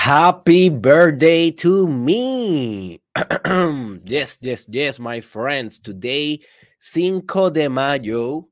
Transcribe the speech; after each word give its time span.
Happy 0.00 0.70
birthday 0.70 1.50
to 1.50 1.86
me. 1.86 3.02
yes, 4.08 4.38
yes, 4.40 4.64
yes, 4.70 4.98
my 4.98 5.20
friends. 5.20 5.78
Today, 5.78 6.40
Cinco 6.78 7.50
de 7.50 7.68
Mayo 7.68 8.48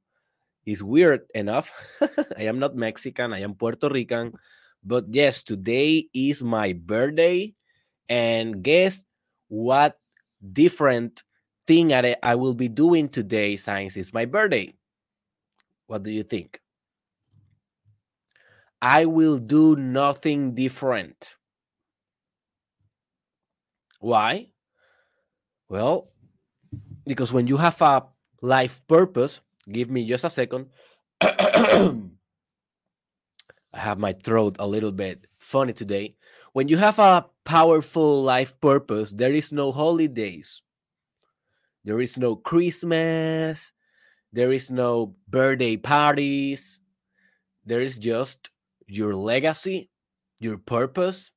is 0.67 0.85
weird 0.85 1.23
enough. 1.35 1.73
I 2.37 2.43
am 2.43 2.59
not 2.59 2.77
Mexican, 2.77 3.33
I 3.33 3.41
am 3.41 3.55
Puerto 3.55 3.89
Rican. 3.89 4.35
But 4.85 5.07
yes, 5.09 5.43
today 5.43 6.11
is 6.13 6.43
my 6.43 6.75
birthday. 6.75 7.55
And 8.11 8.63
guess 8.63 9.07
what 9.49 9.99
different 10.53 11.25
thing 11.67 11.95
I, 11.95 12.35
will 12.35 12.55
be 12.55 12.69
doing 12.69 13.09
today 13.09 13.57
since 13.57 13.97
it's 13.97 14.13
my 14.13 14.27
birthday? 14.27 14.75
What 15.87 16.03
do 16.03 16.11
you 16.11 16.25
think? 16.25 16.61
I 18.83 19.07
will 19.07 19.39
do 19.39 19.77
nothing 19.77 20.55
different. 20.55 21.38
Why? 23.99 24.49
Well, 25.69 26.11
because 27.07 27.33
when 27.33 27.47
you 27.47 27.57
have 27.57 27.81
a 27.83 28.05
life 28.43 28.83
purpose, 28.87 29.41
give 29.71 29.91
me 29.91 30.07
just 30.07 30.25
a 30.25 30.31
second. 30.31 30.67
I 31.21 31.99
have 33.73 33.99
my 33.99 34.13
throat 34.13 34.57
a 34.59 34.67
little 34.67 34.93
bit 34.93 35.27
funny 35.39 35.73
today. 35.73 36.17
When 36.53 36.69
you 36.69 36.77
have 36.79 36.99
a 36.99 37.27
powerful 37.45 38.23
life 38.23 38.59
purpose, 38.61 39.13
there 39.13 39.33
is 39.33 39.53
no 39.53 39.73
holidays. 39.73 40.63
There 41.85 42.01
is 42.01 42.19
no 42.19 42.37
Christmas. 42.37 43.73
There 44.33 44.53
is 44.53 44.71
no 44.71 45.17
birthday 45.29 45.77
parties. 45.77 46.81
There 47.65 47.81
is 47.81 47.99
just 47.99 48.51
your 48.87 49.15
legacy, 49.15 49.91
your 50.39 50.59
purpose, 50.59 51.33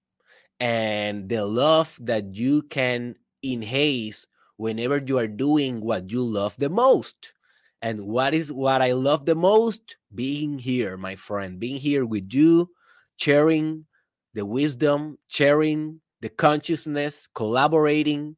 and 0.62 1.28
the 1.28 1.44
love 1.44 1.98
that 2.02 2.36
you 2.36 2.62
can 2.62 3.16
enhance 3.44 4.28
whenever 4.58 5.02
you 5.04 5.18
are 5.18 5.28
doing 5.28 5.82
what 5.82 6.12
you 6.12 6.22
love 6.24 6.56
the 6.58 6.70
most. 6.70 7.34
And 7.82 8.06
what 8.06 8.36
is 8.36 8.54
what 8.54 8.80
I 8.82 8.92
love 8.92 9.26
the 9.26 9.34
most? 9.34 9.98
Being 10.14 10.60
here, 10.60 10.98
my 10.98 11.16
friend, 11.16 11.60
being 11.60 11.78
here 11.78 12.06
with 12.06 12.32
you, 12.32 12.70
sharing 13.18 13.88
the 14.36 14.46
wisdom, 14.46 15.18
sharing 15.28 16.00
the 16.22 16.30
consciousness, 16.30 17.28
collaborating 17.34 18.38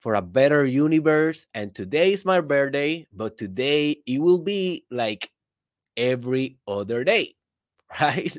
for 0.00 0.14
a 0.14 0.22
better 0.22 0.64
universe. 0.64 1.46
And 1.52 1.74
today 1.74 2.12
is 2.12 2.24
my 2.24 2.40
birthday, 2.40 3.06
but 3.12 3.36
today 3.36 3.98
it 4.06 4.18
will 4.22 4.40
be 4.40 4.86
like 4.90 5.30
every 5.96 6.56
other 6.66 7.04
day. 7.04 7.34
right? 8.00 8.34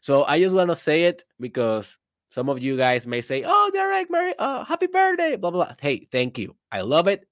So 0.00 0.24
I 0.24 0.40
just 0.40 0.56
want 0.56 0.70
to 0.70 0.76
say 0.76 1.04
it 1.04 1.24
because 1.38 1.98
some 2.30 2.48
of 2.48 2.62
you 2.62 2.76
guys 2.76 3.06
may 3.06 3.20
say, 3.20 3.42
"Oh, 3.44 3.70
Derek, 3.72 4.10
Mary, 4.10 4.34
uh, 4.38 4.64
happy 4.64 4.86
birthday!" 4.86 5.36
Blah 5.36 5.50
blah. 5.50 5.66
blah. 5.66 5.74
Hey, 5.80 6.08
thank 6.10 6.38
you. 6.38 6.56
I 6.70 6.82
love 6.82 7.08
it. 7.08 7.26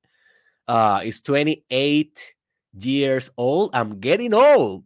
Uh, 0.67 1.01
it's 1.05 1.21
28 1.23 2.35
years 2.79 3.31
old. 3.37 3.71
I'm 3.75 4.01
getting 4.01 4.35
old, 4.35 4.85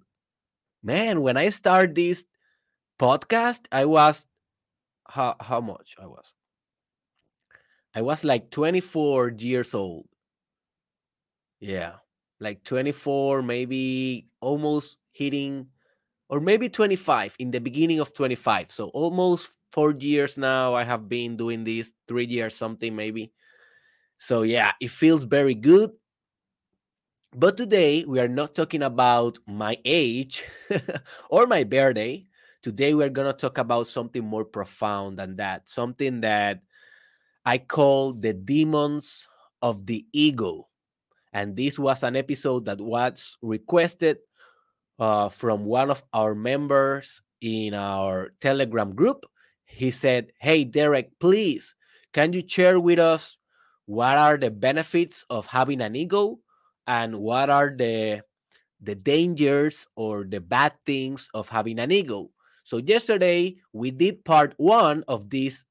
man. 0.83 1.23
When 1.23 1.37
I 1.37 1.49
start 1.49 1.95
this 1.95 2.25
podcast, 3.01 3.67
I 3.73 3.87
was 3.87 4.27
how 5.09 5.37
how 5.41 5.61
much 5.61 5.97
I 6.01 6.07
was. 6.07 6.33
I 7.95 8.03
was 8.03 8.25
like 8.25 8.51
24 8.51 9.35
years 9.39 9.75
old. 9.75 10.07
Yeah, 11.61 11.97
like 12.41 12.65
24, 12.65 13.43
maybe 13.43 14.27
almost 14.41 14.99
hitting 15.13 15.69
or 16.33 16.41
maybe 16.41 16.67
25 16.67 17.37
in 17.39 17.51
the 17.51 17.61
beginning 17.61 18.01
of 18.01 18.15
25 18.15 18.73
so 18.73 18.89
almost 18.97 19.51
four 19.71 19.93
years 19.93 20.39
now 20.39 20.73
i 20.75 20.83
have 20.83 21.07
been 21.07 21.37
doing 21.37 21.63
this 21.63 21.93
three 22.09 22.25
years 22.25 22.57
something 22.57 22.97
maybe. 22.97 23.31
So 24.17 24.41
yeah 24.43 24.73
it 24.81 24.91
feels 24.91 25.25
very 25.25 25.55
good. 25.55 25.93
But 27.37 27.57
today 27.57 28.05
we 28.05 28.19
are 28.19 28.29
not 28.29 28.55
talking 28.55 28.83
about 28.83 29.39
my 29.47 29.77
age 29.85 30.45
or 31.31 31.47
my 31.47 31.65
birthday. 31.65 32.27
Today 32.63 32.95
we're 32.95 33.11
going 33.11 33.27
to 33.27 33.37
talk 33.37 33.59
about 33.59 33.87
something 33.87 34.25
more 34.25 34.45
profound 34.45 35.19
than 35.19 35.37
that 35.37 35.69
something 35.69 36.21
that 36.23 36.63
i 37.45 37.59
call 37.59 38.15
the 38.15 38.33
demons 38.33 39.29
of 39.61 39.85
the 39.85 40.07
ego. 40.15 40.69
And 41.35 41.57
this 41.57 41.79
was 41.79 42.03
an 42.03 42.17
episode 42.17 42.65
that 42.67 42.81
was 42.81 43.37
requested 43.43 44.19
uh, 45.03 45.29
from 45.29 45.65
one 45.65 45.91
of 45.91 46.01
our 46.15 46.33
members 46.33 47.23
in 47.41 47.75
our 47.75 48.31
Telegram 48.41 48.95
group. 48.95 49.27
He 49.65 49.91
said, 49.91 50.31
Hey, 50.39 50.63
Derek, 50.63 51.19
please, 51.19 51.75
can 52.13 52.33
you 52.33 52.47
share 52.47 52.79
with 52.79 53.01
us 53.01 53.37
what 53.87 54.17
are 54.17 54.37
the 54.39 54.53
benefits 54.53 55.25
of 55.29 55.47
having 55.47 55.81
an 55.81 55.97
ego 55.97 56.39
and 56.87 57.19
what 57.19 57.51
are 57.51 57.75
the 57.77 58.23
the 58.81 58.95
dangers 58.95 59.89
or 59.97 60.23
the 60.23 60.39
bad 60.39 60.75
things 60.87 61.29
of 61.35 61.49
having 61.49 61.79
an 61.79 61.91
ego. 61.91 62.31
So 62.63 62.79
yesterday 62.79 63.57
we 63.73 63.91
did 63.91 64.25
part 64.25 64.55
1 64.57 65.05
of 65.07 65.31
this 65.31 65.65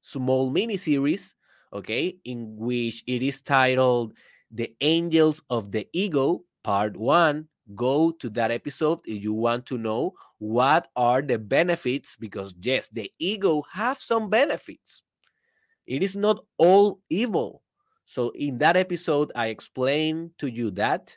small 0.00 0.50
mini 0.50 0.76
series, 0.76 1.34
okay, 1.72 2.16
in 2.24 2.56
which 2.56 3.04
it 3.06 3.22
is 3.22 3.40
titled 3.40 4.12
The 4.50 4.72
Angels 4.80 5.40
of 5.48 5.72
the 5.72 5.88
Ego, 5.92 6.44
part 6.62 6.96
1 6.96 7.48
go 7.74 8.10
to 8.12 8.30
that 8.30 8.50
episode 8.50 9.00
if 9.06 9.22
you 9.22 9.32
want 9.32 9.66
to 9.66 9.78
know 9.78 10.14
what 10.38 10.88
are 10.96 11.22
the 11.22 11.38
benefits 11.38 12.16
because 12.16 12.54
yes 12.60 12.88
the 12.88 13.10
ego 13.18 13.62
have 13.72 13.98
some 13.98 14.30
benefits. 14.30 15.02
It 15.86 16.02
is 16.02 16.16
not 16.16 16.44
all 16.58 17.00
evil. 17.08 17.62
So 18.04 18.30
in 18.30 18.58
that 18.58 18.76
episode 18.76 19.32
i 19.34 19.48
explained 19.48 20.32
to 20.38 20.48
you 20.50 20.70
that 20.72 21.16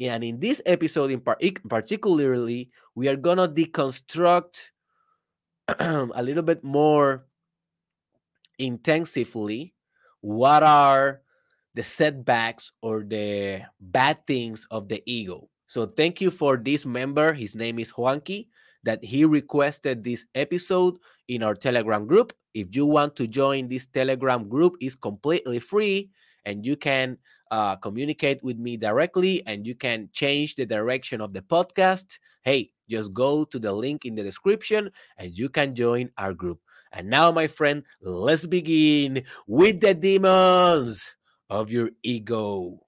and 0.00 0.22
in 0.22 0.38
this 0.38 0.62
episode 0.66 1.10
in 1.10 1.20
par- 1.20 1.38
particularly 1.68 2.70
we 2.94 3.08
are 3.08 3.16
gonna 3.16 3.48
deconstruct 3.48 4.70
a 5.68 6.22
little 6.22 6.42
bit 6.42 6.62
more 6.62 7.26
intensively 8.58 9.74
what 10.20 10.62
are 10.62 11.22
the 11.74 11.82
setbacks 11.82 12.72
or 12.82 13.02
the 13.02 13.62
bad 13.80 14.26
things 14.26 14.66
of 14.70 14.88
the 14.88 15.02
ego 15.06 15.48
so 15.68 15.84
thank 15.84 16.20
you 16.22 16.30
for 16.30 16.56
this 16.56 16.86
member. 16.86 17.34
His 17.34 17.54
name 17.54 17.78
is 17.78 17.92
Juanqui, 17.92 18.48
that 18.84 19.04
he 19.04 19.26
requested 19.26 20.02
this 20.02 20.24
episode 20.34 20.96
in 21.28 21.42
our 21.42 21.54
Telegram 21.54 22.06
group. 22.06 22.32
If 22.54 22.74
you 22.74 22.86
want 22.86 23.16
to 23.16 23.28
join 23.28 23.68
this 23.68 23.84
Telegram 23.84 24.48
group, 24.48 24.76
it's 24.80 24.94
completely 24.94 25.58
free 25.60 26.08
and 26.46 26.64
you 26.64 26.74
can 26.74 27.18
uh, 27.50 27.76
communicate 27.76 28.42
with 28.42 28.56
me 28.56 28.78
directly 28.78 29.46
and 29.46 29.66
you 29.66 29.74
can 29.74 30.08
change 30.14 30.56
the 30.56 30.64
direction 30.64 31.20
of 31.20 31.34
the 31.34 31.42
podcast. 31.42 32.18
Hey, 32.40 32.72
just 32.88 33.12
go 33.12 33.44
to 33.44 33.58
the 33.58 33.70
link 33.70 34.06
in 34.06 34.14
the 34.14 34.22
description 34.22 34.90
and 35.18 35.36
you 35.36 35.50
can 35.50 35.74
join 35.74 36.08
our 36.16 36.32
group. 36.32 36.60
And 36.92 37.10
now, 37.10 37.30
my 37.30 37.46
friend, 37.46 37.84
let's 38.00 38.46
begin 38.46 39.24
with 39.46 39.80
the 39.80 39.92
demons 39.92 41.14
of 41.50 41.70
your 41.70 41.90
ego. 42.02 42.87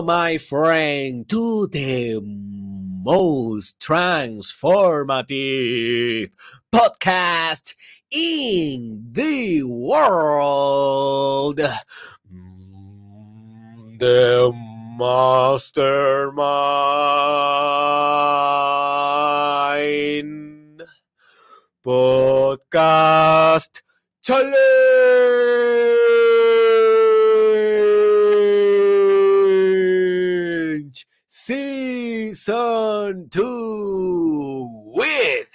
My 0.00 0.38
friend, 0.38 1.28
to 1.28 1.66
the 1.66 2.18
most 2.22 3.78
transformative 3.78 6.30
podcast 6.72 7.74
in 8.10 9.06
the 9.12 9.62
world. 9.64 11.60
The 13.98 14.52
Mastermind 14.98 16.42
Podcast 21.84 23.82
Challenge. 24.22 26.01
Season 32.34 33.28
two 33.28 34.70
with 34.86 35.50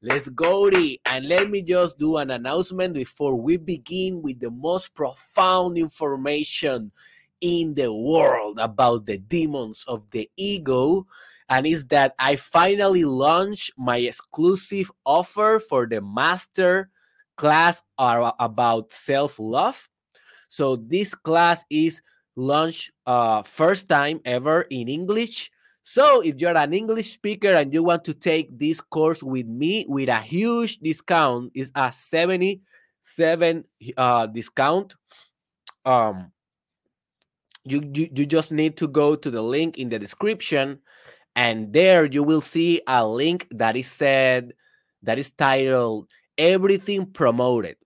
Let's 0.00 0.28
go, 0.28 0.70
and 1.06 1.26
let 1.26 1.50
me 1.50 1.60
just 1.60 1.98
do 1.98 2.18
an 2.18 2.30
announcement 2.30 2.94
before 2.94 3.34
we 3.34 3.56
begin 3.56 4.22
with 4.22 4.38
the 4.38 4.50
most 4.50 4.94
profound 4.94 5.76
information 5.76 6.92
in 7.40 7.74
the 7.74 7.92
world 7.92 8.60
about 8.60 9.06
the 9.06 9.18
demons 9.18 9.84
of 9.88 10.08
the 10.12 10.30
ego. 10.36 11.04
And 11.48 11.66
is 11.66 11.86
that 11.86 12.14
I 12.16 12.36
finally 12.36 13.04
launched 13.04 13.72
my 13.76 13.96
exclusive 13.96 14.92
offer 15.04 15.58
for 15.58 15.88
the 15.88 16.00
master 16.00 16.90
class 17.36 17.82
about 17.98 18.92
self 18.92 19.40
love. 19.40 19.88
So, 20.48 20.76
this 20.76 21.12
class 21.12 21.64
is 21.70 22.02
launched 22.36 22.92
uh, 23.04 23.42
first 23.42 23.88
time 23.88 24.20
ever 24.24 24.62
in 24.70 24.88
English 24.88 25.50
so 25.90 26.20
if 26.20 26.34
you're 26.36 26.54
an 26.54 26.74
English 26.74 27.14
speaker 27.14 27.54
and 27.54 27.72
you 27.72 27.82
want 27.82 28.04
to 28.04 28.12
take 28.12 28.58
this 28.58 28.78
course 28.78 29.22
with 29.22 29.46
me 29.46 29.86
with 29.88 30.10
a 30.10 30.20
huge 30.20 30.76
discount, 30.80 31.50
is 31.54 31.72
a 31.74 31.90
77 31.90 33.64
uh, 33.96 34.26
discount. 34.26 34.94
Um, 35.86 36.30
you, 37.64 37.90
you 37.94 38.10
you 38.14 38.26
just 38.26 38.52
need 38.52 38.76
to 38.76 38.86
go 38.86 39.16
to 39.16 39.30
the 39.30 39.40
link 39.40 39.78
in 39.78 39.88
the 39.88 39.98
description, 39.98 40.80
and 41.34 41.72
there 41.72 42.04
you 42.04 42.22
will 42.22 42.42
see 42.42 42.82
a 42.86 43.08
link 43.08 43.48
that 43.52 43.74
is 43.74 43.90
said 43.90 44.52
that 45.04 45.18
is 45.18 45.30
titled 45.30 46.06
"Everything 46.36 47.06
Promoted." 47.06 47.76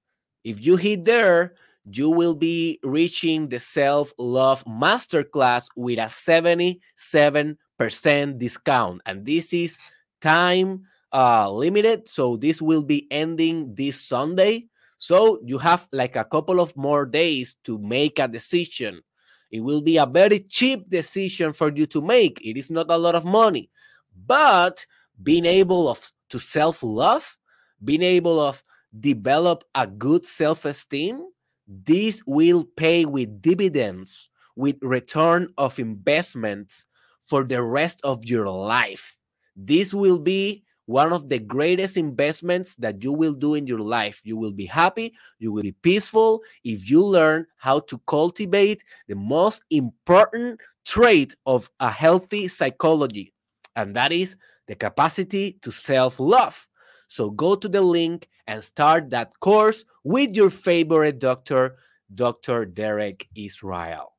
If 0.43 0.66
you 0.66 0.75
hit 0.75 1.04
there, 1.04 1.54
you 1.84 2.10
will 2.10 2.34
be 2.34 2.81
reaching 2.82 3.49
the 3.49 3.60
self 3.60 4.12
love 4.19 4.64
masterclass 4.64 5.69
with 5.76 6.00
a 6.00 6.08
77 6.08 7.58
percent 7.82 8.38
discount. 8.38 9.02
And 9.06 9.26
this 9.26 9.52
is 9.52 9.79
time 10.20 10.87
uh, 11.12 11.50
limited. 11.50 12.08
So 12.08 12.37
this 12.37 12.62
will 12.62 12.82
be 12.82 13.11
ending 13.11 13.75
this 13.75 14.00
Sunday. 14.00 14.67
So 14.99 15.40
you 15.44 15.58
have 15.58 15.88
like 15.90 16.14
a 16.14 16.25
couple 16.25 16.61
of 16.61 16.76
more 16.76 17.05
days 17.05 17.56
to 17.64 17.79
make 17.79 18.20
a 18.20 18.29
decision. 18.29 19.02
It 19.50 19.61
will 19.61 19.82
be 19.82 19.96
a 19.96 20.06
very 20.06 20.38
cheap 20.40 20.88
decision 20.88 21.52
for 21.52 21.73
you 21.75 21.87
to 21.87 22.00
make. 22.00 22.40
It 22.40 22.56
is 22.56 22.70
not 22.70 22.87
a 22.88 22.96
lot 22.96 23.17
of 23.17 23.25
money, 23.25 23.69
but 24.26 24.87
being 25.20 25.44
able 25.44 25.88
of 25.88 25.99
to 26.31 26.38
self 26.38 26.85
love, 26.85 27.37
being 27.82 28.02
able 28.02 28.38
of 28.38 28.62
develop 28.99 29.64
a 29.75 29.88
good 29.88 30.25
self 30.25 30.64
esteem, 30.64 31.20
this 31.67 32.23
will 32.26 32.64
pay 32.76 33.05
with 33.05 33.43
dividends, 33.43 34.31
with 34.55 34.76
return 34.82 35.52
of 35.58 35.81
investments 35.81 36.87
for 37.25 37.45
the 37.45 37.63
rest 37.63 38.01
of 38.05 38.25
your 38.25 38.49
life. 38.49 39.17
This 39.57 39.93
will 39.95 40.19
be 40.19 40.65
one 40.87 41.13
of 41.13 41.29
the 41.29 41.39
greatest 41.39 41.97
investments 41.97 42.75
that 42.77 43.03
you 43.03 43.13
will 43.13 43.33
do 43.33 43.55
in 43.55 43.67
your 43.67 43.79
life. 43.79 44.21
You 44.25 44.37
will 44.37 44.53
be 44.53 44.67
happy, 44.67 45.15
you 45.39 45.53
will 45.53 45.63
be 45.63 45.73
peaceful 45.73 46.43
if 46.65 46.91
you 46.91 47.05
learn 47.05 47.47
how 47.57 47.81
to 47.81 47.99
cultivate 48.07 48.83
the 49.09 49.15
most 49.15 49.63
important 49.71 50.61
trait 50.85 51.35
of 51.47 51.71
a 51.81 51.91
healthy 51.91 52.49
psychology, 52.49 53.33
and 53.77 53.95
that 53.97 54.13
is 54.13 54.37
the 54.67 54.75
capacity 54.75 55.59
to 55.63 55.71
self 55.71 56.19
love. 56.19 56.67
So 57.09 57.31
go 57.31 57.55
to 57.55 57.69
the 57.69 57.83
link 57.83 58.29
and 58.47 58.63
start 58.63 59.11
that 59.11 59.39
course 59.41 59.85
with 60.03 60.35
your 60.35 60.51
favorite 60.51 61.19
doctor, 61.19 61.77
Dr. 62.15 62.65
Derek 62.65 63.29
Israel. 63.35 64.13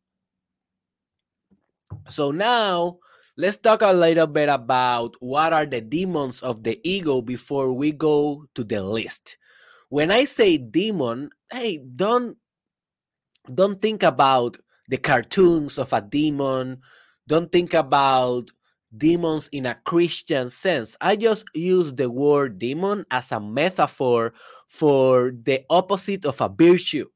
So 2.07 2.31
now 2.31 3.00
let's 3.38 3.57
talk 3.57 3.81
a 3.81 3.94
little 3.94 4.28
bit 4.28 4.50
about 4.50 5.16
what 5.19 5.54
are 5.54 5.66
the 5.66 5.81
demons 5.81 6.42
of 6.42 6.63
the 6.63 6.80
ego 6.84 7.22
before 7.22 7.74
we 7.74 7.92
go 7.92 8.45
to 8.56 8.63
the 8.63 8.81
list. 8.81 9.38
When 9.90 10.12
I 10.12 10.25
say 10.25 10.57
demon, 10.57 11.30
hey, 11.51 11.78
don't 11.78 12.38
don't 13.54 13.81
think 13.81 14.04
about 14.04 14.57
the 14.88 14.98
cartoons 14.98 15.78
of 15.78 15.94
a 15.94 16.01
demon. 16.01 16.81
Don't 17.28 17.51
think 17.51 17.74
about 17.74 18.51
demons 18.95 19.50
in 19.51 19.66
a 19.66 19.75
Christian 19.86 20.50
sense. 20.50 20.95
I 21.01 21.16
just 21.16 21.45
use 21.54 21.94
the 21.94 22.10
word 22.10 22.60
demon 22.60 23.06
as 23.12 23.31
a 23.31 23.40
metaphor 23.40 24.34
for 24.68 25.31
the 25.31 25.66
opposite 25.69 26.25
of 26.25 26.40
a 26.42 26.50
virtue 26.50 27.07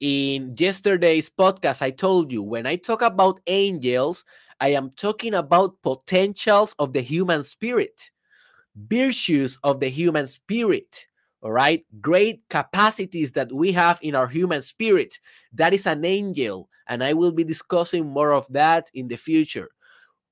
in 0.00 0.54
yesterday's 0.56 1.28
podcast, 1.28 1.82
I 1.82 1.90
told 1.90 2.32
you 2.32 2.42
when 2.42 2.66
I 2.66 2.76
talk 2.76 3.02
about 3.02 3.40
angels, 3.46 4.24
I 4.60 4.68
am 4.68 4.90
talking 4.90 5.34
about 5.34 5.80
potentials 5.82 6.74
of 6.78 6.92
the 6.92 7.00
human 7.00 7.42
spirit, 7.42 8.10
virtues 8.76 9.58
of 9.64 9.80
the 9.80 9.88
human 9.88 10.26
spirit. 10.26 11.06
All 11.40 11.52
right, 11.52 11.84
great 12.00 12.42
capacities 12.50 13.32
that 13.32 13.52
we 13.52 13.70
have 13.72 14.00
in 14.02 14.16
our 14.16 14.26
human 14.26 14.62
spirit. 14.62 15.20
That 15.52 15.72
is 15.72 15.86
an 15.86 16.04
angel, 16.04 16.68
and 16.88 17.02
I 17.02 17.12
will 17.12 17.32
be 17.32 17.44
discussing 17.44 18.06
more 18.06 18.32
of 18.32 18.46
that 18.50 18.90
in 18.94 19.06
the 19.06 19.16
future. 19.16 19.70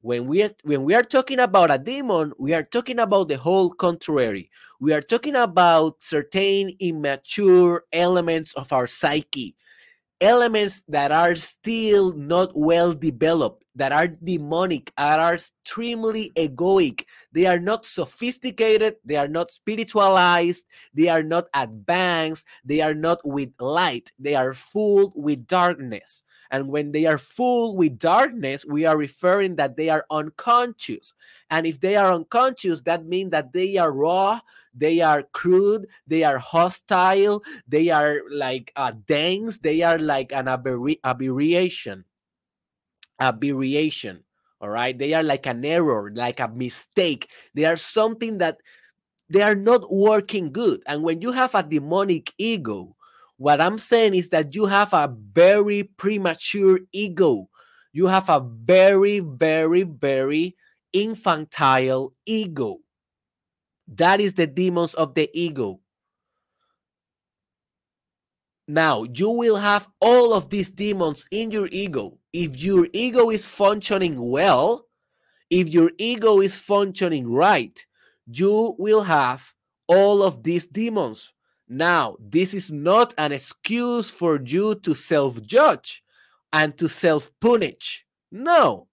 When 0.01 0.27
we 0.27 0.43
are, 0.43 0.51
when 0.63 0.85
we 0.85 0.95
are 0.95 1.03
talking 1.03 1.41
about 1.41 1.71
a 1.71 1.79
demon, 1.79 2.33
we 2.39 2.55
are 2.55 2.63
talking 2.63 3.01
about 3.01 3.29
the 3.29 3.37
whole 3.37 3.71
contrary. 3.71 4.51
We 4.79 4.93
are 4.93 5.01
talking 5.01 5.35
about 5.35 6.03
certain 6.03 6.77
immature 6.79 7.85
elements 7.93 8.53
of 8.55 8.73
our 8.73 8.87
psyche, 8.87 9.57
elements 10.21 10.83
that 10.89 11.13
are 11.13 11.35
still 11.35 12.13
not 12.13 12.51
well 12.55 12.93
developed, 12.93 13.65
that 13.75 13.93
are 13.93 14.09
demonic, 14.09 14.93
that 14.97 15.21
are 15.21 15.35
extremely 15.35 16.31
egoic. 16.37 17.05
They 17.33 17.47
are 17.47 17.61
not 17.61 17.85
sophisticated, 17.85 18.97
they 19.05 19.17
are 19.17 19.29
not 19.29 19.51
spiritualized, 19.51 20.65
they 20.95 21.09
are 21.09 21.23
not 21.23 21.49
advanced, 21.55 22.47
they 22.65 22.81
are 22.81 22.95
not 22.95 23.21
with 23.25 23.51
light, 23.61 24.11
they 24.19 24.35
are 24.35 24.55
full 24.55 25.13
with 25.15 25.47
darkness. 25.47 26.23
And 26.51 26.69
when 26.69 26.93
they 26.93 27.07
are 27.07 27.19
full 27.19 27.77
with 27.77 27.99
darkness, 27.99 28.65
we 28.65 28.87
are 28.87 28.97
referring 28.97 29.57
that 29.57 29.77
they 29.77 29.89
are 29.89 30.07
unconscious. 30.11 31.13
And 31.51 31.67
if 31.67 31.81
they 31.81 31.97
are 31.97 32.13
unconscious, 32.13 32.83
that 32.83 33.07
means 33.07 33.31
that 33.31 33.53
they 33.53 33.77
are 33.77 33.93
raw, 33.93 34.41
they 34.75 35.01
are 35.01 35.23
crude, 35.23 35.87
they 36.07 36.25
are 36.25 36.39
hostile, 36.39 37.43
they 37.67 37.91
are 37.91 38.23
like 38.31 38.73
uh, 38.77 38.93
dense, 39.07 39.59
they 39.59 39.83
are 39.83 39.99
like 39.99 40.33
an 40.33 40.49
aberration. 40.49 42.05
Aberration. 43.21 44.23
All 44.61 44.71
right. 44.71 44.97
They 44.97 45.13
are 45.13 45.23
like 45.23 45.47
an 45.47 45.65
error, 45.65 46.11
like 46.15 46.41
a 46.41 46.49
mistake. 46.49 47.29
They 47.55 47.67
are 47.67 47.77
something 47.77 48.39
that 48.39 48.59
they 49.29 49.43
are 49.43 49.55
not 49.55 49.93
working 49.93 50.53
good. 50.53 50.83
And 50.87 51.03
when 51.03 51.21
you 51.21 51.33
have 51.33 51.55
a 51.55 51.63
demonic 51.63 52.33
ego, 52.39 52.96
what 53.39 53.61
I'm 53.61 53.79
saying 53.79 54.15
is 54.15 54.31
that 54.31 54.55
you 54.55 54.67
have 54.67 54.95
a 54.95 55.15
very 55.33 55.85
premature 55.85 56.81
ego. 56.93 57.49
You 57.93 58.07
have 58.07 58.29
a 58.29 58.41
very, 58.41 59.21
very, 59.21 59.83
very 59.83 60.57
infantile 60.93 62.15
ego. 62.25 62.79
That 63.89 64.21
is 64.21 64.35
the 64.35 64.47
demons 64.47 64.95
of 64.95 65.15
the 65.15 65.31
ego. 65.35 65.81
Now, 68.69 69.05
you 69.05 69.31
will 69.31 69.57
have 69.57 69.87
all 70.01 70.33
of 70.33 70.51
these 70.51 70.71
demons 70.71 71.29
in 71.31 71.51
your 71.53 71.69
ego. 71.71 72.19
If 72.33 72.61
your 72.61 72.89
ego 72.93 73.31
is 73.31 73.45
functioning 73.45 74.17
well, 74.19 74.87
if 75.51 75.69
your 75.69 75.93
ego 75.99 76.41
is 76.41 76.59
functioning 76.59 77.31
right, 77.31 77.87
you 78.27 78.75
will 78.79 79.03
have 79.03 79.53
all 79.87 80.23
of 80.23 80.43
these 80.43 80.67
demons 80.67 81.33
Now, 81.69 82.17
this 82.21 82.55
is 82.55 82.71
not 82.71 83.15
an 83.19 83.33
excuse 83.33 84.09
for 84.09 84.41
you 84.41 84.77
to 84.77 84.95
self 84.95 85.43
judge 85.43 86.05
and 86.53 86.77
to 86.79 86.89
self 86.89 87.31
punish. 87.41 88.05
No, 88.31 88.89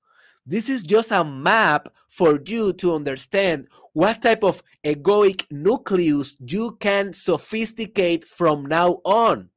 this 0.45 0.69
is 0.69 0.83
just 0.83 1.11
a 1.11 1.23
map 1.23 1.89
for 2.09 2.39
you 2.45 2.73
to 2.73 2.95
understand 2.95 3.67
what 3.93 4.21
type 4.21 4.43
of 4.43 4.63
egoic 4.83 5.45
nucleus 5.51 6.35
you 6.45 6.77
can 6.79 7.13
sophisticate 7.13 8.25
from 8.27 8.65
now 8.65 8.99
on. 9.05 9.49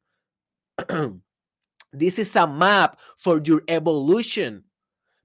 this 1.93 2.19
is 2.19 2.37
a 2.37 2.47
map 2.47 3.01
for 3.17 3.41
your 3.45 3.63
evolution. 3.69 4.63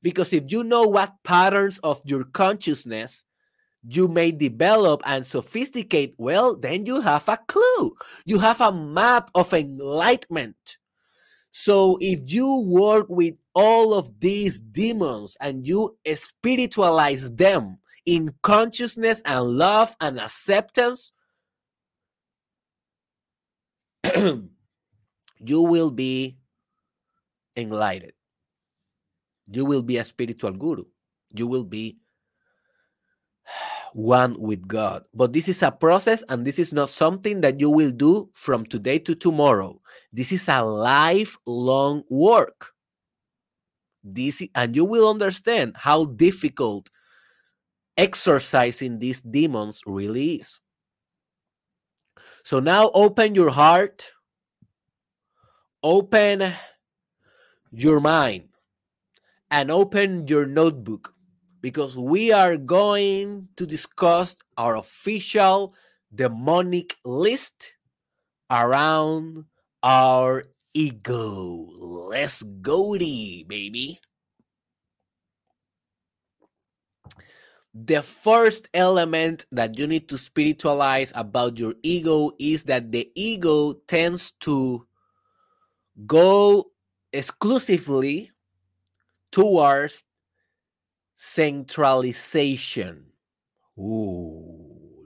Because 0.02 0.34
if 0.34 0.52
you 0.52 0.64
know 0.64 0.84
what 0.84 1.14
patterns 1.24 1.78
of 1.80 2.02
your 2.06 2.24
consciousness 2.24 3.24
you 3.88 4.08
may 4.08 4.32
develop 4.32 5.02
and 5.06 5.26
sophisticate, 5.26 6.14
well, 6.18 6.56
then 6.56 6.86
you 6.86 7.02
have 7.02 7.28
a 7.28 7.38
clue. 7.48 7.96
You 8.26 8.40
have 8.40 8.62
a 8.62 8.72
map 8.72 9.32
of 9.34 9.54
enlightenment. 9.54 10.78
So 11.52 11.98
if 12.00 12.32
you 12.32 12.62
work 12.62 13.08
with 13.10 13.36
all 13.54 13.94
of 13.94 14.20
these 14.20 14.60
demons 14.60 15.36
and 15.42 15.68
you 15.68 15.98
spiritualize 16.16 17.32
them 17.34 17.80
in 18.06 18.34
consciousness 18.42 19.22
and 19.26 19.44
love 19.46 19.96
and 20.00 20.20
acceptance, 20.20 21.12
you 24.16 24.50
will 25.40 25.92
be 25.92 26.38
enlightened. 27.58 28.14
You 29.52 29.66
will 29.66 29.84
be 29.84 29.98
a 29.98 30.04
spiritual 30.04 30.54
guru. 30.54 30.86
You 31.34 31.48
will 31.48 31.66
be 31.66 31.98
one 33.94 34.40
with 34.40 34.68
God. 34.68 35.04
But 35.14 35.34
this 35.34 35.48
is 35.48 35.64
a 35.64 35.72
process, 35.72 36.24
and 36.30 36.46
this 36.46 36.60
is 36.60 36.74
not 36.74 36.90
something 36.90 37.42
that 37.42 37.60
you 37.60 37.70
will 37.70 37.92
do 37.92 38.30
from 38.34 38.66
today 38.66 39.00
to 39.00 39.16
tomorrow. 39.16 39.80
This 40.14 40.32
is 40.32 40.48
a 40.48 40.64
lifelong 40.64 42.04
work. 42.10 42.72
This 44.04 44.42
and 44.56 44.76
you 44.76 44.86
will 44.86 45.10
understand 45.10 45.74
how 45.76 46.06
difficult 46.06 46.90
exercising 47.98 49.00
these 49.00 49.22
demons 49.22 49.82
really 49.86 50.36
is. 50.36 50.60
So 52.44 52.60
now 52.60 52.90
open 52.94 53.36
your 53.36 53.52
heart, 53.52 54.12
open 55.84 56.54
your 57.72 58.00
mind, 58.00 58.50
and 59.52 59.70
open 59.70 60.28
your 60.28 60.48
notebook 60.48 61.14
because 61.62 61.98
we 61.98 62.32
are 62.32 62.58
going 62.58 63.48
to 63.56 63.66
discuss 63.66 64.36
our 64.58 64.76
official 64.76 65.74
demonic 66.14 66.96
list 67.06 67.74
around 68.50 69.46
our 69.84 70.44
ego. 70.74 71.68
Let's 71.78 72.44
go, 72.44 72.98
baby. 72.98 74.00
The 77.74 78.02
first 78.02 78.68
element 78.74 79.46
that 79.54 79.78
you 79.78 79.88
need 79.88 80.10
to 80.10 80.18
spiritualize 80.18 81.14
about 81.16 81.58
your 81.58 81.76
ego 81.84 82.32
is 82.38 82.66
that 82.66 82.92
the 82.92 83.10
ego 83.16 83.74
tends 83.88 84.32
to 84.42 84.86
go 86.06 86.72
exclusively 87.14 88.32
towards 89.32 90.04
centralization. 91.24 93.06
Ooh. 93.78 95.06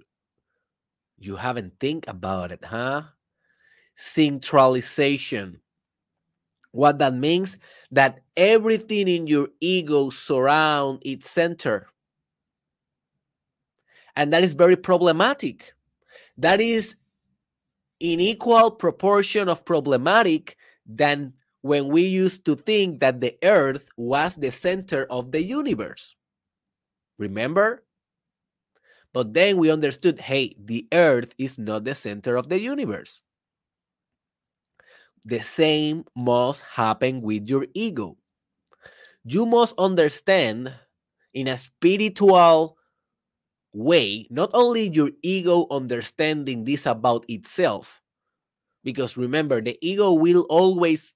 You 1.17 1.35
haven't 1.35 1.77
think 1.77 2.07
about 2.07 2.53
it, 2.53 2.63
huh? 2.63 3.01
Centralization. 3.95 5.59
What 6.71 6.99
that 6.99 7.15
means 7.15 7.57
that 7.91 8.21
everything 8.37 9.09
in 9.09 9.27
your 9.27 9.49
ego 9.59 10.09
surround 10.09 11.01
its 11.03 11.29
center. 11.29 11.89
And 14.15 14.31
that 14.31 14.45
is 14.45 14.53
very 14.53 14.77
problematic. 14.77 15.73
That 16.37 16.61
is 16.61 16.95
in 17.99 18.21
equal 18.21 18.71
proportion 18.71 19.49
of 19.49 19.65
problematic 19.65 20.55
than 20.85 21.33
when 21.65 21.87
we 21.87 22.05
used 22.05 22.45
to 22.45 22.53
think 22.53 22.99
that 22.99 23.19
the 23.19 23.33
earth 23.41 23.89
was 23.97 24.35
the 24.35 24.51
center 24.51 25.07
of 25.09 25.31
the 25.31 25.41
universe. 25.41 26.13
Remember? 27.17 27.81
But 29.13 29.33
then 29.33 29.57
we 29.57 29.71
understood 29.71 30.19
hey, 30.19 30.53
the 30.61 30.85
earth 30.93 31.33
is 31.39 31.57
not 31.57 31.83
the 31.83 31.95
center 31.95 32.35
of 32.35 32.49
the 32.49 32.61
universe. 32.61 33.23
The 35.25 35.41
same 35.41 36.05
must 36.15 36.61
happen 36.61 37.23
with 37.23 37.49
your 37.49 37.65
ego. 37.73 38.17
You 39.23 39.47
must 39.47 39.73
understand 39.79 40.71
in 41.33 41.47
a 41.47 41.57
spiritual 41.57 42.77
way, 43.73 44.27
not 44.29 44.51
only 44.53 44.89
your 44.89 45.09
ego 45.23 45.65
understanding 45.71 46.63
this 46.63 46.85
about 46.85 47.25
itself, 47.27 48.03
because 48.83 49.17
remember, 49.17 49.63
the 49.63 49.79
ego 49.81 50.13
will 50.13 50.45
always 50.47 51.14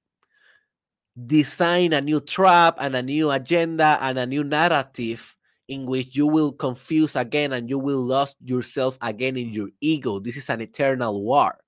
design 1.25 1.93
a 1.93 2.01
new 2.01 2.19
trap 2.19 2.77
and 2.79 2.95
a 2.95 3.01
new 3.01 3.31
agenda 3.31 3.97
and 4.01 4.19
a 4.19 4.25
new 4.25 4.43
narrative 4.43 5.35
in 5.67 5.85
which 5.85 6.15
you 6.15 6.25
will 6.25 6.51
confuse 6.51 7.15
again 7.15 7.53
and 7.53 7.69
you 7.69 7.77
will 7.77 8.01
lose 8.01 8.35
yourself 8.43 8.97
again 9.01 9.38
in 9.38 9.49
your 9.49 9.69
ego. 9.81 10.19
This 10.19 10.38
is 10.38 10.49
an 10.49 10.61
eternal 10.61 11.21
war. 11.23 11.59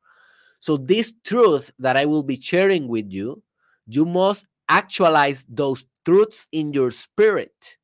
So, 0.60 0.78
this 0.78 1.14
truth 1.24 1.72
that 1.80 1.98
I 1.98 2.06
will 2.06 2.24
be 2.24 2.40
sharing 2.40 2.88
with 2.88 3.12
you, 3.12 3.42
you 3.88 4.06
must 4.06 4.46
actualize 4.70 5.46
those 5.50 5.86
truths 6.06 6.48
in 6.52 6.74
your 6.74 6.92
spirit, 6.92 7.78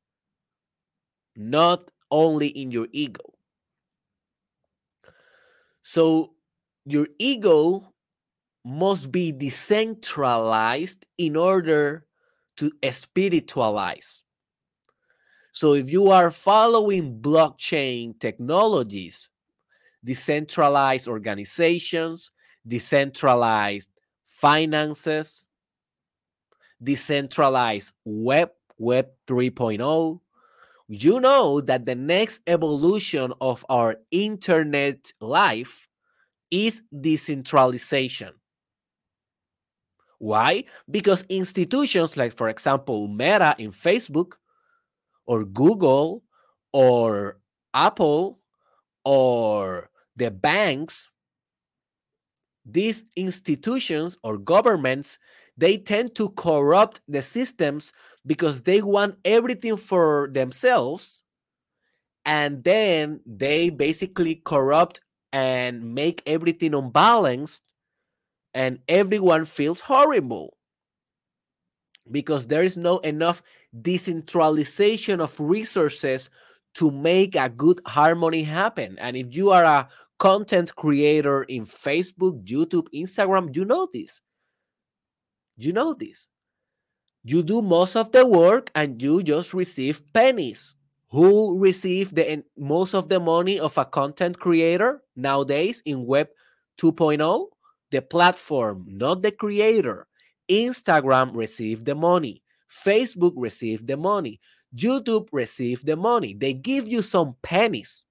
not 1.36 1.90
only 2.10 2.48
in 2.48 2.70
your 2.70 2.86
ego. 2.92 3.34
So, 5.82 6.34
your 6.84 7.08
ego 7.18 7.92
must 8.68 9.10
be 9.10 9.32
decentralized 9.32 11.06
in 11.16 11.36
order 11.36 12.04
to 12.58 12.70
spiritualize. 12.92 14.24
So 15.52 15.72
if 15.72 15.88
you 15.88 16.10
are 16.10 16.30
following 16.30 17.18
blockchain 17.18 18.20
technologies, 18.20 19.30
decentralized 20.04 21.08
organizations, 21.08 22.30
decentralized 22.66 23.88
finances, 24.26 25.46
decentralized 26.82 27.94
web, 28.04 28.50
web 28.76 29.08
3.0, 29.26 30.20
you 30.88 31.20
know 31.20 31.62
that 31.62 31.86
the 31.86 31.94
next 31.94 32.42
evolution 32.46 33.32
of 33.40 33.64
our 33.70 33.96
internet 34.10 35.10
life 35.22 35.88
is 36.50 36.82
decentralization. 37.00 38.34
Why? 40.18 40.64
Because 40.90 41.24
institutions 41.28 42.16
like, 42.16 42.36
for 42.36 42.48
example, 42.48 43.08
Meta 43.08 43.54
in 43.58 43.70
Facebook, 43.70 44.34
or 45.26 45.44
Google, 45.44 46.24
or 46.72 47.38
Apple, 47.74 48.40
or 49.04 49.88
the 50.16 50.30
banks, 50.30 51.10
these 52.64 53.04
institutions 53.16 54.18
or 54.22 54.38
governments, 54.38 55.18
they 55.56 55.76
tend 55.76 56.14
to 56.16 56.30
corrupt 56.30 57.00
the 57.08 57.22
systems 57.22 57.92
because 58.26 58.62
they 58.62 58.82
want 58.82 59.16
everything 59.24 59.76
for 59.76 60.28
themselves. 60.32 61.22
And 62.24 62.62
then 62.62 63.20
they 63.24 63.70
basically 63.70 64.36
corrupt 64.44 65.00
and 65.32 65.94
make 65.94 66.22
everything 66.26 66.74
unbalanced 66.74 67.62
and 68.54 68.78
everyone 68.88 69.44
feels 69.44 69.80
horrible 69.80 70.56
because 72.10 72.46
there 72.46 72.62
is 72.62 72.76
no 72.76 72.98
enough 72.98 73.42
decentralization 73.82 75.20
of 75.20 75.38
resources 75.38 76.30
to 76.74 76.90
make 76.90 77.34
a 77.34 77.48
good 77.48 77.80
harmony 77.86 78.42
happen. 78.42 78.96
And 78.98 79.16
if 79.16 79.34
you 79.34 79.50
are 79.50 79.64
a 79.64 79.88
content 80.18 80.74
creator 80.74 81.42
in 81.44 81.64
Facebook, 81.64 82.44
YouTube, 82.44 82.86
Instagram, 82.94 83.54
you 83.54 83.64
know 83.64 83.88
this. 83.92 84.20
You 85.56 85.72
know 85.72 85.94
this. 85.94 86.28
You 87.24 87.42
do 87.42 87.62
most 87.62 87.96
of 87.96 88.12
the 88.12 88.24
work 88.24 88.70
and 88.74 89.00
you 89.02 89.22
just 89.22 89.54
receive 89.54 90.02
pennies. 90.12 90.74
Who 91.10 91.58
receive 91.58 92.14
the 92.14 92.44
most 92.56 92.94
of 92.94 93.08
the 93.08 93.18
money 93.18 93.58
of 93.58 93.78
a 93.78 93.84
content 93.86 94.38
creator 94.38 95.02
nowadays 95.16 95.82
in 95.86 96.04
web 96.04 96.28
2.0? 96.78 97.46
The 97.90 98.02
platform, 98.02 98.84
not 98.86 99.22
the 99.22 99.32
creator. 99.32 100.06
Instagram 100.50 101.34
received 101.34 101.86
the 101.86 101.94
money. 101.94 102.42
Facebook 102.70 103.34
received 103.36 103.86
the 103.86 103.96
money. 103.96 104.40
YouTube 104.74 105.28
received 105.32 105.86
the 105.86 105.96
money. 105.96 106.34
They 106.34 106.52
give 106.52 106.88
you 106.88 107.02
some 107.02 107.36
pennies. 107.42 108.04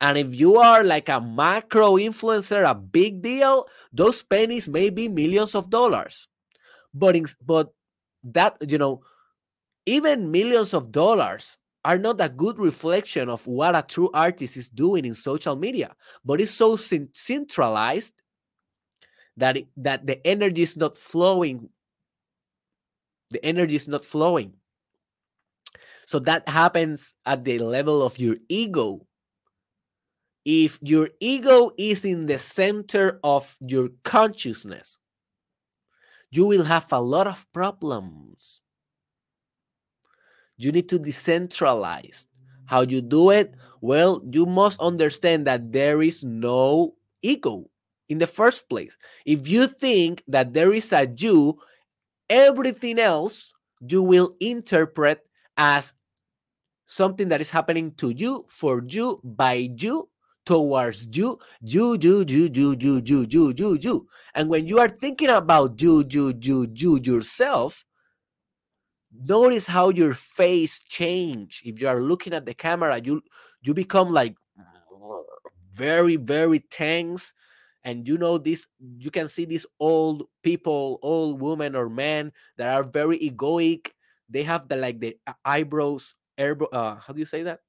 And 0.00 0.16
if 0.16 0.34
you 0.34 0.56
are 0.56 0.84
like 0.84 1.08
a 1.08 1.20
macro 1.20 1.96
influencer, 1.96 2.68
a 2.68 2.74
big 2.74 3.22
deal, 3.22 3.66
those 3.92 4.22
pennies 4.22 4.68
may 4.68 4.90
be 4.90 5.08
millions 5.08 5.54
of 5.54 5.68
dollars. 5.68 6.28
But 6.94 7.16
in, 7.16 7.26
but 7.44 7.72
that 8.24 8.56
you 8.66 8.78
know, 8.78 9.02
even 9.86 10.30
millions 10.30 10.74
of 10.74 10.92
dollars 10.92 11.56
are 11.84 11.98
not 11.98 12.20
a 12.20 12.28
good 12.28 12.58
reflection 12.58 13.28
of 13.28 13.46
what 13.46 13.74
a 13.74 13.82
true 13.82 14.10
artist 14.12 14.56
is 14.56 14.68
doing 14.68 15.04
in 15.04 15.14
social 15.14 15.56
media. 15.56 15.94
But 16.24 16.40
it's 16.40 16.52
so 16.52 16.76
centralized 16.76 18.14
that 19.36 19.56
it, 19.56 19.68
that 19.78 20.06
the 20.06 20.24
energy 20.26 20.62
is 20.62 20.76
not 20.76 20.96
flowing. 20.96 21.70
The 23.30 23.44
energy 23.44 23.76
is 23.76 23.88
not 23.88 24.04
flowing. 24.04 24.54
So 26.06 26.18
that 26.20 26.48
happens 26.48 27.14
at 27.24 27.44
the 27.44 27.58
level 27.58 28.02
of 28.02 28.18
your 28.18 28.36
ego 28.48 29.06
if 30.44 30.78
your 30.82 31.10
ego 31.20 31.70
is 31.76 32.04
in 32.04 32.26
the 32.26 32.38
center 32.38 33.20
of 33.22 33.56
your 33.60 33.90
consciousness, 34.04 34.98
you 36.30 36.46
will 36.46 36.64
have 36.64 36.92
a 36.92 37.00
lot 37.00 37.26
of 37.26 37.46
problems. 37.52 38.59
You 40.60 40.72
need 40.72 40.90
to 40.90 40.98
decentralize. 40.98 42.26
How 42.66 42.82
you 42.82 43.00
do 43.00 43.30
it? 43.30 43.54
Well, 43.80 44.22
you 44.30 44.44
must 44.44 44.78
understand 44.78 45.46
that 45.46 45.72
there 45.72 46.02
is 46.02 46.22
no 46.22 46.94
ego 47.22 47.70
in 48.10 48.18
the 48.18 48.26
first 48.26 48.68
place. 48.68 48.94
If 49.24 49.48
you 49.48 49.66
think 49.66 50.22
that 50.28 50.52
there 50.52 50.72
is 50.74 50.92
a 50.92 51.08
you, 51.16 51.58
everything 52.28 52.98
else 52.98 53.54
you 53.88 54.02
will 54.02 54.36
interpret 54.38 55.24
as 55.56 55.94
something 56.84 57.28
that 57.28 57.40
is 57.40 57.48
happening 57.48 57.92
to 57.92 58.10
you, 58.10 58.44
for 58.48 58.82
you, 58.86 59.20
by 59.24 59.70
you, 59.78 60.10
towards 60.44 61.08
you, 61.16 61.38
you, 61.62 61.96
you, 62.00 62.24
you, 62.28 62.50
you, 62.52 62.76
you, 62.78 63.02
you, 63.02 63.26
you, 63.30 63.54
you, 63.56 63.78
you. 63.80 64.06
And 64.34 64.50
when 64.50 64.66
you 64.66 64.78
are 64.78 64.88
thinking 64.88 65.30
about 65.30 65.80
you, 65.80 66.04
you, 66.10 66.34
you, 66.40 66.70
you 66.74 67.00
yourself, 67.02 67.84
notice 69.12 69.66
how 69.66 69.90
your 69.90 70.14
face 70.14 70.78
change. 70.80 71.62
If 71.64 71.80
you 71.80 71.88
are 71.88 72.00
looking 72.00 72.32
at 72.32 72.46
the 72.46 72.54
camera, 72.54 73.00
you 73.02 73.22
you 73.62 73.74
become 73.74 74.10
like 74.10 74.36
very, 75.72 76.16
very 76.16 76.60
tense. 76.60 77.32
And 77.82 78.06
you 78.06 78.18
know 78.18 78.36
this, 78.36 78.66
you 78.98 79.10
can 79.10 79.26
see 79.26 79.46
these 79.46 79.64
old 79.78 80.24
people, 80.42 80.98
old 81.02 81.40
women 81.40 81.74
or 81.74 81.88
men 81.88 82.32
that 82.58 82.74
are 82.74 82.84
very 82.84 83.18
egoic. 83.18 83.92
They 84.28 84.42
have 84.42 84.68
the 84.68 84.76
like 84.76 85.00
the 85.00 85.16
eyebrows, 85.44 86.14
uh, 86.38 86.96
how 86.96 87.12
do 87.12 87.18
you 87.18 87.24
say 87.24 87.42
that? 87.44 87.60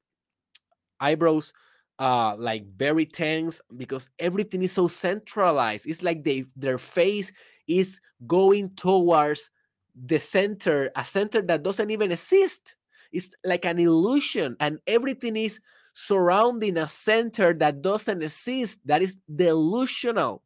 Eyebrows 0.99 1.53
uh 1.99 2.35
like 2.37 2.65
very 2.77 3.05
tense 3.05 3.61
because 3.77 4.09
everything 4.17 4.63
is 4.63 4.71
so 4.71 4.87
centralized 4.87 5.85
it's 5.85 6.01
like 6.01 6.23
they 6.23 6.43
their 6.55 6.77
face 6.77 7.31
is 7.67 7.99
going 8.25 8.69
towards 8.75 9.51
the 9.95 10.19
center 10.19 10.91
a 10.95 11.03
center 11.03 11.41
that 11.41 11.63
doesn't 11.63 11.91
even 11.91 12.11
exist. 12.11 12.75
It's 13.11 13.29
like 13.43 13.65
an 13.65 13.79
illusion 13.79 14.55
and 14.59 14.79
everything 14.87 15.35
is 15.35 15.59
surrounding 15.93 16.77
a 16.77 16.87
center 16.87 17.53
that 17.55 17.81
doesn't 17.81 18.21
exist 18.21 18.79
that 18.85 19.01
is 19.01 19.17
delusional. 19.33 20.43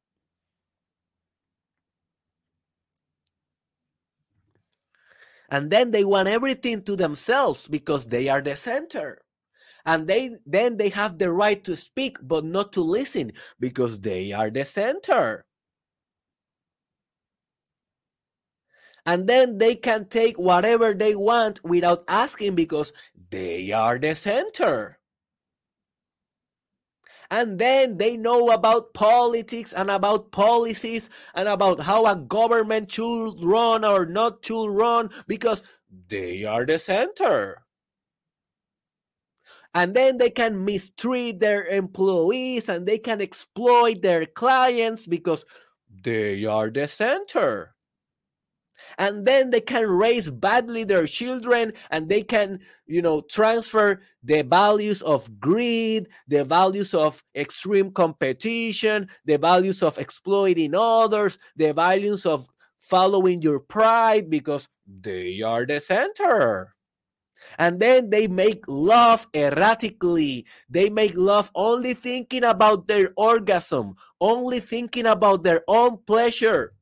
And 5.50 5.70
then 5.70 5.92
they 5.92 6.04
want 6.04 6.28
everything 6.28 6.82
to 6.84 6.96
themselves 6.96 7.68
because 7.68 8.08
they 8.08 8.30
are 8.30 8.42
the 8.42 8.56
center. 8.56 9.22
And 9.86 10.08
they 10.08 10.38
then 10.48 10.78
they 10.78 10.90
have 10.90 11.20
the 11.20 11.32
right 11.32 11.64
to 11.66 11.76
speak 11.76 12.18
but 12.24 12.44
not 12.44 12.74
to 12.74 12.82
listen 12.82 13.34
because 13.60 14.00
they 14.00 14.32
are 14.32 14.50
the 14.50 14.66
center 14.66 15.46
and 19.06 19.28
then 19.28 19.60
they 19.60 19.76
can 19.76 20.06
take 20.06 20.38
whatever 20.38 20.94
they 20.94 21.16
want 21.16 21.64
without 21.64 22.04
asking 22.08 22.56
because 22.56 22.92
they 23.30 23.72
are 23.72 24.00
the 24.00 24.16
center. 24.16 25.00
And 27.30 27.58
then 27.60 27.98
they 27.98 28.18
know 28.18 28.52
about 28.52 28.94
politics 28.94 29.74
and 29.74 29.90
about 29.90 30.32
policies 30.32 31.10
and 31.34 31.48
about 31.48 31.82
how 31.82 32.06
a 32.06 32.16
government 32.16 32.92
should 32.92 33.44
run 33.44 33.84
or 33.84 34.06
not 34.06 34.46
should 34.46 34.70
run 34.70 35.10
because 35.28 35.64
they 36.08 36.46
are 36.46 36.66
the 36.66 36.78
center. 36.78 37.64
And 39.74 39.94
then 39.94 40.18
they 40.18 40.30
can 40.30 40.64
mistreat 40.64 41.40
their 41.40 41.66
employees 41.66 42.70
and 42.70 42.86
they 42.86 42.98
can 42.98 43.22
exploit 43.22 44.02
their 44.02 44.26
clients 44.26 45.06
because 45.06 45.46
they 46.04 46.46
are 46.46 46.70
the 46.70 46.88
center 46.88 47.75
and 48.98 49.26
then 49.26 49.50
they 49.50 49.62
can 49.62 49.88
raise 49.88 50.30
badly 50.30 50.84
their 50.84 51.08
children 51.08 51.74
and 51.92 52.10
they 52.10 52.22
can 52.22 52.60
you 52.86 53.02
know 53.02 53.22
transfer 53.22 54.02
the 54.24 54.42
values 54.44 55.02
of 55.02 55.40
greed 55.40 56.08
the 56.28 56.44
values 56.44 56.94
of 56.94 57.24
extreme 57.36 57.92
competition 57.92 59.08
the 59.26 59.38
values 59.38 59.82
of 59.82 59.98
exploiting 59.98 60.74
others 60.76 61.38
the 61.56 61.74
values 61.74 62.26
of 62.26 62.48
following 62.80 63.42
your 63.42 63.60
pride 63.60 64.30
because 64.30 64.68
they 64.86 65.42
are 65.42 65.66
the 65.66 65.80
center 65.80 66.76
and 67.58 67.80
then 67.80 68.10
they 68.10 68.28
make 68.28 68.64
love 68.68 69.28
erratically. 69.34 70.46
They 70.70 70.90
make 70.90 71.16
love 71.16 71.52
only 71.56 71.94
thinking 71.94 72.44
about 72.44 72.88
their 72.88 73.12
orgasm, 73.18 73.96
only 74.20 74.60
thinking 74.60 75.06
about 75.06 75.44
their 75.44 75.62
own 75.68 76.00
pleasure. 76.06 76.74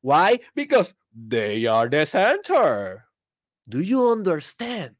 Why? 0.00 0.40
Because 0.54 0.94
they 1.14 1.66
are 1.66 1.88
the 1.88 2.04
center. 2.04 3.04
Do 3.68 3.80
you 3.80 4.10
understand? 4.10 4.96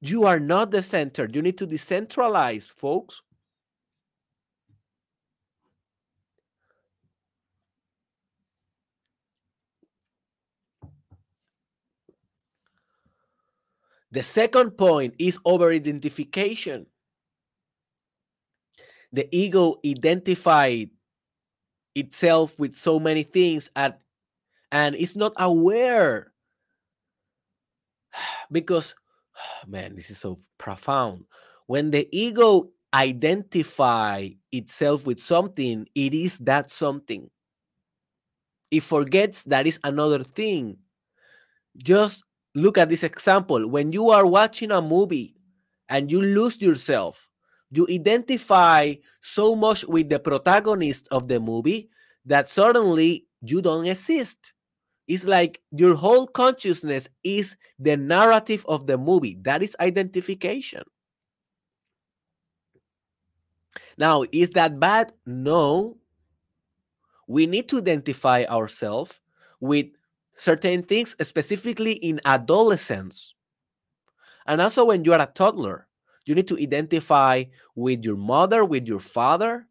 You 0.00 0.24
are 0.24 0.40
not 0.40 0.70
the 0.70 0.82
center. 0.82 1.28
You 1.30 1.42
need 1.42 1.58
to 1.58 1.66
decentralize, 1.66 2.68
folks. 2.68 3.22
The 14.10 14.22
second 14.22 14.72
point 14.78 15.14
is 15.18 15.38
over 15.44 15.70
identification. 15.70 16.86
The 19.12 19.28
ego 19.36 19.76
identified 19.84 20.90
itself 21.96 22.56
with 22.60 22.76
so 22.76 23.00
many 23.00 23.24
things 23.24 23.70
at, 23.74 24.00
and 24.70 24.94
it's 24.94 25.16
not 25.16 25.32
aware. 25.36 26.32
Because 28.52 28.94
man 29.66 29.96
this 29.96 30.10
is 30.10 30.18
so 30.18 30.38
profound. 30.58 31.24
When 31.66 31.90
the 31.90 32.08
ego 32.12 32.70
identify 32.94 34.28
itself 34.52 35.06
with 35.06 35.20
something 35.20 35.86
it 35.94 36.14
is 36.14 36.38
that 36.38 36.70
something. 36.70 37.28
It 38.70 38.82
forgets 38.82 39.44
that 39.44 39.66
is 39.66 39.78
another 39.84 40.24
thing. 40.24 40.78
Just 41.76 42.24
look 42.54 42.78
at 42.78 42.88
this 42.88 43.02
example. 43.02 43.68
When 43.68 43.92
you 43.92 44.10
are 44.10 44.26
watching 44.26 44.70
a 44.70 44.80
movie 44.80 45.36
and 45.88 46.10
you 46.10 46.22
lose 46.22 46.60
yourself, 46.60 47.25
you 47.76 47.86
identify 47.90 48.94
so 49.20 49.54
much 49.54 49.84
with 49.84 50.08
the 50.08 50.18
protagonist 50.18 51.08
of 51.10 51.28
the 51.28 51.40
movie 51.40 51.90
that 52.24 52.48
suddenly 52.48 53.26
you 53.42 53.62
don't 53.62 53.86
exist. 53.86 54.52
It's 55.06 55.24
like 55.24 55.60
your 55.70 55.94
whole 55.94 56.26
consciousness 56.26 57.08
is 57.22 57.56
the 57.78 57.96
narrative 57.96 58.64
of 58.68 58.86
the 58.86 58.98
movie. 58.98 59.38
That 59.42 59.62
is 59.62 59.76
identification. 59.78 60.82
Now, 63.98 64.24
is 64.32 64.50
that 64.50 64.80
bad? 64.80 65.12
No. 65.24 65.98
We 67.28 67.46
need 67.46 67.68
to 67.68 67.78
identify 67.78 68.44
ourselves 68.44 69.20
with 69.60 69.86
certain 70.36 70.82
things, 70.82 71.16
specifically 71.22 71.92
in 71.92 72.20
adolescence. 72.24 73.34
And 74.46 74.60
also, 74.60 74.84
when 74.84 75.04
you 75.04 75.12
are 75.12 75.20
a 75.20 75.26
toddler, 75.26 75.85
you 76.26 76.34
need 76.34 76.48
to 76.48 76.58
identify 76.58 77.44
with 77.74 78.04
your 78.04 78.16
mother, 78.16 78.64
with 78.64 78.86
your 78.86 79.00
father, 79.00 79.66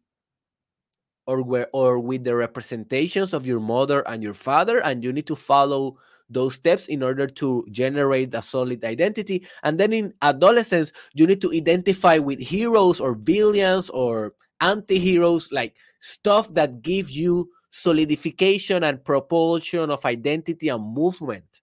or 1.26 1.42
where, 1.42 1.68
or 1.72 1.98
with 1.98 2.24
the 2.24 2.34
representations 2.34 3.34
of 3.34 3.46
your 3.46 3.60
mother 3.60 4.00
and 4.08 4.22
your 4.22 4.34
father, 4.34 4.80
and 4.82 5.04
you 5.04 5.12
need 5.12 5.26
to 5.26 5.36
follow 5.36 5.98
those 6.28 6.54
steps 6.54 6.86
in 6.86 7.02
order 7.02 7.26
to 7.26 7.64
generate 7.70 8.34
a 8.34 8.42
solid 8.42 8.82
identity. 8.84 9.46
And 9.62 9.78
then 9.78 9.92
in 9.92 10.14
adolescence, 10.22 10.92
you 11.14 11.26
need 11.26 11.40
to 11.42 11.52
identify 11.52 12.18
with 12.18 12.40
heroes 12.40 13.00
or 13.00 13.14
villains 13.14 13.90
or 13.90 14.34
anti-heroes, 14.60 15.52
like 15.52 15.76
stuff 16.00 16.52
that 16.54 16.82
give 16.82 17.10
you 17.10 17.50
solidification 17.70 18.82
and 18.82 19.04
propulsion 19.04 19.90
of 19.90 20.04
identity 20.04 20.68
and 20.68 20.82
movement 20.82 21.60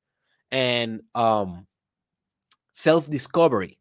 and 0.52 1.02
um, 1.16 1.66
self 2.72 3.10
discovery. 3.10 3.80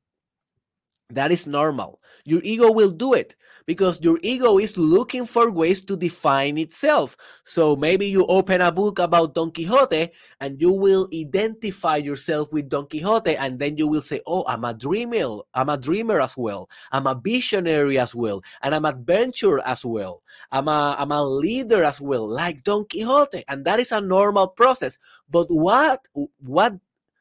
That 1.15 1.33
is 1.33 1.47
normal. 1.47 2.01
Your 2.25 2.41
ego 2.43 2.71
will 2.73 2.91
do 2.91 3.13
it 3.15 3.37
because 3.67 4.01
your 4.01 4.19
ego 4.23 4.59
is 4.59 4.77
looking 4.79 5.27
for 5.27 5.51
ways 5.51 5.83
to 5.83 5.97
define 5.97 6.57
itself. 6.59 7.17
So 7.45 7.77
maybe 7.77 8.07
you 8.07 8.27
open 8.27 8.61
a 8.61 8.73
book 8.73 8.99
about 8.99 9.35
Don 9.35 9.51
Quixote 9.53 10.09
and 10.41 10.61
you 10.61 10.73
will 10.73 11.09
identify 11.15 11.97
yourself 11.97 12.53
with 12.53 12.69
Don 12.69 12.87
Quixote 12.87 13.37
and 13.37 13.59
then 13.59 13.77
you 13.77 13.89
will 13.89 14.03
say, 14.03 14.21
"Oh, 14.27 14.45
I'm 14.49 14.65
a 14.65 14.75
dreamer. 14.75 15.43
I'm 15.55 15.69
a 15.69 15.77
dreamer 15.77 16.21
as 16.21 16.37
well. 16.37 16.71
I'm 16.93 17.07
a 17.07 17.15
visionary 17.15 17.99
as 17.99 18.15
well, 18.15 18.43
and 18.63 18.75
I'm 18.75 18.85
an 18.85 18.95
adventurer 18.95 19.61
as 19.67 19.85
well. 19.85 20.23
I'm 20.51 20.69
a 20.69 20.97
I'm 20.99 21.13
a 21.13 21.23
leader 21.23 21.85
as 21.85 22.01
well, 22.01 22.27
like 22.27 22.63
Don 22.65 22.85
Quixote." 22.87 23.45
And 23.49 23.65
that 23.67 23.81
is 23.81 23.93
a 23.93 24.01
normal 24.01 24.49
process. 24.49 24.99
But 25.31 25.47
what 25.51 26.09
what 26.41 26.75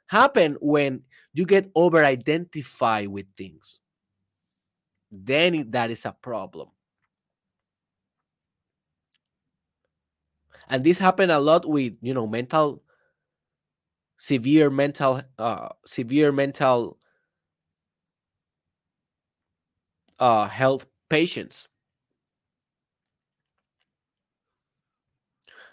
happened 0.08 0.58
when 0.62 1.04
you 1.34 1.46
get 1.46 1.72
over 1.76 2.04
identified 2.04 3.08
with 3.10 3.26
things? 3.38 3.81
Then 5.12 5.72
that 5.72 5.92
is 5.92 6.06
a 6.06 6.12
problem. 6.14 6.70
And 10.70 10.84
this 10.84 11.00
happened 11.00 11.32
a 11.32 11.40
lot 11.40 11.68
with, 11.68 11.94
you 12.02 12.14
know, 12.14 12.26
mental, 12.26 12.82
severe 14.18 14.70
mental, 14.70 15.22
uh, 15.38 15.70
severe 15.86 16.32
mental 16.32 16.98
uh, 20.20 20.48
health 20.48 20.86
patients. 21.10 21.68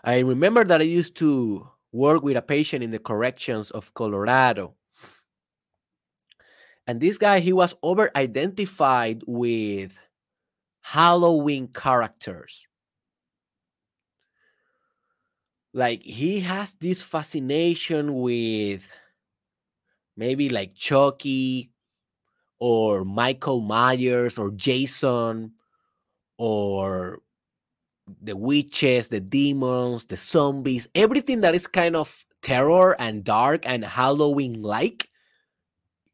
I 0.05 0.21
remember 0.21 0.65
that 0.65 0.81
I 0.81 0.85
used 0.85 1.17
to 1.17 1.69
work 1.93 2.23
with 2.23 2.37
a 2.37 2.43
patient 2.43 2.83
in 2.83 2.91
the 2.91 2.99
corrections 2.99 3.71
of 3.71 3.95
Colorado 3.95 4.75
and 6.89 7.03
this 7.03 7.19
guy, 7.19 7.41
he 7.41 7.53
was 7.53 7.75
over 7.83 8.11
identified 8.17 9.23
with 9.27 9.99
Halloween 10.81 11.69
characters. 11.69 12.67
Like 15.75 16.03
he 16.03 16.41
has 16.41 16.73
this 16.81 17.03
fascination 17.03 18.15
with 18.15 18.89
maybe 20.17 20.49
like 20.49 20.75
Chucky 20.75 21.73
or 22.59 23.05
Michael 23.05 23.61
Myers 23.61 24.39
or 24.39 24.51
Jason 24.51 25.53
or 26.39 27.21
the 28.23 28.35
witches, 28.35 29.09
the 29.09 29.21
demons, 29.21 30.07
the 30.07 30.17
zombies, 30.17 30.89
everything 30.95 31.43
that 31.43 31.55
is 31.55 31.67
kind 31.67 31.95
of 31.95 32.25
terror 32.41 32.99
and 32.99 33.25
dark 33.25 33.69
and 33.69 33.85
Halloween 33.85 34.63
like. 34.63 35.11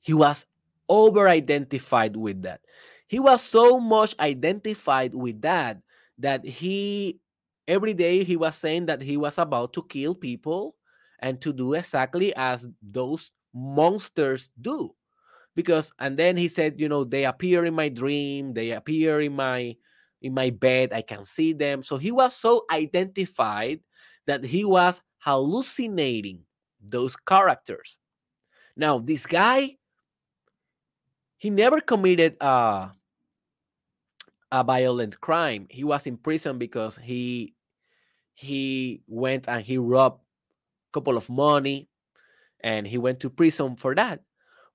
He 0.01 0.13
was 0.13 0.47
over 0.89 1.29
identified 1.29 2.17
with 2.17 2.43
that. 2.43 2.61
He 3.07 3.19
was 3.19 3.43
so 3.43 3.81
much 3.81 4.15
identified 4.19 5.15
with 5.15 5.41
that 5.43 5.79
that 6.19 6.45
he 6.45 7.19
every 7.67 7.95
day 7.95 8.25
he 8.25 8.37
was 8.37 8.55
saying 8.57 8.87
that 8.87 9.03
he 9.03 9.17
was 9.17 9.39
about 9.39 9.73
to 9.75 9.83
kill 9.83 10.15
people 10.15 10.77
and 11.21 11.41
to 11.41 11.53
do 11.53 11.75
exactly 11.75 12.35
as 12.37 12.69
those 12.83 13.33
monsters 13.55 14.51
do. 14.61 14.95
Because 15.55 15.93
and 15.99 16.19
then 16.19 16.37
he 16.37 16.49
said 16.49 16.81
you 16.81 16.89
know 16.89 17.05
they 17.05 17.25
appear 17.25 17.65
in 17.65 17.75
my 17.75 17.89
dream 17.89 18.55
they 18.55 18.73
appear 18.73 19.21
in 19.21 19.35
my 19.37 19.77
in 20.21 20.35
my 20.35 20.51
bed 20.51 20.93
i 20.93 21.03
can 21.03 21.25
see 21.25 21.53
them. 21.53 21.83
So 21.83 21.97
he 21.97 22.11
was 22.11 22.35
so 22.35 22.65
identified 22.71 23.81
that 24.27 24.45
he 24.45 24.65
was 24.65 25.01
hallucinating 25.19 26.41
those 26.81 27.17
characters. 27.17 27.99
Now 28.77 28.99
this 28.99 29.27
guy 29.27 29.77
he 31.39 31.51
never 31.51 31.81
committed 31.81 32.37
a, 32.41 32.91
a 34.53 34.65
violent 34.65 35.21
crime. 35.21 35.67
He 35.71 35.85
was 35.85 36.07
in 36.07 36.17
prison 36.17 36.59
because 36.59 36.97
he 36.97 37.55
he 38.35 39.03
went 39.07 39.49
and 39.49 39.65
he 39.65 39.79
robbed 39.79 40.21
a 40.21 40.93
couple 40.93 41.17
of 41.17 41.31
money 41.31 41.89
and 42.61 42.87
he 42.87 42.99
went 42.99 43.21
to 43.21 43.31
prison 43.31 43.77
for 43.77 43.95
that 43.95 44.21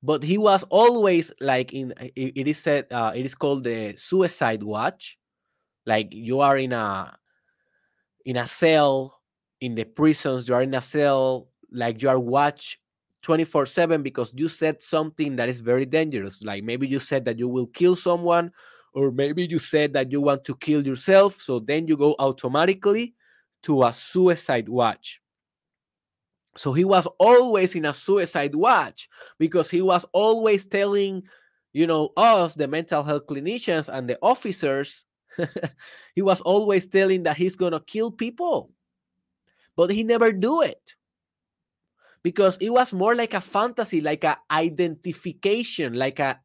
but 0.01 0.23
he 0.23 0.37
was 0.37 0.63
always 0.69 1.31
like 1.41 1.73
in 1.73 1.93
it 1.97 2.47
is 2.47 2.57
said 2.57 2.87
uh, 2.91 3.11
it 3.13 3.25
is 3.25 3.35
called 3.35 3.63
the 3.63 3.93
suicide 3.97 4.63
watch 4.63 5.17
like 5.85 6.07
you 6.11 6.39
are 6.39 6.57
in 6.57 6.71
a 6.71 7.17
in 8.25 8.37
a 8.37 8.47
cell 8.47 9.19
in 9.59 9.75
the 9.75 9.83
prisons 9.83 10.47
you 10.47 10.55
are 10.55 10.61
in 10.61 10.73
a 10.73 10.81
cell 10.81 11.49
like 11.71 12.01
you 12.01 12.09
are 12.09 12.19
watched 12.19 12.77
24 13.21 13.65
7 13.65 14.03
because 14.03 14.31
you 14.35 14.49
said 14.49 14.81
something 14.81 15.35
that 15.35 15.49
is 15.49 15.59
very 15.59 15.85
dangerous. 15.85 16.41
Like 16.41 16.63
maybe 16.63 16.87
you 16.87 16.99
said 16.99 17.25
that 17.25 17.37
you 17.37 17.47
will 17.47 17.67
kill 17.67 17.95
someone, 17.95 18.51
or 18.93 19.11
maybe 19.11 19.45
you 19.45 19.59
said 19.59 19.93
that 19.93 20.11
you 20.11 20.21
want 20.21 20.43
to 20.45 20.55
kill 20.55 20.85
yourself. 20.85 21.39
So 21.39 21.59
then 21.59 21.87
you 21.87 21.97
go 21.97 22.15
automatically 22.19 23.15
to 23.63 23.83
a 23.83 23.93
suicide 23.93 24.69
watch. 24.69 25.21
So 26.55 26.73
he 26.73 26.83
was 26.83 27.07
always 27.19 27.75
in 27.75 27.85
a 27.85 27.93
suicide 27.93 28.55
watch 28.55 29.07
because 29.37 29.69
he 29.69 29.81
was 29.81 30.05
always 30.13 30.65
telling, 30.65 31.23
you 31.73 31.87
know, 31.87 32.11
us, 32.17 32.53
the 32.55 32.67
mental 32.67 33.03
health 33.03 33.27
clinicians 33.27 33.87
and 33.93 34.09
the 34.09 34.17
officers, 34.21 35.05
he 36.15 36.21
was 36.21 36.41
always 36.41 36.87
telling 36.87 37.23
that 37.23 37.37
he's 37.37 37.55
going 37.55 37.71
to 37.73 37.79
kill 37.79 38.11
people. 38.11 38.71
But 39.75 39.91
he 39.91 40.03
never 40.03 40.33
do 40.33 40.61
it 40.61 40.95
because 42.23 42.57
it 42.57 42.69
was 42.69 42.93
more 42.93 43.15
like 43.15 43.33
a 43.33 43.41
fantasy, 43.41 44.01
like 44.01 44.23
a 44.23 44.37
identification, 44.51 45.93
like 45.93 46.19
a 46.19 46.39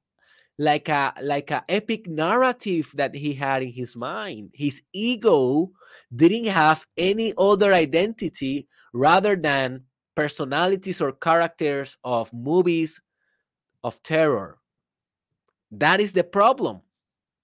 like 0.58 0.88
a 0.88 1.12
like 1.22 1.50
a 1.50 1.64
epic 1.68 2.06
narrative 2.06 2.92
that 2.94 3.14
he 3.14 3.34
had 3.34 3.62
in 3.62 3.72
his 3.72 3.96
mind. 3.96 4.50
His 4.54 4.82
ego 4.92 5.72
didn't 6.14 6.46
have 6.46 6.86
any 6.96 7.34
other 7.36 7.72
identity 7.74 8.68
rather 8.92 9.36
than 9.36 9.84
personalities 10.14 11.00
or 11.00 11.12
characters 11.12 11.96
of 12.04 12.32
movies 12.32 13.00
of 13.82 14.02
terror. 14.02 14.58
That 15.70 16.00
is 16.00 16.12
the 16.12 16.24
problem 16.24 16.82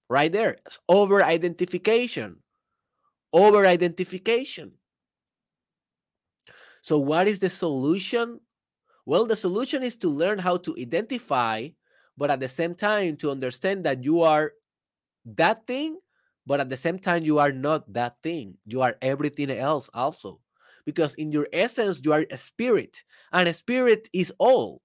right 0.09 0.31
there. 0.31 0.57
It's 0.65 0.79
over 0.87 1.23
identification. 1.23 2.37
Over 3.33 3.65
identification. 3.65 4.73
So, 6.81 6.97
what 6.97 7.27
is 7.27 7.39
the 7.39 7.49
solution? 7.49 8.39
Well, 9.05 9.25
the 9.25 9.35
solution 9.35 9.83
is 9.83 9.97
to 9.97 10.09
learn 10.09 10.39
how 10.39 10.57
to 10.57 10.75
identify, 10.79 11.69
but 12.17 12.29
at 12.29 12.39
the 12.39 12.47
same 12.47 12.75
time, 12.75 13.17
to 13.17 13.31
understand 13.31 13.85
that 13.85 14.03
you 14.03 14.21
are 14.21 14.53
that 15.25 15.65
thing, 15.65 15.97
but 16.45 16.59
at 16.59 16.69
the 16.69 16.77
same 16.77 16.99
time, 16.99 17.23
you 17.23 17.39
are 17.39 17.51
not 17.51 17.91
that 17.93 18.17
thing. 18.21 18.57
You 18.65 18.81
are 18.81 18.97
everything 19.01 19.49
else 19.51 19.89
also. 19.93 20.39
Because 20.85 21.13
in 21.15 21.31
your 21.31 21.47
essence, 21.53 22.01
you 22.03 22.13
are 22.13 22.25
a 22.31 22.37
spirit, 22.37 23.03
and 23.31 23.47
a 23.47 23.53
spirit 23.53 24.09
is 24.13 24.33
all. 24.39 24.81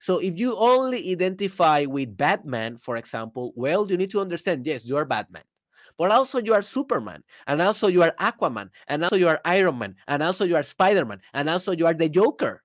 So 0.00 0.18
if 0.18 0.38
you 0.38 0.56
only 0.56 1.12
identify 1.12 1.84
with 1.84 2.16
Batman, 2.16 2.76
for 2.76 2.96
example, 2.96 3.52
well, 3.56 3.90
you 3.90 3.96
need 3.96 4.10
to 4.10 4.20
understand 4.20 4.66
yes, 4.66 4.86
you 4.86 4.96
are 4.96 5.04
Batman 5.04 5.44
but 5.98 6.10
also 6.10 6.38
you 6.38 6.54
are 6.54 6.62
Superman, 6.62 7.22
and 7.46 7.62
also 7.62 7.88
you 7.88 8.02
are 8.02 8.14
Aquaman, 8.20 8.70
and 8.88 9.04
also 9.04 9.16
you 9.16 9.28
are 9.28 9.40
Iron 9.44 9.78
Man, 9.78 9.96
and 10.08 10.22
also 10.22 10.44
you 10.44 10.56
are 10.56 10.62
Spider 10.62 11.04
Man, 11.04 11.20
and 11.32 11.48
also 11.48 11.72
you 11.72 11.86
are 11.86 11.94
the 11.94 12.08
Joker. 12.08 12.62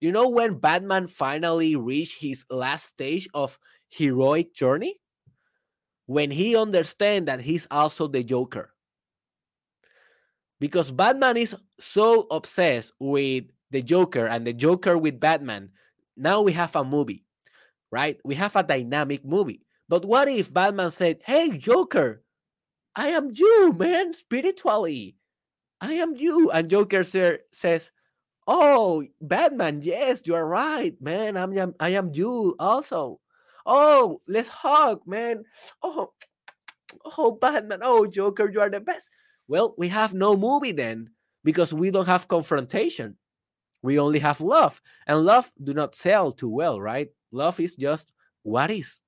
You 0.00 0.12
know 0.12 0.28
when 0.30 0.58
Batman 0.58 1.06
finally 1.06 1.76
reached 1.76 2.20
his 2.20 2.46
last 2.48 2.86
stage 2.86 3.28
of 3.34 3.58
heroic 3.90 4.54
journey? 4.54 4.98
When 6.06 6.30
he 6.30 6.56
understands 6.56 7.26
that 7.26 7.40
he's 7.40 7.68
also 7.70 8.08
the 8.08 8.24
Joker. 8.24 8.72
Because 10.58 10.90
Batman 10.90 11.36
is 11.36 11.54
so 11.78 12.26
obsessed 12.30 12.92
with 12.98 13.44
the 13.70 13.82
Joker 13.82 14.26
and 14.26 14.46
the 14.46 14.52
Joker 14.52 14.98
with 14.98 15.20
Batman. 15.20 15.70
Now 16.16 16.42
we 16.42 16.52
have 16.52 16.74
a 16.74 16.84
movie, 16.84 17.24
right? 17.92 18.18
We 18.24 18.34
have 18.34 18.56
a 18.56 18.62
dynamic 18.62 19.24
movie. 19.24 19.62
But 19.88 20.04
what 20.04 20.28
if 20.28 20.52
Batman 20.52 20.90
said, 20.90 21.20
Hey, 21.24 21.56
Joker, 21.56 22.22
I 22.96 23.08
am 23.08 23.30
you, 23.34 23.72
man, 23.72 24.14
spiritually. 24.14 25.16
I 25.80 25.94
am 25.94 26.16
you. 26.16 26.50
And 26.50 26.68
Joker 26.68 27.04
sir, 27.04 27.38
says, 27.52 27.92
Oh, 28.46 29.04
Batman, 29.20 29.80
yes, 29.82 30.22
you 30.24 30.34
are 30.34 30.46
right, 30.46 30.94
man. 31.00 31.36
I'm, 31.36 31.74
I 31.78 31.90
am 31.90 32.10
you 32.14 32.56
also. 32.58 33.20
Oh, 33.64 34.20
let's 34.26 34.48
hug, 34.48 35.06
man. 35.06 35.44
Oh, 35.82 36.12
oh, 37.16 37.32
Batman. 37.32 37.80
Oh, 37.82 38.06
Joker, 38.06 38.50
you 38.50 38.60
are 38.60 38.70
the 38.70 38.80
best. 38.80 39.10
Well, 39.46 39.74
we 39.78 39.88
have 39.88 40.14
no 40.14 40.36
movie 40.36 40.72
then 40.72 41.10
because 41.44 41.72
we 41.72 41.90
don't 41.90 42.06
have 42.06 42.28
confrontation. 42.28 43.16
We 43.82 43.98
only 43.98 44.18
have 44.18 44.40
love. 44.40 44.80
And 45.06 45.24
love 45.24 45.52
do 45.62 45.72
not 45.72 45.94
sell 45.94 46.32
too 46.32 46.48
well, 46.48 46.80
right? 46.80 47.08
Love 47.32 47.60
is 47.60 47.76
just 47.76 48.12
what 48.42 48.70
is. 48.70 49.00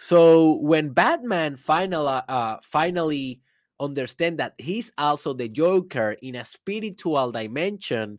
So 0.00 0.56
when 0.60 0.94
Batman 0.96 1.56
final, 1.56 2.08
uh, 2.08 2.56
finally 2.62 3.42
understand 3.78 4.38
that 4.38 4.54
he's 4.56 4.90
also 4.96 5.34
the 5.34 5.46
Joker 5.46 6.16
in 6.22 6.36
a 6.36 6.44
spiritual 6.44 7.32
dimension, 7.32 8.18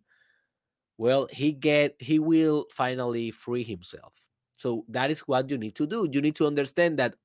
well, 0.99 1.27
he 1.31 1.53
get 1.53 1.95
he 1.99 2.19
will 2.19 2.67
finally 2.71 3.31
free 3.31 3.63
himself. 3.63 4.13
So 4.57 4.85
that 4.89 5.09
is 5.09 5.21
what 5.21 5.49
you 5.49 5.57
need 5.57 5.73
to 5.75 5.87
do. 5.87 6.07
You 6.11 6.21
need 6.21 6.35
to 6.35 6.45
understand 6.45 6.99
that 6.99 7.15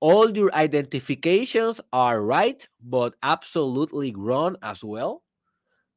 all 0.00 0.30
your 0.30 0.54
identifications 0.54 1.80
are 1.92 2.22
right, 2.22 2.66
but 2.82 3.14
absolutely 3.22 4.14
wrong 4.16 4.56
as 4.62 4.84
well. 4.84 5.22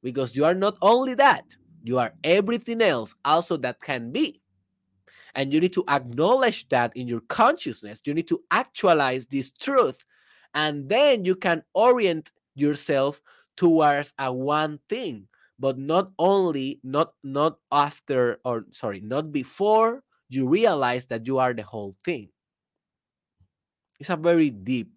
Because 0.04 0.36
you 0.36 0.46
are 0.46 0.56
not 0.56 0.78
only 0.82 1.14
that, 1.16 1.56
you 1.84 2.00
are 2.00 2.14
everything 2.24 2.82
else 2.82 3.16
also 3.26 3.58
that 3.58 3.82
can 3.82 4.12
be. 4.12 4.42
And 5.38 5.54
you 5.54 5.62
need 5.62 5.74
to 5.74 5.86
acknowledge 5.88 6.68
that 6.70 6.92
in 6.98 7.08
your 7.08 7.22
consciousness. 7.22 8.02
You 8.04 8.14
need 8.14 8.28
to 8.28 8.42
actualize 8.52 9.28
this 9.28 9.52
truth. 9.52 10.04
And 10.54 10.90
then 10.90 11.24
you 11.24 11.36
can 11.36 11.64
orient 11.74 12.32
yourself 12.56 13.22
towards 13.56 14.14
a 14.20 14.34
one 14.34 14.80
thing 14.90 15.28
but 15.60 15.78
not 15.78 16.12
only 16.20 16.80
not 16.84 17.14
not 17.24 17.58
after 17.72 18.40
or 18.46 18.66
sorry 18.72 19.02
not 19.02 19.32
before 19.32 20.04
you 20.30 20.48
realize 20.48 21.06
that 21.08 21.26
you 21.26 21.40
are 21.40 21.54
the 21.54 21.64
whole 21.64 21.94
thing 22.06 22.30
it's 24.00 24.10
a 24.10 24.16
very 24.16 24.50
deep 24.50 24.92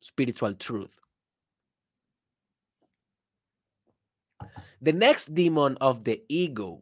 spiritual 0.00 0.54
truth 0.54 0.94
the 4.80 4.92
next 4.92 5.34
demon 5.34 5.76
of 5.80 6.04
the 6.04 6.22
ego 6.28 6.80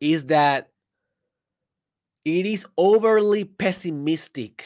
is 0.00 0.26
that 0.26 0.70
it 2.24 2.46
is 2.46 2.66
overly 2.76 3.44
pessimistic 3.44 4.64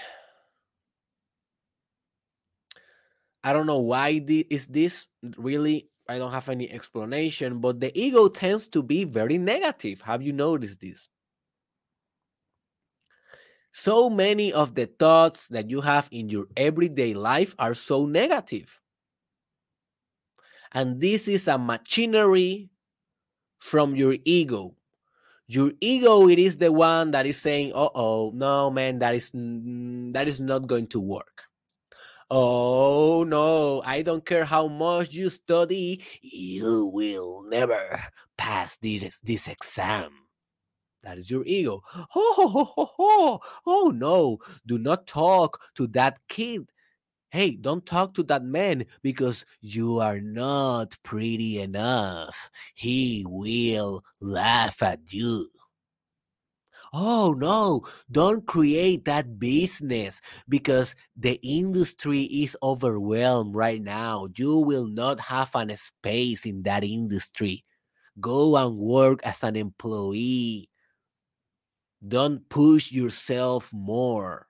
I 3.45 3.53
don't 3.53 3.66
know 3.66 3.79
why 3.79 4.21
the, 4.21 4.47
is 4.51 4.66
this 4.66 5.07
really. 5.37 5.88
I 6.09 6.18
don't 6.18 6.33
have 6.33 6.49
any 6.49 6.71
explanation, 6.71 7.61
but 7.61 7.81
the 7.81 7.97
ego 7.99 8.29
tends 8.29 8.68
to 8.71 8.83
be 8.83 9.05
very 9.05 9.38
negative. 9.38 10.03
Have 10.03 10.21
you 10.21 10.33
noticed 10.33 10.81
this? 10.81 11.09
So 13.73 14.11
many 14.11 14.53
of 14.53 14.75
the 14.75 14.87
thoughts 14.87 15.49
that 15.49 15.71
you 15.71 15.81
have 15.81 16.09
in 16.11 16.29
your 16.29 16.47
everyday 16.57 17.14
life 17.14 17.55
are 17.59 17.73
so 17.73 18.05
negative. 18.05 18.81
And 20.73 21.01
this 21.01 21.29
is 21.29 21.49
a 21.49 21.57
machinery 21.57 22.71
from 23.61 23.95
your 23.95 24.16
ego. 24.25 24.75
Your 25.53 25.73
ego, 25.81 26.29
it 26.29 26.38
is 26.38 26.57
the 26.57 26.73
one 26.73 27.11
that 27.11 27.27
is 27.27 27.37
saying, 27.37 27.73
"Oh, 27.75 27.91
oh, 27.95 28.33
no, 28.35 28.71
man, 28.71 29.01
that 29.01 29.15
is 29.15 29.31
that 29.35 30.27
is 30.27 30.41
not 30.41 30.67
going 30.67 30.87
to 30.88 31.01
work." 31.01 31.45
Oh 32.31 33.25
no, 33.29 33.83
I 33.85 34.01
don't 34.01 34.25
care 34.25 34.47
how 34.47 34.67
much 34.67 35.12
you 35.12 35.29
study, 35.29 36.03
you 36.23 36.87
will 36.87 37.43
never 37.47 38.01
pass 38.38 38.79
this, 38.79 39.21
this 39.21 39.49
exam. 39.49 40.12
That 41.03 41.19
is 41.19 41.31
your 41.31 41.45
ego. 41.45 41.83
Oh, 42.17 42.35
oh, 42.38 42.73
oh, 42.79 42.91
oh, 42.99 43.41
oh 43.67 43.93
no, 43.95 44.38
do 44.67 44.79
not 44.79 45.07
talk 45.07 45.61
to 45.77 45.87
that 45.88 46.21
kid. 46.29 46.71
Hey, 47.33 47.53
don't 47.57 47.85
talk 47.85 48.14
to 48.14 48.23
that 48.25 48.45
man 48.45 48.85
because 49.03 49.45
you 49.61 49.99
are 49.99 50.21
not 50.21 50.97
pretty 51.03 51.61
enough. 51.61 52.51
He 52.75 53.25
will 53.27 54.05
laugh 54.21 54.83
at 54.83 55.12
you 55.12 55.49
oh 56.92 57.35
no, 57.38 57.83
don't 58.11 58.47
create 58.47 59.05
that 59.05 59.38
business 59.38 60.21
because 60.49 60.95
the 61.16 61.40
industry 61.42 62.23
is 62.25 62.57
overwhelmed 62.62 63.55
right 63.55 63.83
now. 63.83 64.27
You 64.37 64.59
will 64.59 64.87
not 64.87 65.21
have 65.21 65.55
an 65.55 65.75
space 65.77 66.45
in 66.45 66.62
that 66.64 66.85
industry. 66.85 67.64
Go 68.21 68.57
and 68.57 68.77
work 68.77 69.21
as 69.25 69.42
an 69.42 69.57
employee. 69.57 70.68
Don't 72.07 72.47
push 72.49 72.92
yourself 72.92 73.73
more. 73.73 74.49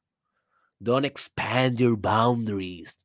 Don't 0.83 1.05
expand 1.05 1.79
your 1.79 1.97
boundaries. 1.97 2.97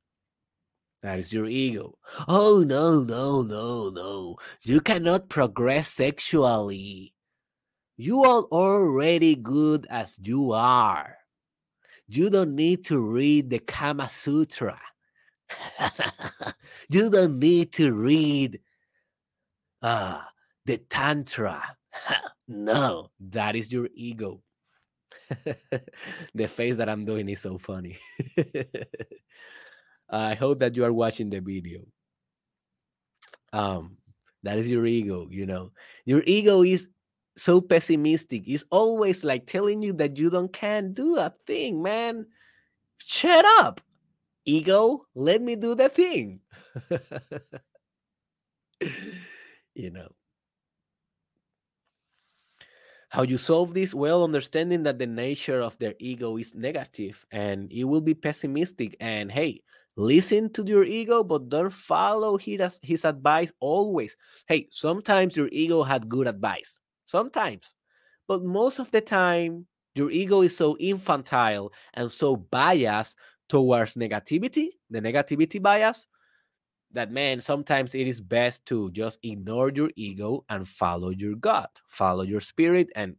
That 1.04 1.20
is 1.20 1.32
your 1.32 1.46
ego. 1.46 2.00
Oh, 2.28 2.63
no, 2.66 3.04
no, 3.04 3.44
no, 3.44 3.90
no. 3.90 4.38
You 4.63 4.82
cannot 4.82 5.30
progress 5.30 5.88
sexually. 5.88 7.13
You 7.98 8.24
are 8.24 8.44
already 8.44 9.36
good 9.36 9.86
as 9.90 10.20
you 10.22 10.54
are. 10.54 11.18
You 12.08 12.30
don't 12.30 12.56
need 12.56 12.86
to 12.86 13.00
read 13.00 13.50
the 13.50 13.60
Kama 13.60 14.10
Sutra. 14.10 14.80
you 16.90 17.10
don't 17.10 17.38
need 17.38 17.74
to 17.74 17.94
read 17.94 18.60
uh, 19.82 20.22
the 20.66 20.78
Tantra. 20.78 21.63
no, 22.48 23.12
that 23.20 23.56
is 23.56 23.72
your 23.72 23.90
ego. 23.94 24.42
the 26.34 26.48
face 26.48 26.78
that 26.78 26.89
I'm 26.89 27.06
doing 27.06 27.30
is 27.30 27.41
so 27.41 27.58
funny. 27.58 27.98
I 30.10 30.36
hope 30.36 30.60
that 30.60 30.76
you 30.76 30.86
are 30.86 30.93
watching 30.93 31.30
the 31.30 31.39
video. 31.39 31.82
Um, 33.52 33.98
that 34.43 34.58
is 34.58 34.70
your 34.70 34.86
ego, 34.86 35.28
you 35.30 35.46
know. 35.46 35.72
Your 36.06 36.24
ego 36.26 36.63
is 36.63 36.88
so 37.36 37.62
pessimistic. 37.62 38.43
It's 38.48 38.65
always 38.70 39.24
like 39.24 39.46
telling 39.46 39.82
you 39.82 39.93
that 39.93 40.17
you 40.17 40.30
don't 40.30 40.52
can 40.52 40.93
do 40.93 41.17
a 41.17 41.34
thing, 41.46 41.82
man. 41.84 42.28
Shut 43.00 43.46
up, 43.60 43.82
ego. 44.46 45.06
Let 45.15 45.41
me 45.41 45.56
do 45.56 45.76
the 45.76 45.89
thing. 45.89 46.39
you 49.76 49.91
know. 49.91 50.10
How 53.10 53.24
you 53.24 53.38
solve 53.38 53.74
this? 53.74 53.93
Well, 53.93 54.24
understanding 54.24 54.84
that 54.84 55.00
the 55.00 55.08
nature 55.08 55.62
of 55.62 55.78
their 55.80 55.93
ego 56.00 56.38
is 56.38 56.56
negative 56.56 57.26
and 57.32 57.72
it 57.72 57.86
will 57.86 58.02
be 58.02 58.13
pessimistic. 58.13 58.98
And 59.00 59.32
hey, 59.32 59.62
listen 59.96 60.52
to 60.54 60.63
your 60.65 60.84
ego, 60.84 61.24
but 61.24 61.50
don't 61.50 61.72
follow 61.72 62.38
his, 62.38 62.80
his 62.84 63.06
advice 63.06 63.52
always. 63.60 64.17
Hey, 64.48 64.67
sometimes 64.72 65.38
your 65.38 65.48
ego 65.52 65.84
had 65.84 66.10
good 66.10 66.28
advice 66.28 66.80
sometimes. 67.06 67.74
But 68.28 68.43
most 68.43 68.80
of 68.80 68.91
the 68.91 69.02
time, 69.02 69.67
your 69.96 70.12
ego 70.12 70.41
is 70.41 70.56
so 70.56 70.78
infantile 70.78 71.72
and 71.93 72.12
so 72.12 72.36
biased 72.36 73.17
towards 73.48 73.96
negativity, 73.96 74.67
the 74.89 75.00
negativity 75.02 75.62
bias, 75.62 76.08
that 76.91 77.12
man, 77.12 77.39
sometimes 77.39 77.95
it 77.95 78.08
is 78.08 78.21
best 78.21 78.65
to 78.67 78.91
just 78.91 79.19
ignore 79.23 79.69
your 79.69 79.91
ego 79.95 80.45
and 80.50 80.67
follow 80.67 81.10
your 81.10 81.36
gut, 81.36 81.82
follow 81.88 82.23
your 82.23 82.41
spirit, 82.41 82.89
and 82.95 83.15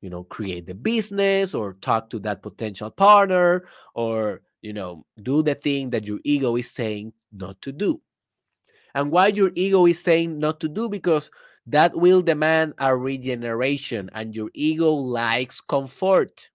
you 0.00 0.10
know, 0.10 0.24
create 0.24 0.66
the 0.66 0.74
business 0.74 1.54
or 1.54 1.74
talk 1.80 2.10
to 2.10 2.18
that 2.18 2.42
potential 2.42 2.90
partner 2.90 3.64
or 3.94 4.42
you 4.64 4.72
know, 4.72 5.04
do 5.22 5.42
the 5.42 5.54
thing 5.54 5.90
that 5.90 6.06
your 6.06 6.18
ego 6.24 6.56
is 6.56 6.70
saying 6.70 7.12
not 7.30 7.60
to 7.60 7.70
do. 7.70 8.00
And 8.94 9.10
why 9.10 9.26
your 9.26 9.50
ego 9.54 9.84
is 9.84 10.02
saying 10.02 10.38
not 10.38 10.58
to 10.60 10.68
do 10.68 10.88
because 10.88 11.30
that 11.66 11.94
will 11.94 12.22
demand 12.22 12.72
a 12.78 12.96
regeneration, 12.96 14.08
and 14.14 14.34
your 14.34 14.50
ego 14.54 14.90
likes 14.90 15.60
comfort. 15.60 16.50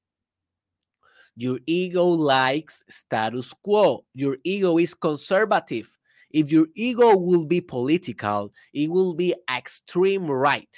Your 1.35 1.59
ego 1.67 2.05
likes 2.05 2.83
status 2.89 3.53
quo. 3.63 4.05
Your 4.13 4.37
ego 4.43 4.77
is 4.79 4.93
conservative. 4.93 5.95
If 6.31 6.51
your 6.51 6.67
ego 6.75 7.17
will 7.17 7.45
be 7.45 7.61
political, 7.61 8.53
it 8.73 8.89
will 8.89 9.13
be 9.13 9.35
extreme 9.51 10.29
right, 10.29 10.69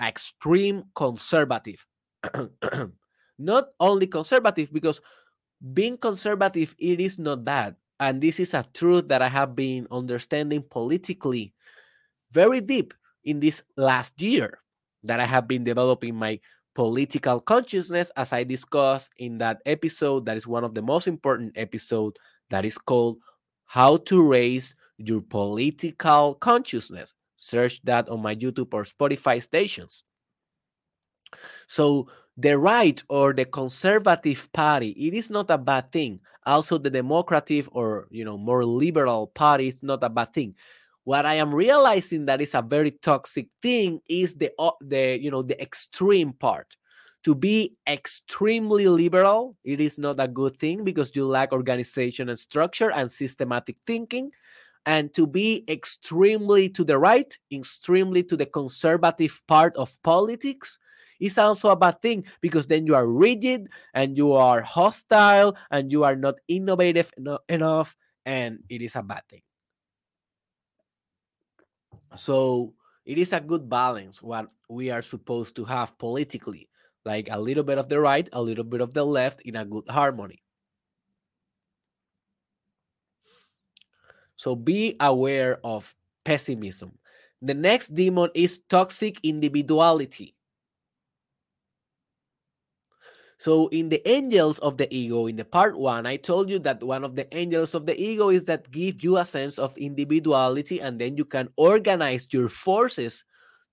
extreme 0.00 0.84
conservative. 0.94 1.86
not 3.38 3.68
only 3.80 4.06
conservative, 4.06 4.72
because 4.72 5.00
being 5.72 5.96
conservative, 5.96 6.74
it 6.78 7.00
is 7.00 7.18
not 7.18 7.44
bad. 7.44 7.76
And 8.00 8.20
this 8.20 8.40
is 8.40 8.54
a 8.54 8.66
truth 8.74 9.08
that 9.08 9.22
I 9.22 9.28
have 9.28 9.54
been 9.56 9.86
understanding 9.90 10.64
politically 10.68 11.54
very 12.30 12.60
deep 12.60 12.92
in 13.24 13.40
this 13.40 13.62
last 13.76 14.20
year 14.20 14.60
that 15.04 15.20
I 15.20 15.24
have 15.24 15.46
been 15.46 15.64
developing 15.64 16.14
my 16.14 16.40
political 16.74 17.40
consciousness 17.40 18.10
as 18.16 18.32
I 18.32 18.42
discussed 18.42 19.12
in 19.18 19.38
that 19.38 19.62
episode 19.64 20.26
that 20.26 20.36
is 20.36 20.46
one 20.46 20.64
of 20.64 20.74
the 20.74 20.82
most 20.82 21.06
important 21.06 21.52
episode 21.56 22.18
that 22.50 22.64
is 22.64 22.76
called 22.76 23.18
how 23.66 23.96
to 23.96 24.22
raise 24.22 24.74
your 24.98 25.20
political 25.20 26.34
consciousness. 26.34 27.14
Search 27.36 27.82
that 27.82 28.08
on 28.08 28.22
my 28.22 28.34
YouTube 28.34 28.72
or 28.72 28.84
Spotify 28.84 29.42
stations. 29.42 30.02
So 31.66 32.08
the 32.36 32.58
right 32.58 33.02
or 33.08 33.32
the 33.32 33.44
conservative 33.44 34.52
party 34.52 34.90
it 34.90 35.14
is 35.14 35.30
not 35.30 35.50
a 35.50 35.58
bad 35.58 35.92
thing. 35.92 36.20
Also 36.46 36.78
the 36.78 36.90
democratic 36.90 37.66
or 37.74 38.08
you 38.10 38.24
know 38.24 38.36
more 38.36 38.64
liberal 38.64 39.28
party 39.28 39.68
is 39.68 39.82
not 39.82 40.02
a 40.02 40.08
bad 40.08 40.32
thing. 40.32 40.54
What 41.04 41.26
i 41.26 41.34
am 41.34 41.54
realizing 41.54 42.24
that 42.26 42.40
is 42.40 42.54
a 42.54 42.62
very 42.62 42.90
toxic 42.90 43.48
thing 43.60 44.00
is 44.08 44.34
the 44.34 44.52
the 44.80 45.18
you 45.20 45.30
know 45.30 45.42
the 45.42 45.60
extreme 45.60 46.32
part 46.32 46.76
to 47.24 47.34
be 47.34 47.74
extremely 47.88 48.86
liberal 48.86 49.56
it 49.64 49.80
is 49.80 49.98
not 49.98 50.20
a 50.20 50.28
good 50.28 50.56
thing 50.58 50.84
because 50.84 51.16
you 51.16 51.26
lack 51.26 51.52
organization 51.52 52.28
and 52.28 52.38
structure 52.38 52.92
and 52.92 53.10
systematic 53.10 53.76
thinking 53.86 54.30
and 54.86 55.12
to 55.14 55.26
be 55.26 55.64
extremely 55.68 56.68
to 56.68 56.84
the 56.84 56.98
right, 56.98 57.38
extremely 57.52 58.22
to 58.22 58.36
the 58.36 58.46
conservative 58.46 59.42
part 59.46 59.76
of 59.76 59.96
politics 60.02 60.78
is 61.20 61.38
also 61.38 61.70
a 61.70 61.76
bad 61.76 62.00
thing 62.02 62.24
because 62.40 62.66
then 62.66 62.86
you 62.86 62.94
are 62.94 63.06
rigid 63.06 63.68
and 63.94 64.16
you 64.16 64.32
are 64.32 64.60
hostile 64.60 65.56
and 65.70 65.90
you 65.90 66.04
are 66.04 66.16
not 66.16 66.34
innovative 66.48 67.10
enough 67.48 67.96
and 68.26 68.58
it 68.68 68.82
is 68.82 68.96
a 68.96 69.02
bad 69.02 69.22
thing. 69.28 69.42
So 72.16 72.74
it 73.06 73.18
is 73.18 73.32
a 73.32 73.40
good 73.40 73.68
balance 73.68 74.22
what 74.22 74.50
we 74.68 74.90
are 74.90 75.02
supposed 75.02 75.56
to 75.56 75.64
have 75.64 75.96
politically, 75.98 76.68
like 77.04 77.28
a 77.30 77.40
little 77.40 77.64
bit 77.64 77.78
of 77.78 77.88
the 77.88 78.00
right, 78.00 78.28
a 78.32 78.42
little 78.42 78.64
bit 78.64 78.80
of 78.80 78.94
the 78.94 79.04
left 79.04 79.42
in 79.42 79.56
a 79.56 79.64
good 79.64 79.88
harmony. 79.88 80.42
So 84.36 84.56
be 84.56 84.96
aware 85.00 85.60
of 85.64 85.94
pessimism. 86.24 86.98
The 87.42 87.54
next 87.54 87.94
demon 87.94 88.30
is 88.34 88.60
toxic 88.68 89.18
individuality. 89.22 90.34
So 93.38 93.68
in 93.68 93.88
the 93.90 94.00
angels 94.08 94.58
of 94.60 94.78
the 94.78 94.92
ego, 94.94 95.26
in 95.26 95.36
the 95.36 95.44
part 95.44 95.76
one, 95.76 96.06
I 96.06 96.16
told 96.16 96.48
you 96.48 96.58
that 96.60 96.82
one 96.82 97.04
of 97.04 97.14
the 97.16 97.28
angels 97.36 97.74
of 97.74 97.84
the 97.84 98.00
ego 98.00 98.30
is 98.30 98.44
that 98.44 98.70
give 98.70 99.02
you 99.02 99.18
a 99.18 99.26
sense 99.26 99.58
of 99.58 99.76
individuality 99.76 100.80
and 100.80 101.00
then 101.00 101.16
you 101.16 101.24
can 101.24 101.48
organize 101.56 102.26
your 102.32 102.48
forces 102.48 103.24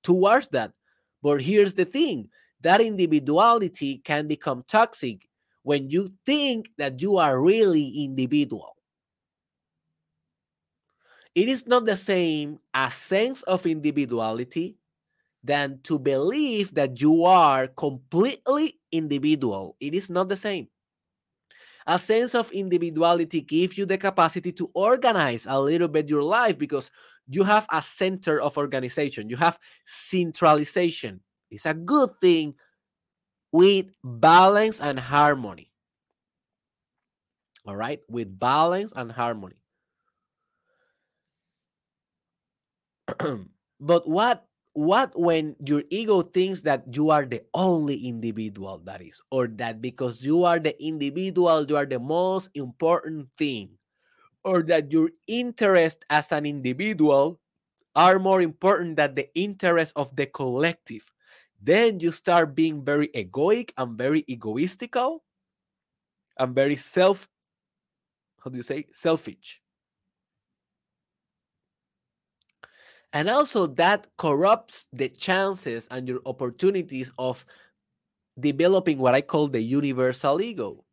towards 0.04 0.50
that. 0.50 0.74
But 1.22 1.42
here's 1.42 1.76
the 1.76 1.86
thing 1.86 2.30
that 2.62 2.82
individuality 2.82 4.00
can 4.00 4.28
become 4.28 4.64
toxic 4.68 5.28
when 5.64 5.90
you 5.90 6.10
think 6.26 6.70
that 6.78 7.02
you 7.02 7.18
are 7.18 7.40
really 7.40 8.04
individual. 8.04 8.76
It 11.36 11.48
is 11.48 11.66
not 11.66 11.86
the 11.86 11.96
same 11.96 12.60
a 12.74 12.92
sense 12.92 13.42
of 13.44 13.66
individuality 13.66 14.76
than 15.44 15.80
to 15.84 16.00
believe 16.00 16.74
that 16.76 17.02
you 17.02 17.26
are 17.26 17.68
completely 17.68 18.80
individual. 18.92 19.78
It 19.80 19.94
is 19.96 20.10
not 20.10 20.30
the 20.30 20.38
same. 20.38 20.70
A 21.88 21.98
sense 22.00 22.36
of 22.36 22.52
individuality 22.52 23.42
gives 23.42 23.78
you 23.78 23.86
the 23.86 23.98
capacity 23.98 24.52
to 24.54 24.70
organize 24.74 25.46
a 25.50 25.60
little 25.60 25.88
bit 25.88 26.10
your 26.10 26.24
life 26.24 26.58
because 26.58 26.92
you 27.28 27.44
have 27.44 27.66
a 27.72 27.82
center 27.82 28.40
of 28.42 28.58
organization, 28.58 29.30
you 29.30 29.38
have 29.38 29.60
centralization. 29.86 31.22
It's 31.52 31.66
a 31.68 31.74
good 31.76 32.12
thing 32.22 32.56
with 33.52 33.88
balance 34.04 34.82
and 34.82 35.00
harmony. 35.00 35.72
All 37.66 37.76
right, 37.76 38.04
with 38.08 38.38
balance 38.38 38.94
and 38.96 39.12
harmony. 39.12 39.56
but 43.80 44.08
what 44.08 44.46
what 44.74 45.12
when 45.20 45.56
your 45.66 45.84
ego 45.90 46.22
thinks 46.22 46.62
that 46.62 46.84
you 46.96 47.10
are 47.10 47.26
the 47.26 47.44
only 47.54 48.08
individual 48.08 48.80
that 48.86 49.02
is 49.02 49.22
or 49.32 49.48
that 49.48 49.82
because 49.82 50.24
you 50.26 50.44
are 50.46 50.60
the 50.60 50.72
individual 50.82 51.66
you 51.68 51.76
are 51.76 51.86
the 51.86 52.00
most 52.00 52.48
important 52.56 53.28
thing 53.38 53.76
or 54.44 54.64
that 54.64 54.92
your 54.92 55.12
interest 55.28 56.06
as 56.10 56.32
an 56.32 56.46
individual 56.46 57.40
are 57.96 58.20
more 58.20 58.42
important 58.42 58.98
than 58.98 59.16
the 59.16 59.28
interest 59.36 59.94
of 59.96 60.16
the 60.16 60.26
collective 60.28 61.12
then 61.62 62.00
you 62.00 62.12
start 62.12 62.56
being 62.56 62.84
very 62.84 63.08
egoic 63.10 63.72
and 63.78 63.98
very 63.98 64.24
egoistical 64.24 65.20
and 66.38 66.56
very 66.56 66.76
self 66.76 67.28
how 68.44 68.50
do 68.50 68.58
you 68.58 68.64
say 68.64 68.88
selfish 68.92 69.62
And 73.14 73.30
also, 73.30 73.68
that 73.68 74.08
corrupts 74.18 74.88
the 74.94 75.10
chances 75.10 75.88
and 75.92 76.08
your 76.08 76.22
opportunities 76.26 77.12
of 77.18 77.46
developing 78.40 79.00
what 79.00 79.14
I 79.14 79.22
call 79.22 79.48
the 79.48 79.62
universal 79.62 80.42
ego. 80.42 80.86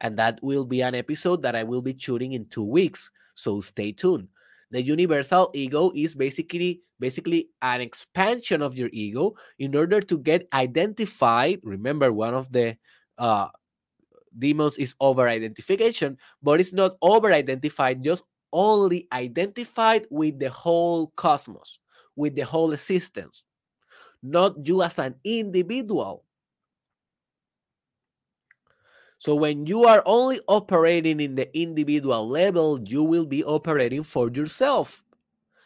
And 0.00 0.16
that 0.18 0.38
will 0.42 0.64
be 0.64 0.82
an 0.82 0.94
episode 0.94 1.42
that 1.42 1.56
I 1.56 1.64
will 1.64 1.82
be 1.82 1.96
shooting 1.98 2.32
in 2.32 2.46
two 2.46 2.62
weeks. 2.62 3.10
So 3.34 3.60
stay 3.60 3.90
tuned. 3.90 4.28
The 4.74 4.82
universal 4.82 5.52
ego 5.54 5.92
is 5.94 6.16
basically 6.18 6.82
basically 6.98 7.50
an 7.62 7.80
expansion 7.80 8.58
of 8.58 8.74
your 8.74 8.90
ego 8.92 9.36
in 9.58 9.76
order 9.76 10.00
to 10.02 10.18
get 10.18 10.48
identified. 10.52 11.60
Remember, 11.62 12.10
one 12.10 12.34
of 12.34 12.50
the 12.50 12.76
uh, 13.16 13.54
demons 14.36 14.76
is 14.76 14.94
over 14.98 15.28
identification, 15.28 16.18
but 16.42 16.58
it's 16.58 16.72
not 16.72 16.98
over 17.02 17.30
identified 17.32 18.02
just 18.02 18.24
only 18.52 19.06
identified 19.12 20.08
with 20.10 20.40
the 20.40 20.50
whole 20.50 21.14
cosmos, 21.14 21.78
with 22.16 22.34
the 22.34 22.42
whole 22.42 22.72
existence, 22.72 23.44
not 24.22 24.58
you 24.66 24.82
as 24.82 24.98
an 24.98 25.14
individual. 25.22 26.24
So 29.18 29.34
when 29.34 29.66
you 29.66 29.84
are 29.84 30.02
only 30.06 30.40
operating 30.48 31.20
in 31.20 31.34
the 31.34 31.48
individual 31.56 32.28
level, 32.28 32.80
you 32.82 33.02
will 33.02 33.26
be 33.26 33.42
operating 33.44 34.02
for 34.02 34.30
yourself 34.30 35.04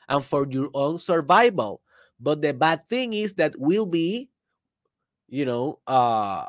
and 0.08 0.24
for 0.24 0.46
your 0.48 0.70
own 0.74 0.98
survival. 0.98 1.82
But 2.20 2.42
the 2.42 2.52
bad 2.52 2.86
thing 2.86 3.14
is 3.14 3.34
that 3.34 3.58
will 3.58 3.86
be, 3.86 4.30
you 5.28 5.44
know, 5.44 5.80
uh, 5.86 6.46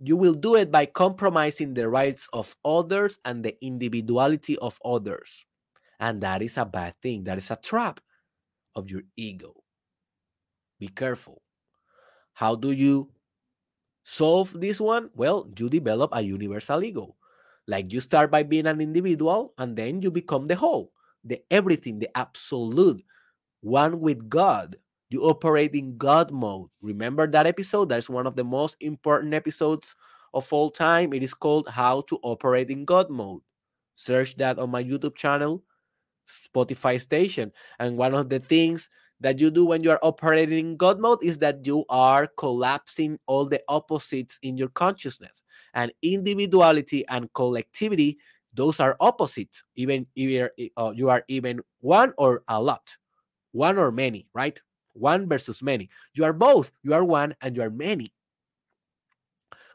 you 0.00 0.16
will 0.16 0.34
do 0.34 0.54
it 0.56 0.70
by 0.70 0.86
compromising 0.86 1.74
the 1.74 1.88
rights 1.88 2.28
of 2.32 2.56
others 2.64 3.18
and 3.24 3.44
the 3.44 3.56
individuality 3.64 4.58
of 4.58 4.78
others. 4.84 5.46
And 6.00 6.20
that 6.20 6.42
is 6.42 6.58
a 6.58 6.64
bad 6.64 6.96
thing. 6.96 7.24
That 7.24 7.38
is 7.38 7.50
a 7.50 7.56
trap 7.56 8.00
of 8.74 8.90
your 8.90 9.02
ego. 9.16 9.54
Be 10.78 10.88
careful. 10.88 11.42
How 12.34 12.56
do 12.56 12.72
you 12.72 13.10
solve 14.04 14.52
this 14.58 14.80
one? 14.80 15.10
Well, 15.14 15.50
you 15.58 15.68
develop 15.68 16.10
a 16.14 16.22
universal 16.22 16.84
ego. 16.84 17.16
Like 17.66 17.92
you 17.92 18.00
start 18.00 18.30
by 18.30 18.42
being 18.42 18.66
an 18.66 18.80
individual 18.80 19.54
and 19.58 19.74
then 19.74 20.02
you 20.02 20.10
become 20.10 20.46
the 20.46 20.56
whole, 20.56 20.92
the 21.24 21.42
everything, 21.50 21.98
the 21.98 22.16
absolute, 22.16 23.02
one 23.60 24.00
with 24.00 24.28
God 24.28 24.76
you 25.14 25.22
operate 25.22 25.74
in 25.74 25.96
God 25.96 26.32
mode. 26.32 26.68
Remember 26.82 27.26
that 27.28 27.46
episode? 27.46 27.88
That's 27.88 28.10
one 28.10 28.26
of 28.26 28.34
the 28.34 28.42
most 28.42 28.76
important 28.80 29.32
episodes 29.32 29.94
of 30.34 30.52
all 30.52 30.70
time. 30.70 31.12
It 31.12 31.22
is 31.22 31.32
called 31.32 31.68
How 31.68 32.02
to 32.08 32.18
Operate 32.22 32.68
in 32.68 32.84
God 32.84 33.10
Mode. 33.10 33.40
Search 33.94 34.36
that 34.38 34.58
on 34.58 34.70
my 34.70 34.82
YouTube 34.82 35.14
channel, 35.14 35.62
Spotify 36.28 37.00
station. 37.00 37.52
And 37.78 37.96
one 37.96 38.12
of 38.14 38.28
the 38.28 38.40
things 38.40 38.90
that 39.20 39.38
you 39.38 39.50
do 39.50 39.64
when 39.64 39.82
you 39.82 39.90
are 39.90 40.00
operating 40.02 40.58
in 40.58 40.76
God 40.76 41.00
mode 41.00 41.22
is 41.22 41.38
that 41.38 41.66
you 41.66 41.84
are 41.88 42.26
collapsing 42.36 43.18
all 43.26 43.46
the 43.46 43.62
opposites 43.68 44.38
in 44.42 44.56
your 44.56 44.68
consciousness. 44.68 45.42
And 45.74 45.92
individuality 46.02 47.06
and 47.08 47.32
collectivity, 47.32 48.18
those 48.52 48.80
are 48.80 48.96
opposites. 49.00 49.62
Even 49.76 50.06
if 50.16 50.50
uh, 50.76 50.92
you 50.94 51.10
are 51.10 51.24
even 51.28 51.60
one 51.80 52.12
or 52.18 52.42
a 52.48 52.60
lot, 52.60 52.96
one 53.52 53.78
or 53.78 53.90
many, 53.90 54.26
right? 54.34 54.60
one 54.94 55.28
versus 55.28 55.62
many. 55.62 55.90
You 56.14 56.24
are 56.24 56.32
both. 56.32 56.72
You 56.82 56.94
are 56.94 57.04
one 57.04 57.34
and 57.42 57.56
you 57.56 57.62
are 57.62 57.70
many. 57.70 58.12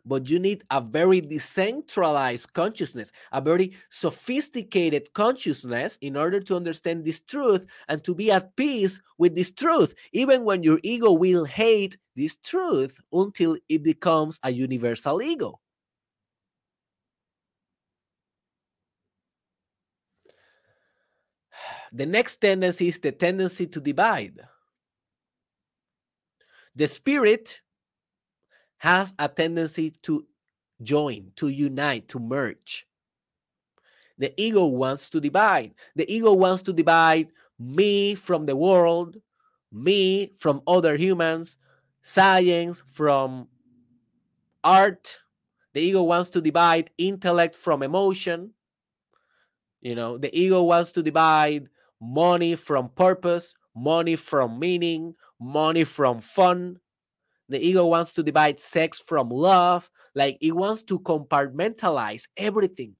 But 0.05 0.29
you 0.29 0.39
need 0.39 0.63
a 0.71 0.81
very 0.81 1.21
decentralized 1.21 2.53
consciousness, 2.53 3.11
a 3.31 3.41
very 3.41 3.73
sophisticated 3.89 5.13
consciousness 5.13 5.97
in 6.01 6.15
order 6.15 6.39
to 6.41 6.55
understand 6.55 7.05
this 7.05 7.19
truth 7.19 7.65
and 7.87 8.03
to 8.03 8.15
be 8.15 8.31
at 8.31 8.55
peace 8.55 9.01
with 9.17 9.35
this 9.35 9.51
truth, 9.51 9.93
even 10.13 10.43
when 10.43 10.63
your 10.63 10.79
ego 10.83 11.11
will 11.11 11.45
hate 11.45 11.97
this 12.15 12.37
truth 12.37 12.99
until 13.11 13.57
it 13.67 13.83
becomes 13.83 14.39
a 14.43 14.51
universal 14.51 15.21
ego. 15.21 15.59
The 21.91 22.05
next 22.05 22.37
tendency 22.37 22.87
is 22.87 22.99
the 22.99 23.11
tendency 23.11 23.67
to 23.67 23.79
divide. 23.81 24.39
The 26.75 26.87
spirit 26.87 27.61
has 28.79 29.13
a 29.19 29.29
tendency 29.29 29.91
to 30.03 30.25
join, 30.81 31.31
to 31.35 31.47
unite, 31.47 32.07
to 32.09 32.19
merge. 32.19 32.87
The 34.17 34.33
ego 34.41 34.65
wants 34.65 35.09
to 35.11 35.21
divide. 35.21 35.73
The 35.95 36.11
ego 36.11 36.33
wants 36.33 36.63
to 36.63 36.73
divide 36.73 37.29
me 37.57 38.15
from 38.15 38.45
the 38.45 38.55
world, 38.55 39.17
me 39.71 40.33
from 40.37 40.61
other 40.67 40.97
humans, 40.97 41.57
science 42.03 42.83
from 42.91 43.47
art. 44.63 45.19
The 45.73 45.81
ego 45.81 46.03
wants 46.03 46.29
to 46.31 46.41
divide 46.41 46.91
intellect 46.97 47.55
from 47.55 47.83
emotion. 47.83 48.51
You 49.81 49.95
know, 49.95 50.17
the 50.17 50.37
ego 50.37 50.63
wants 50.63 50.91
to 50.93 51.03
divide 51.03 51.69
money 52.01 52.55
from 52.55 52.89
purpose, 52.89 53.55
money 53.75 54.15
from 54.15 54.59
meaning, 54.59 55.15
money 55.39 55.83
from 55.83 56.19
fun. 56.19 56.79
The 57.49 57.59
ego 57.59 57.85
wants 57.85 58.13
to 58.13 58.23
divide 58.23 58.59
sex 58.59 58.99
from 58.99 59.29
love. 59.29 59.89
Like 60.15 60.37
it 60.41 60.55
wants 60.55 60.83
to 60.83 60.99
compartmentalize 60.99 62.27
everything. 62.37 62.95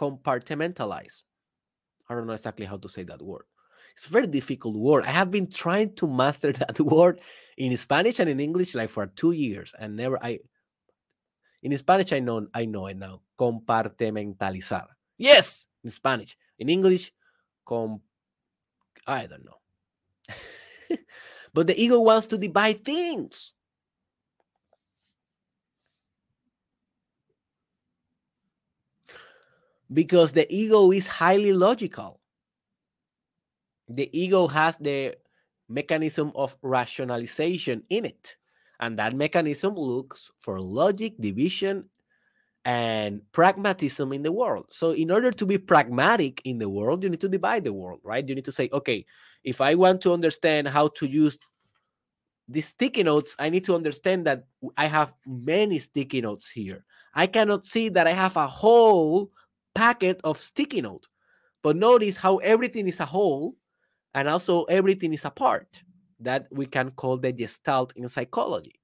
compartmentalize. 0.00 1.22
I 2.08 2.14
don't 2.14 2.26
know 2.26 2.32
exactly 2.32 2.64
how 2.64 2.78
to 2.78 2.88
say 2.88 3.04
that 3.04 3.20
word. 3.20 3.44
It's 3.92 4.06
a 4.06 4.10
very 4.10 4.26
difficult 4.26 4.76
word. 4.76 5.04
I 5.04 5.10
have 5.10 5.30
been 5.30 5.50
trying 5.50 5.94
to 5.96 6.06
master 6.06 6.52
that 6.62 6.80
word 6.80 7.20
in 7.58 7.76
Spanish 7.76 8.18
and 8.18 8.30
in 8.30 8.40
English 8.40 8.74
like 8.74 8.90
for 8.90 9.06
two 9.06 9.32
years, 9.32 9.74
and 9.78 9.96
never 9.96 10.22
I. 10.24 10.38
In 11.62 11.76
Spanish, 11.76 12.12
I 12.12 12.20
know 12.20 12.46
I 12.54 12.64
know 12.64 12.86
it 12.86 12.96
now. 12.96 13.20
Compartimentalizar. 13.38 14.86
Yes, 15.18 15.66
in 15.84 15.90
Spanish. 15.90 16.36
In 16.58 16.70
English, 16.70 17.12
com. 17.66 18.00
I 19.06 19.26
don't 19.26 19.44
know. 19.44 19.59
but 21.54 21.66
the 21.66 21.80
ego 21.80 22.00
wants 22.00 22.26
to 22.28 22.38
divide 22.38 22.84
things. 22.84 23.52
Because 29.92 30.32
the 30.32 30.46
ego 30.54 30.92
is 30.92 31.06
highly 31.06 31.52
logical. 31.52 32.20
The 33.88 34.08
ego 34.16 34.46
has 34.46 34.76
the 34.76 35.16
mechanism 35.68 36.32
of 36.34 36.56
rationalization 36.62 37.82
in 37.90 38.04
it. 38.04 38.36
And 38.78 38.98
that 38.98 39.14
mechanism 39.14 39.74
looks 39.74 40.30
for 40.38 40.60
logic, 40.60 41.14
division, 41.20 41.90
and 42.64 43.22
pragmatism 43.32 44.12
in 44.12 44.22
the 44.22 44.32
world. 44.32 44.66
So, 44.70 44.92
in 44.92 45.10
order 45.10 45.30
to 45.32 45.46
be 45.46 45.58
pragmatic 45.58 46.40
in 46.44 46.58
the 46.58 46.68
world, 46.68 47.02
you 47.02 47.10
need 47.10 47.20
to 47.20 47.28
divide 47.28 47.64
the 47.64 47.72
world, 47.72 48.00
right? 48.02 48.26
You 48.26 48.34
need 48.34 48.44
to 48.44 48.52
say, 48.52 48.68
okay, 48.72 49.06
if 49.44 49.60
I 49.60 49.74
want 49.74 50.00
to 50.02 50.12
understand 50.12 50.68
how 50.68 50.88
to 50.88 51.06
use 51.06 51.38
the 52.48 52.60
sticky 52.60 53.04
notes, 53.04 53.36
I 53.38 53.48
need 53.48 53.64
to 53.64 53.74
understand 53.74 54.26
that 54.26 54.44
I 54.76 54.86
have 54.86 55.14
many 55.26 55.78
sticky 55.78 56.20
notes 56.20 56.50
here. 56.50 56.84
I 57.14 57.26
cannot 57.26 57.64
see 57.64 57.88
that 57.90 58.06
I 58.06 58.12
have 58.12 58.36
a 58.36 58.46
whole 58.46 59.30
packet 59.74 60.20
of 60.24 60.40
sticky 60.40 60.82
note. 60.82 61.06
But 61.62 61.76
notice 61.76 62.16
how 62.16 62.38
everything 62.38 62.88
is 62.88 63.00
a 63.00 63.04
whole 63.04 63.56
and 64.14 64.28
also 64.28 64.64
everything 64.64 65.12
is 65.12 65.24
a 65.24 65.30
part 65.30 65.82
that 66.18 66.46
we 66.50 66.66
can 66.66 66.90
call 66.92 67.16
the 67.16 67.32
gestalt 67.32 67.92
in 67.96 68.08
psychology. 68.08 68.80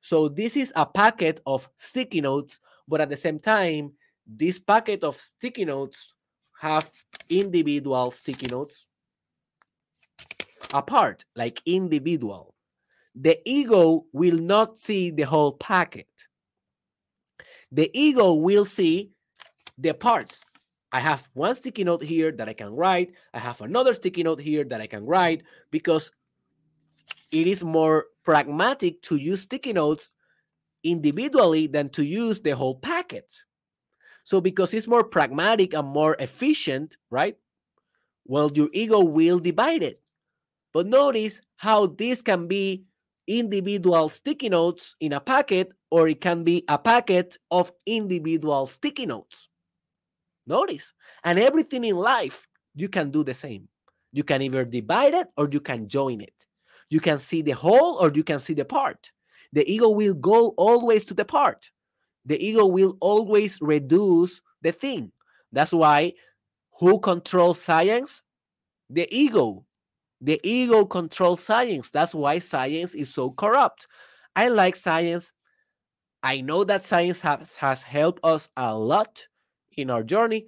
So 0.00 0.28
this 0.28 0.56
is 0.56 0.72
a 0.76 0.86
packet 0.86 1.40
of 1.46 1.68
sticky 1.78 2.20
notes, 2.20 2.60
but 2.88 3.00
at 3.00 3.08
the 3.08 3.16
same 3.16 3.38
time, 3.38 3.92
this 4.26 4.58
packet 4.58 5.04
of 5.04 5.16
sticky 5.16 5.64
notes 5.64 6.14
have 6.60 6.90
individual 7.28 8.10
sticky 8.10 8.46
notes 8.48 8.85
apart, 10.72 11.24
like 11.34 11.62
individual. 11.66 12.54
The 13.14 13.38
ego 13.48 14.04
will 14.12 14.38
not 14.38 14.78
see 14.78 15.10
the 15.10 15.22
whole 15.22 15.52
packet. 15.52 16.08
The 17.72 17.90
ego 17.98 18.34
will 18.34 18.66
see 18.66 19.10
the 19.78 19.94
parts. 19.94 20.44
I 20.92 21.00
have 21.00 21.28
one 21.34 21.54
sticky 21.54 21.84
note 21.84 22.02
here 22.02 22.32
that 22.32 22.48
I 22.48 22.52
can 22.52 22.70
write. 22.70 23.14
I 23.34 23.38
have 23.38 23.60
another 23.60 23.92
sticky 23.94 24.22
note 24.22 24.40
here 24.40 24.64
that 24.64 24.80
I 24.80 24.86
can 24.86 25.04
write 25.04 25.42
because 25.70 26.10
it 27.30 27.46
is 27.46 27.64
more 27.64 28.06
pragmatic 28.24 29.02
to 29.02 29.16
use 29.16 29.42
sticky 29.42 29.72
notes 29.72 30.10
individually 30.84 31.66
than 31.66 31.88
to 31.90 32.04
use 32.04 32.40
the 32.40 32.52
whole 32.52 32.76
packet. 32.76 33.32
So, 34.24 34.40
because 34.40 34.74
it's 34.74 34.88
more 34.88 35.04
pragmatic 35.04 35.74
and 35.74 35.86
more 35.86 36.16
efficient, 36.18 36.96
right? 37.10 37.36
Well, 38.24 38.50
your 38.54 38.68
ego 38.72 39.00
will 39.04 39.38
divide 39.38 39.82
it. 39.82 40.00
But 40.76 40.88
notice 40.88 41.40
how 41.56 41.86
this 41.86 42.20
can 42.20 42.46
be 42.46 42.84
individual 43.26 44.10
sticky 44.10 44.50
notes 44.50 44.94
in 45.00 45.14
a 45.14 45.20
packet, 45.20 45.72
or 45.90 46.06
it 46.06 46.20
can 46.20 46.44
be 46.44 46.64
a 46.68 46.76
packet 46.76 47.38
of 47.50 47.72
individual 47.86 48.66
sticky 48.66 49.06
notes. 49.06 49.48
Notice, 50.46 50.92
and 51.24 51.38
everything 51.38 51.82
in 51.82 51.96
life, 51.96 52.46
you 52.74 52.90
can 52.90 53.10
do 53.10 53.24
the 53.24 53.32
same. 53.32 53.68
You 54.12 54.22
can 54.22 54.42
either 54.42 54.66
divide 54.66 55.14
it 55.14 55.28
or 55.38 55.48
you 55.50 55.60
can 55.60 55.88
join 55.88 56.20
it. 56.20 56.44
You 56.90 57.00
can 57.00 57.18
see 57.18 57.40
the 57.40 57.52
whole 57.52 57.96
or 57.96 58.12
you 58.14 58.22
can 58.22 58.38
see 58.38 58.52
the 58.52 58.66
part. 58.66 59.10
The 59.54 59.66
ego 59.66 59.88
will 59.88 60.12
go 60.12 60.48
always 60.58 61.06
to 61.06 61.14
the 61.14 61.24
part. 61.24 61.70
The 62.26 62.38
ego 62.38 62.66
will 62.66 62.98
always 63.00 63.58
reduce 63.62 64.42
the 64.60 64.72
thing. 64.72 65.10
That's 65.52 65.72
why 65.72 66.12
who 66.78 67.00
controls 67.00 67.62
science? 67.62 68.20
The 68.90 69.08
ego. 69.10 69.65
The 70.20 70.40
ego 70.42 70.84
controls 70.84 71.42
science. 71.42 71.90
That's 71.90 72.14
why 72.14 72.38
science 72.38 72.94
is 72.94 73.12
so 73.12 73.30
corrupt. 73.30 73.86
I 74.34 74.48
like 74.48 74.76
science. 74.76 75.32
I 76.22 76.40
know 76.40 76.64
that 76.64 76.84
science 76.84 77.20
has, 77.20 77.56
has 77.56 77.82
helped 77.82 78.24
us 78.24 78.48
a 78.56 78.76
lot 78.76 79.26
in 79.76 79.90
our 79.90 80.02
journey, 80.02 80.46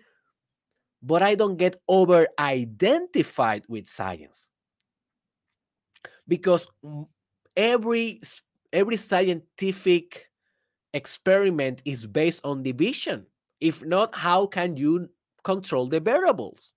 but 1.03 1.23
I 1.23 1.35
don't 1.35 1.57
get 1.57 1.81
over 1.89 2.27
identified 2.39 3.63
with 3.69 3.87
science 3.87 4.49
because 6.27 6.67
every 7.57 8.21
every 8.73 8.97
scientific 8.97 10.31
experiment 10.95 11.83
is 11.85 12.07
based 12.07 12.41
on 12.45 12.63
division. 12.63 13.27
If 13.61 13.85
not, 13.85 14.15
how 14.15 14.47
can 14.47 14.77
you 14.77 15.09
control 15.45 15.87
the 15.87 16.01
variables? 16.01 16.73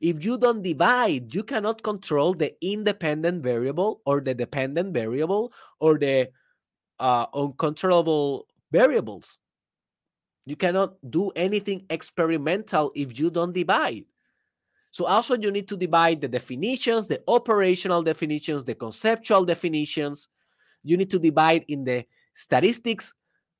If 0.00 0.24
you 0.24 0.38
don't 0.38 0.62
divide, 0.62 1.34
you 1.34 1.42
cannot 1.42 1.82
control 1.82 2.34
the 2.34 2.54
independent 2.60 3.42
variable 3.42 4.02
or 4.04 4.20
the 4.20 4.34
dependent 4.34 4.92
variable 4.92 5.52
or 5.80 5.98
the 5.98 6.28
uh, 6.98 7.26
uncontrollable 7.34 8.46
variables. 8.70 9.38
You 10.44 10.56
cannot 10.56 10.94
do 11.10 11.30
anything 11.30 11.86
experimental 11.90 12.92
if 12.94 13.18
you 13.18 13.30
don't 13.30 13.52
divide. 13.52 14.04
So 14.92 15.04
also 15.04 15.36
you 15.36 15.50
need 15.50 15.68
to 15.68 15.76
divide 15.76 16.20
the 16.20 16.28
definitions, 16.28 17.08
the 17.08 17.22
operational 17.28 18.02
definitions, 18.02 18.64
the 18.64 18.74
conceptual 18.74 19.44
definitions. 19.44 20.28
You 20.84 20.96
need 20.96 21.10
to 21.10 21.18
divide 21.18 21.64
in 21.68 21.84
the 21.84 22.06
statistics 22.34 23.12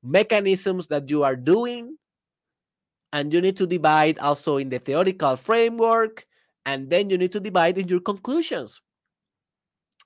mechanisms 0.03 0.87
that 0.89 1.11
you 1.11 1.24
are 1.24 1.37
doing. 1.37 1.99
And 3.17 3.33
you 3.33 3.41
need 3.41 3.57
to 3.57 3.67
divide 3.67 4.19
also 4.19 4.59
in 4.59 4.69
the 4.69 4.79
theoretical 4.79 5.37
framework. 5.37 6.27
And 6.67 6.91
then 6.91 7.09
you 7.09 7.17
need 7.17 7.33
to 7.33 7.41
divide 7.41 7.79
in 7.79 7.89
your 7.89 8.01
conclusions. 8.01 8.83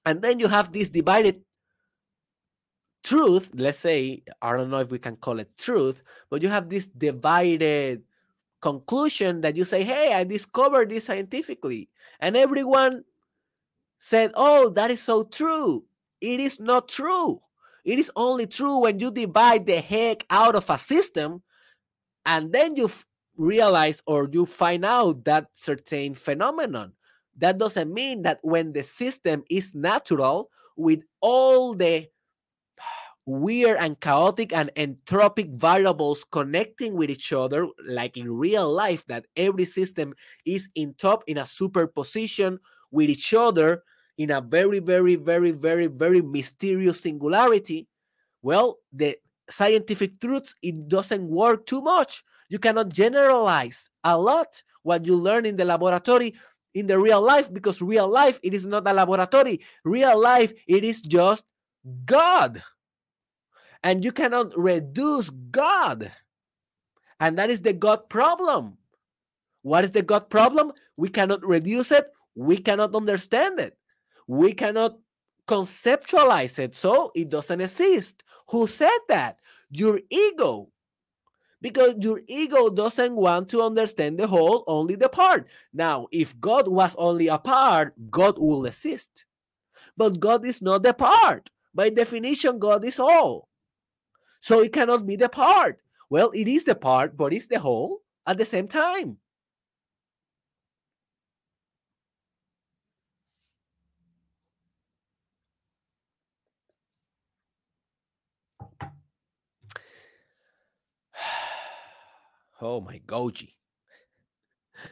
And 0.07 0.23
then 0.23 0.39
you 0.39 0.47
have 0.47 0.71
this 0.71 0.91
divided 0.91 1.43
truth, 3.03 3.51
let's 3.55 3.81
say, 3.81 4.23
I 4.41 4.57
don't 4.57 4.71
know 4.71 4.79
if 4.79 4.93
we 4.93 5.01
can 5.01 5.17
call 5.17 5.41
it 5.41 5.59
truth, 5.59 6.05
but 6.31 6.41
you 6.41 6.49
have 6.51 6.69
this 6.69 6.87
divided 6.87 8.05
conclusion 8.63 9.41
that 9.41 9.57
you 9.57 9.65
say, 9.65 9.83
hey, 9.83 10.15
I 10.15 10.23
discovered 10.23 10.91
this 10.91 11.07
scientifically. 11.07 11.89
And 12.21 12.37
everyone 12.37 13.03
said, 13.99 14.31
oh, 14.37 14.69
that 14.69 14.93
is 14.93 15.03
so 15.03 15.25
true. 15.25 15.85
It 16.21 16.39
is 16.39 16.61
not 16.61 16.89
true. 16.89 17.43
It 17.85 17.99
is 17.99 18.13
only 18.15 18.47
true 18.47 18.79
when 18.79 19.01
you 19.01 19.11
divide 19.11 19.67
the 19.67 19.81
heck 19.81 20.25
out 20.31 20.55
of 20.55 20.71
a 20.71 20.79
system 20.79 21.43
and 22.27 22.53
then 22.53 22.77
you 22.77 22.91
realize 23.37 24.03
or 24.07 24.29
you 24.31 24.47
find 24.47 24.85
out 24.85 25.25
that 25.25 25.49
certain 25.53 26.15
phenomenon. 26.15 26.93
That 27.39 27.59
doesn't 27.59 27.93
mean 27.93 28.23
that 28.23 28.39
when 28.43 28.73
the 28.73 28.83
system 28.83 29.45
is 29.49 29.75
natural 29.75 30.51
with 30.77 31.01
all 31.21 31.75
the 31.75 32.09
weird 33.27 33.77
and 33.79 33.99
chaotic 34.01 34.53
and 34.53 34.71
entropic 34.77 35.55
variables 35.55 36.25
connecting 36.25 36.95
with 36.95 37.11
each 37.11 37.33
other, 37.33 37.67
like 37.87 38.17
in 38.17 38.31
real 38.31 38.71
life, 38.71 39.07
that 39.07 39.27
every 39.37 39.65
system 39.65 40.15
is 40.45 40.69
in 40.75 40.95
top 40.95 41.23
in 41.27 41.39
a 41.39 41.47
superposition 41.47 42.59
with 42.91 43.09
each 43.09 43.33
other 43.33 43.85
in 44.19 44.31
a 44.31 44.41
very, 44.41 44.81
very, 44.81 45.17
very, 45.17 45.51
very, 45.53 45.87
very 45.87 46.21
mysterious 46.21 47.01
singularity. 47.01 47.89
Well, 48.43 48.79
the 48.93 49.17
scientific 49.51 50.21
truths, 50.21 50.55
it 50.63 50.89
doesn't 50.89 51.29
work 51.29 51.67
too 51.67 51.81
much. 51.81 52.23
You 52.49 52.59
cannot 52.59 52.89
generalize 52.89 53.91
a 54.05 54.17
lot 54.19 54.63
what 54.83 55.07
you 55.07 55.15
learn 55.17 55.47
in 55.47 55.57
the 55.57 55.65
laboratory 55.65 56.35
in 56.75 56.87
the 56.87 56.99
real 56.99 57.21
life 57.21 57.53
because 57.53 57.83
real 57.83 58.09
life 58.09 58.39
it 58.45 58.55
is 58.55 58.65
not 58.65 58.87
a 58.87 58.93
laboratory 58.93 59.61
real 59.85 60.19
life 60.19 60.53
it 60.69 60.85
is 60.85 61.03
just 61.03 61.45
god 62.07 62.63
and 63.83 64.05
you 64.05 64.13
cannot 64.13 64.57
reduce 64.57 65.31
God. 65.31 66.13
And 67.19 67.39
that 67.39 67.51
is 67.51 67.63
the 67.63 67.73
God 67.73 68.09
problem. 68.09 68.79
What 69.63 69.85
is 69.85 69.93
the 69.93 70.03
God 70.03 70.31
problem? 70.31 70.73
We 70.97 71.09
cannot 71.09 71.47
reduce 71.47 71.93
it. 71.93 72.07
We 72.35 72.59
cannot 72.59 72.95
understand 72.95 73.61
it. 73.61 73.77
We 74.27 74.53
cannot 74.53 74.99
conceptualize 75.47 76.59
it. 76.59 76.75
So 76.75 77.11
it 77.15 77.29
doesn't 77.29 77.61
exist. 77.61 78.23
Who 78.49 78.67
said 78.67 78.99
that? 79.09 79.39
Your 79.71 80.01
ego. 80.11 80.69
Because 81.63 81.95
your 82.01 82.23
ego 82.27 82.71
doesn't 82.71 83.15
want 83.15 83.51
to 83.51 83.63
understand 83.63 84.19
the 84.19 84.27
whole, 84.27 84.65
only 84.67 84.97
the 84.97 85.09
part. 85.11 85.47
Now, 85.75 86.09
if 86.11 86.39
God 86.41 86.69
was 86.69 86.97
only 86.97 87.29
a 87.29 87.39
part, 87.39 87.95
God 88.11 88.39
will 88.39 88.65
exist. 88.65 89.27
But 89.97 90.21
God 90.21 90.47
is 90.47 90.63
not 90.63 90.83
the 90.83 90.95
part. 90.95 91.51
By 91.75 91.91
definition, 91.91 92.59
God 92.59 92.85
is 92.85 92.99
all. 92.99 93.49
So 94.41 94.61
it 94.61 94.73
cannot 94.73 95.07
be 95.07 95.17
the 95.17 95.29
part. 95.29 95.81
Well, 96.09 96.31
it 96.31 96.49
is 96.49 96.65
the 96.65 96.75
part, 96.75 97.17
but 97.17 97.33
it's 97.33 97.47
the 97.47 97.59
whole. 97.59 98.01
at 98.27 98.39
the 98.39 98.45
same 98.45 98.69
time. 98.69 99.19
Oh 112.61 112.81
my 112.81 113.01
Goji. 113.07 113.55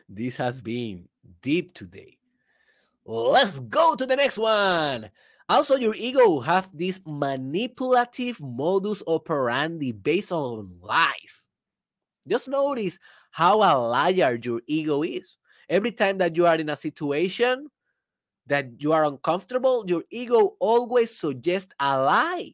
This 0.08 0.36
has 0.36 0.60
been 0.60 1.08
deep 1.42 1.74
today. 1.74 2.18
Let's 3.04 3.58
go 3.60 3.94
to 3.94 4.06
the 4.06 4.16
next 4.16 4.38
one. 4.38 5.10
Also, 5.48 5.76
your 5.76 5.94
ego 5.94 6.40
have 6.40 6.68
this 6.74 7.00
manipulative 7.06 8.40
modus 8.40 9.02
operandi 9.06 9.92
based 9.92 10.30
on 10.30 10.76
lies. 10.82 11.48
Just 12.28 12.48
notice 12.48 12.98
how 13.30 13.58
a 13.62 13.72
liar 13.78 14.38
your 14.42 14.60
ego 14.66 15.02
is. 15.02 15.38
Every 15.68 15.90
time 15.90 16.18
that 16.18 16.36
you 16.36 16.46
are 16.46 16.56
in 16.56 16.68
a 16.68 16.76
situation 16.76 17.68
that 18.46 18.68
you 18.78 18.92
are 18.92 19.04
uncomfortable, 19.04 19.84
your 19.86 20.04
ego 20.10 20.56
always 20.60 21.16
suggests 21.16 21.72
a 21.80 22.00
lie. 22.00 22.52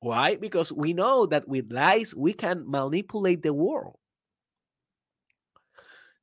Why? 0.00 0.36
Because 0.36 0.72
we 0.72 0.92
know 0.92 1.26
that 1.26 1.48
with 1.48 1.72
lies, 1.72 2.14
we 2.14 2.32
can 2.32 2.68
manipulate 2.68 3.42
the 3.42 3.52
world. 3.52 3.98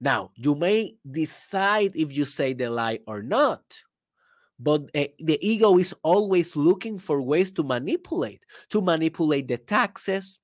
Now, 0.04 0.32
you 0.36 0.54
may 0.54 0.98
decide 1.10 1.96
if 1.96 2.12
you 2.12 2.26
say 2.26 2.52
the 2.52 2.70
lie 2.70 3.00
or 3.08 3.24
not, 3.24 3.62
but 4.60 4.92
uh, 4.94 5.08
the 5.18 5.40
ego 5.40 5.78
is 5.78 5.96
always 6.04 6.58
looking 6.58 7.00
for 7.00 7.22
ways 7.22 7.54
to 7.54 7.64
manipulate, 7.64 8.44
to 8.72 8.82
manipulate 8.82 9.48
the 9.48 9.58
taxes, 9.58 10.40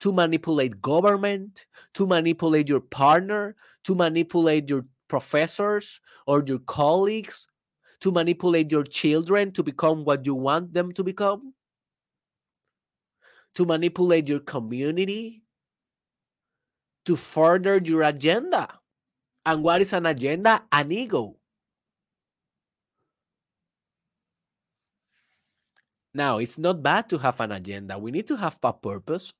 to 0.00 0.14
manipulate 0.14 0.80
government, 0.80 1.66
to 1.92 2.06
manipulate 2.06 2.68
your 2.70 2.80
partner, 2.80 3.54
to 3.84 3.94
manipulate 3.94 4.70
your 4.70 4.86
professors 5.08 6.00
or 6.26 6.42
your 6.46 6.60
colleagues, 6.60 7.46
to 8.00 8.10
manipulate 8.10 8.72
your 8.72 8.84
children 8.84 9.52
to 9.52 9.62
become 9.62 10.04
what 10.04 10.24
you 10.24 10.34
want 10.34 10.72
them 10.72 10.90
to 10.92 11.04
become, 11.04 11.52
to 13.54 13.66
manipulate 13.66 14.26
your 14.26 14.40
community, 14.40 15.42
to 17.06 17.16
further 17.16 17.78
your 17.78 18.02
agenda. 18.02 18.68
And 19.46 19.62
what 19.62 19.80
is 19.82 19.92
an 19.92 20.06
agenda? 20.06 20.62
An 20.70 20.92
ego. 20.92 21.36
Now, 26.12 26.38
it's 26.38 26.58
not 26.58 26.82
bad 26.82 27.08
to 27.10 27.18
have 27.18 27.40
an 27.40 27.52
agenda. 27.52 27.98
We 27.98 28.10
need 28.10 28.26
to 28.28 28.36
have 28.36 28.58
a 28.62 28.72
purpose, 28.72 29.32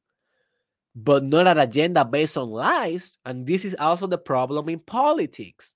but 0.94 1.24
not 1.24 1.46
an 1.48 1.58
agenda 1.58 2.04
based 2.04 2.36
on 2.36 2.50
lies. 2.50 3.18
And 3.24 3.46
this 3.46 3.64
is 3.64 3.74
also 3.78 4.06
the 4.06 4.18
problem 4.18 4.68
in 4.68 4.78
politics 4.78 5.74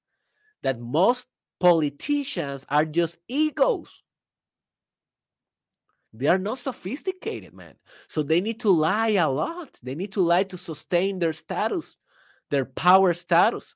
that 0.63 0.81
most 0.81 1.27
politicians 1.59 2.65
are 2.69 2.85
just 2.85 3.19
egos. 3.29 4.03
They 6.17 6.29
are 6.29 6.39
not 6.39 6.59
sophisticated, 6.59 7.53
man. 7.53 7.75
So 8.09 8.23
they 8.23 8.41
need 8.41 8.61
to 8.61 8.71
lie 8.71 9.19
a 9.19 9.29
lot. 9.29 9.81
They 9.83 9.97
need 9.97 10.13
to 10.13 10.21
lie 10.21 10.45
to 10.45 10.57
sustain 10.57 11.19
their 11.19 11.33
status, 11.33 11.97
their 12.51 12.65
power 12.65 13.13
status. 13.15 13.75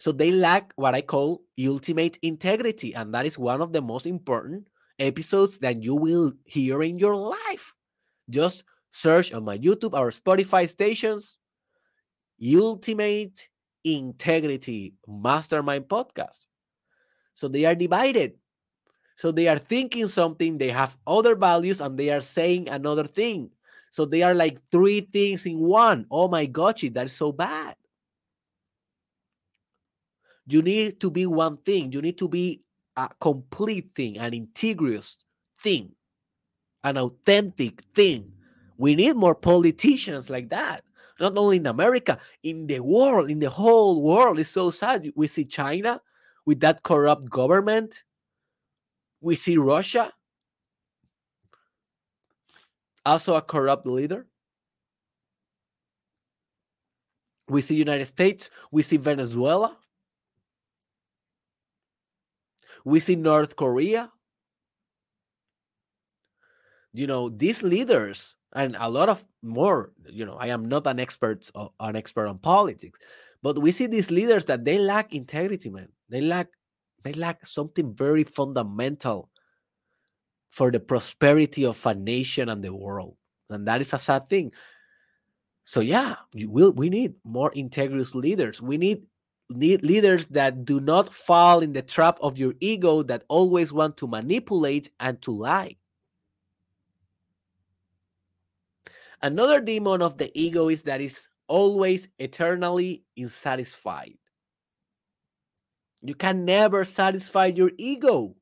So 0.00 0.10
they 0.10 0.32
lack 0.32 0.72
what 0.74 0.96
I 0.96 1.02
call 1.02 1.42
ultimate 1.64 2.18
integrity. 2.22 2.92
And 2.92 3.14
that 3.14 3.24
is 3.24 3.38
one 3.38 3.60
of 3.60 3.72
the 3.72 3.80
most 3.80 4.06
important 4.06 4.66
episodes 4.98 5.60
that 5.60 5.80
you 5.84 5.94
will 5.94 6.32
hear 6.44 6.82
in 6.82 6.98
your 6.98 7.14
life. 7.14 7.76
Just 8.28 8.64
search 8.90 9.32
on 9.32 9.44
my 9.44 9.58
YouTube 9.58 9.94
or 9.94 10.10
Spotify 10.10 10.68
stations 10.68 11.38
Ultimate 12.44 13.48
Integrity 13.84 14.94
Mastermind 15.06 15.84
Podcast. 15.84 16.46
So 17.34 17.46
they 17.46 17.64
are 17.64 17.76
divided. 17.76 18.32
So 19.18 19.32
they 19.32 19.48
are 19.48 19.58
thinking 19.58 20.06
something, 20.06 20.58
they 20.58 20.70
have 20.70 20.96
other 21.04 21.34
values, 21.34 21.80
and 21.80 21.98
they 21.98 22.10
are 22.10 22.20
saying 22.20 22.68
another 22.68 23.04
thing. 23.04 23.50
So 23.90 24.04
they 24.04 24.22
are 24.22 24.34
like 24.34 24.62
three 24.70 25.00
things 25.00 25.44
in 25.44 25.58
one. 25.58 26.06
Oh 26.08 26.28
my 26.28 26.46
gosh, 26.46 26.84
that 26.92 27.06
is 27.06 27.14
so 27.14 27.32
bad. 27.32 27.74
You 30.46 30.62
need 30.62 31.00
to 31.00 31.10
be 31.10 31.26
one 31.26 31.56
thing. 31.58 31.90
You 31.90 32.00
need 32.00 32.16
to 32.18 32.28
be 32.28 32.62
a 32.96 33.08
complete 33.20 33.90
thing, 33.90 34.18
an 34.18 34.32
integrous 34.32 35.16
thing, 35.62 35.92
an 36.84 36.96
authentic 36.96 37.82
thing. 37.92 38.32
We 38.76 38.94
need 38.94 39.16
more 39.16 39.34
politicians 39.34 40.30
like 40.30 40.48
that. 40.50 40.84
Not 41.18 41.36
only 41.36 41.56
in 41.56 41.66
America, 41.66 42.20
in 42.44 42.68
the 42.68 42.78
world, 42.78 43.28
in 43.28 43.40
the 43.40 43.50
whole 43.50 44.00
world. 44.00 44.38
It's 44.38 44.48
so 44.48 44.70
sad. 44.70 45.10
We 45.16 45.26
see 45.26 45.44
China 45.44 46.00
with 46.46 46.60
that 46.60 46.84
corrupt 46.84 47.28
government 47.28 48.04
we 49.20 49.34
see 49.34 49.56
Russia, 49.56 50.12
also 53.04 53.36
a 53.36 53.42
corrupt 53.42 53.86
leader. 53.86 54.26
We 57.48 57.62
see 57.62 57.76
United 57.76 58.06
States. 58.06 58.50
We 58.70 58.82
see 58.82 58.98
Venezuela. 58.98 59.76
We 62.84 63.00
see 63.00 63.16
North 63.16 63.56
Korea. 63.56 64.12
You 66.92 67.06
know, 67.06 67.28
these 67.28 67.62
leaders 67.62 68.34
and 68.54 68.76
a 68.78 68.88
lot 68.88 69.08
of 69.08 69.24
more, 69.42 69.92
you 70.06 70.24
know, 70.24 70.34
I 70.34 70.48
am 70.48 70.68
not 70.68 70.86
an 70.86 70.98
expert 70.98 71.50
uh, 71.54 71.68
an 71.80 71.96
expert 71.96 72.26
on 72.26 72.38
politics, 72.38 72.98
but 73.42 73.58
we 73.58 73.72
see 73.72 73.86
these 73.86 74.10
leaders 74.10 74.44
that 74.46 74.64
they 74.64 74.78
lack 74.78 75.14
integrity, 75.14 75.70
man. 75.70 75.88
They 76.08 76.20
lack 76.20 76.48
they 77.02 77.12
lack 77.12 77.46
something 77.46 77.94
very 77.94 78.24
fundamental 78.24 79.30
for 80.48 80.70
the 80.70 80.80
prosperity 80.80 81.64
of 81.64 81.84
a 81.86 81.94
nation 81.94 82.48
and 82.48 82.62
the 82.62 82.74
world. 82.74 83.16
And 83.50 83.66
that 83.68 83.80
is 83.80 83.92
a 83.92 83.98
sad 83.98 84.28
thing. 84.28 84.52
So 85.64 85.80
yeah, 85.80 86.16
you 86.32 86.50
will 86.50 86.72
we 86.72 86.88
need 86.88 87.14
more 87.24 87.52
integrous 87.52 88.14
leaders. 88.14 88.60
We 88.62 88.78
need 88.78 89.04
need 89.50 89.84
leaders 89.84 90.26
that 90.28 90.64
do 90.64 90.80
not 90.80 91.12
fall 91.12 91.60
in 91.60 91.72
the 91.72 91.82
trap 91.82 92.18
of 92.20 92.38
your 92.38 92.54
ego 92.60 93.02
that 93.02 93.24
always 93.28 93.72
want 93.72 93.96
to 93.98 94.06
manipulate 94.06 94.90
and 95.00 95.20
to 95.22 95.30
lie. 95.30 95.76
Another 99.22 99.60
demon 99.60 100.00
of 100.00 100.16
the 100.16 100.30
ego 100.38 100.68
is 100.68 100.82
that 100.84 101.00
is 101.00 101.28
always 101.48 102.08
eternally 102.18 103.02
unsatisfied. 103.16 104.16
You 106.02 106.14
can 106.14 106.44
never 106.44 106.84
satisfy 106.84 107.46
your 107.46 107.72
ego. 107.76 108.36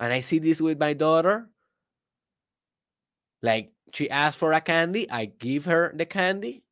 And 0.00 0.12
I 0.12 0.20
see 0.20 0.38
this 0.38 0.60
with 0.60 0.80
my 0.80 0.94
daughter. 0.94 1.48
Like 3.40 3.72
she 3.92 4.10
asked 4.10 4.38
for 4.38 4.52
a 4.52 4.60
candy, 4.60 5.10
I 5.10 5.26
give 5.26 5.66
her 5.66 5.92
the 5.94 6.06
candy. 6.06 6.64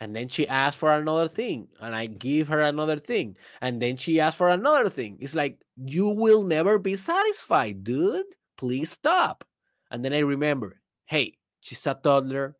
And 0.00 0.16
then 0.16 0.26
she 0.26 0.48
asked 0.48 0.78
for 0.78 0.92
another 0.92 1.28
thing, 1.28 1.68
and 1.80 1.94
I 1.94 2.06
give 2.06 2.48
her 2.48 2.60
another 2.60 2.98
thing. 2.98 3.36
And 3.60 3.80
then 3.80 3.96
she 3.96 4.18
asked 4.18 4.36
for 4.36 4.48
another 4.48 4.90
thing. 4.90 5.18
It's 5.20 5.36
like, 5.36 5.62
you 5.76 6.08
will 6.08 6.42
never 6.42 6.78
be 6.80 6.96
satisfied, 6.96 7.84
dude. 7.84 8.26
Please 8.56 8.90
stop. 8.90 9.44
And 9.92 10.04
then 10.04 10.12
I 10.12 10.18
remember, 10.18 10.80
hey, 11.06 11.38
she's 11.60 11.86
a 11.86 11.94
toddler, 11.94 12.56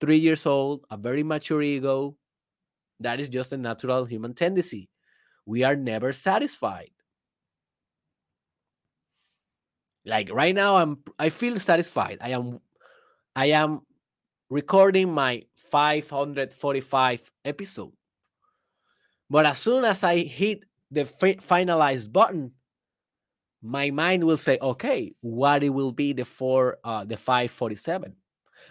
three 0.00 0.16
years 0.16 0.46
old, 0.46 0.86
a 0.90 0.96
very 0.96 1.22
mature 1.22 1.60
ego. 1.60 2.16
That 3.00 3.20
is 3.20 3.28
just 3.28 3.52
a 3.52 3.56
natural 3.56 4.04
human 4.04 4.34
tendency. 4.34 4.88
We 5.46 5.64
are 5.64 5.76
never 5.76 6.12
satisfied. 6.12 6.90
Like 10.04 10.30
right 10.32 10.54
now, 10.54 10.76
I'm 10.76 10.98
I 11.18 11.28
feel 11.28 11.58
satisfied. 11.58 12.18
I 12.20 12.30
am 12.30 12.60
I 13.36 13.46
am 13.46 13.80
recording 14.50 15.12
my 15.12 15.44
545 15.70 17.30
episode. 17.44 17.92
But 19.30 19.46
as 19.46 19.58
soon 19.58 19.84
as 19.84 20.02
I 20.02 20.18
hit 20.18 20.64
the 20.90 21.04
finalize 21.04 22.10
button, 22.10 22.52
my 23.62 23.90
mind 23.90 24.24
will 24.24 24.38
say, 24.38 24.58
okay, 24.62 25.12
what 25.20 25.62
it 25.62 25.68
will 25.70 25.92
be 25.92 26.12
the 26.12 26.24
four 26.24 26.78
uh 26.84 27.04
the 27.04 27.16
547 27.16 28.16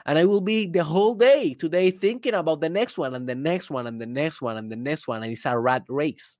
and 0.05 0.17
I 0.17 0.25
will 0.25 0.41
be 0.41 0.67
the 0.67 0.83
whole 0.83 1.15
day 1.15 1.53
today 1.53 1.91
thinking 1.91 2.33
about 2.33 2.61
the 2.61 2.69
next 2.69 2.97
one 2.97 3.13
and 3.15 3.27
the 3.27 3.35
next 3.35 3.69
one 3.69 3.87
and 3.87 3.99
the 4.01 4.05
next 4.05 4.41
one 4.41 4.57
and 4.57 4.71
the 4.71 4.75
next 4.75 5.07
one. 5.07 5.23
And 5.23 5.31
it's 5.31 5.45
a 5.45 5.57
rat 5.57 5.83
race. 5.89 6.39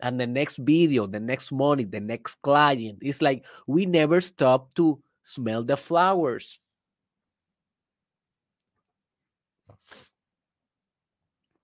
And 0.00 0.20
the 0.20 0.26
next 0.26 0.58
video, 0.58 1.06
the 1.06 1.20
next 1.20 1.50
money, 1.50 1.84
the 1.84 2.00
next 2.00 2.36
client. 2.36 2.98
It's 3.02 3.20
like 3.20 3.44
we 3.66 3.86
never 3.86 4.20
stop 4.20 4.74
to 4.74 5.00
smell 5.24 5.64
the 5.64 5.76
flowers. 5.76 6.60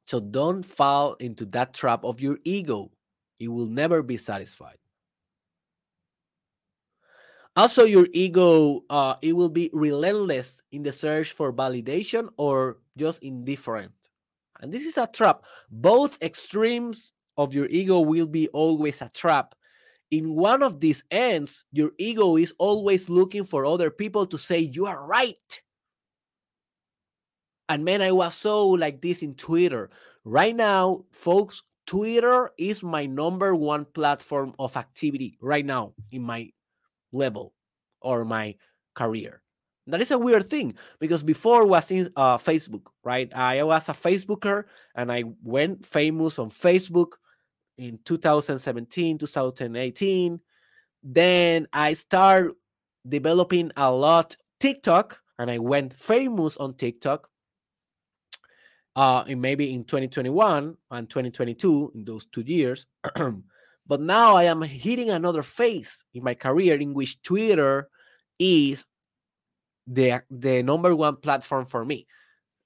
So 0.07 0.21
don't 0.21 0.63
fall 0.63 1.15
into 1.15 1.45
that 1.47 1.75
trap 1.75 2.05
of 2.05 2.21
your 2.21 2.39
ego. 2.45 2.91
You 3.39 3.53
will 3.53 3.67
never 3.67 4.03
be 4.03 4.17
satisfied. 4.17 4.79
Also, 7.57 7.85
your 7.85 8.09
ego, 8.13 8.83
uh, 8.91 9.15
it 9.23 9.33
will 9.33 9.49
be 9.49 9.71
relentless 9.73 10.63
in 10.73 10.83
the 10.83 10.91
search 10.91 11.33
for 11.33 11.53
validation 11.53 12.29
or 12.37 12.79
just 12.97 13.23
indifferent. 13.23 13.93
And 14.61 14.73
this 14.73 14.85
is 14.85 14.99
a 14.99 15.07
trap. 15.07 15.45
Both 15.71 16.21
extremes 16.21 17.13
of 17.37 17.55
your 17.55 17.67
ego 17.67 18.01
will 18.01 18.27
be 18.27 18.49
always 18.49 19.03
a 19.03 19.11
trap. 19.15 19.55
In 20.11 20.35
one 20.35 20.63
of 20.63 20.81
these 20.81 21.05
ends, 21.11 21.65
your 21.71 21.93
ego 21.99 22.37
is 22.37 22.55
always 22.59 23.09
looking 23.09 23.45
for 23.45 23.67
other 23.67 23.91
people 23.91 24.27
to 24.27 24.39
say, 24.39 24.59
You 24.59 24.87
are 24.87 25.05
right. 25.07 25.61
And 27.69 27.85
man, 27.85 28.03
I 28.03 28.13
was 28.13 28.35
so 28.35 28.69
like 28.69 29.01
this 29.01 29.23
in 29.23 29.35
Twitter. 29.35 29.91
Right 30.25 30.55
now, 30.55 31.05
folks, 31.13 31.63
Twitter 31.87 32.51
is 32.59 32.83
my 32.83 33.07
number 33.07 33.55
one 33.55 33.85
platform 33.85 34.55
of 34.59 34.77
activity 34.77 35.37
right 35.41 35.65
now 35.65 35.93
in 36.11 36.23
my 36.23 36.51
level 37.15 37.55
or 38.01 38.25
my 38.25 38.57
career. 38.95 39.41
That 39.87 40.01
is 40.01 40.11
a 40.11 40.19
weird 40.19 40.49
thing 40.49 40.75
because 40.99 41.23
before 41.23 41.67
was 41.67 41.91
in 41.91 42.09
uh, 42.17 42.39
Facebook, 42.39 42.87
right? 43.03 43.31
I 43.35 43.62
was 43.62 43.89
a 43.89 43.93
Facebooker 43.93 44.65
and 44.95 45.12
I 45.12 45.25
went 45.43 45.85
famous 45.85 46.39
on 46.39 46.51
Facebook 46.51 47.12
in 47.77 47.99
2017, 48.05 49.19
2018. 49.19 50.41
Then 51.03 51.69
I 51.73 51.93
started 51.93 52.53
developing 53.07 53.73
a 53.77 53.93
lot 53.93 54.37
TikTok 54.59 55.21
and 55.39 55.51
I 55.51 55.59
went 55.59 55.93
famous 55.93 56.57
on 56.57 56.75
TikTok. 56.75 57.29
Uh, 58.97 59.25
in 59.27 59.41
maybe 59.41 59.75
in 59.75 59.83
2021 59.83 60.77
and 60.93 61.11
2022, 61.11 61.91
in 61.97 62.05
those 62.05 62.27
two 62.27 62.43
years. 62.43 62.87
but 63.87 64.01
now 64.01 64.37
I 64.37 64.45
am 64.45 64.62
hitting 64.62 65.11
another 65.11 65.43
phase 65.43 66.05
in 66.14 66.24
my 66.24 66.35
career 66.35 66.76
in 66.76 66.95
which 66.95 67.20
Twitter 67.22 67.89
is 68.39 68.85
the 69.87 70.22
the 70.30 70.62
number 70.62 70.95
one 70.97 71.16
platform 71.16 71.66
for 71.66 71.85
me. 71.85 72.07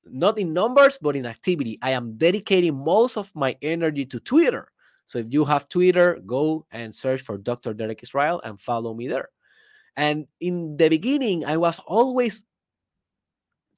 Not 0.04 0.38
in 0.38 0.52
numbers 0.52 0.98
but 1.00 1.16
in 1.16 1.26
activity. 1.26 1.78
I 1.82 1.90
am 1.90 2.16
dedicating 2.16 2.74
most 2.76 3.16
of 3.16 3.34
my 3.34 3.56
energy 3.60 4.06
to 4.06 4.20
twitter. 4.20 4.70
So 5.06 5.18
if 5.18 5.26
you 5.30 5.44
have 5.44 5.68
twitter 5.68 6.20
go 6.24 6.66
and 6.70 6.94
search 6.94 7.22
for 7.22 7.38
dr 7.38 7.74
derek 7.74 8.02
israel 8.02 8.40
and 8.44 8.60
follow 8.60 8.94
me 8.94 9.08
there. 9.08 9.28
And 9.96 10.26
in 10.40 10.76
the 10.76 10.88
beginning 10.88 11.44
i 11.44 11.56
was 11.56 11.80
always 11.80 12.44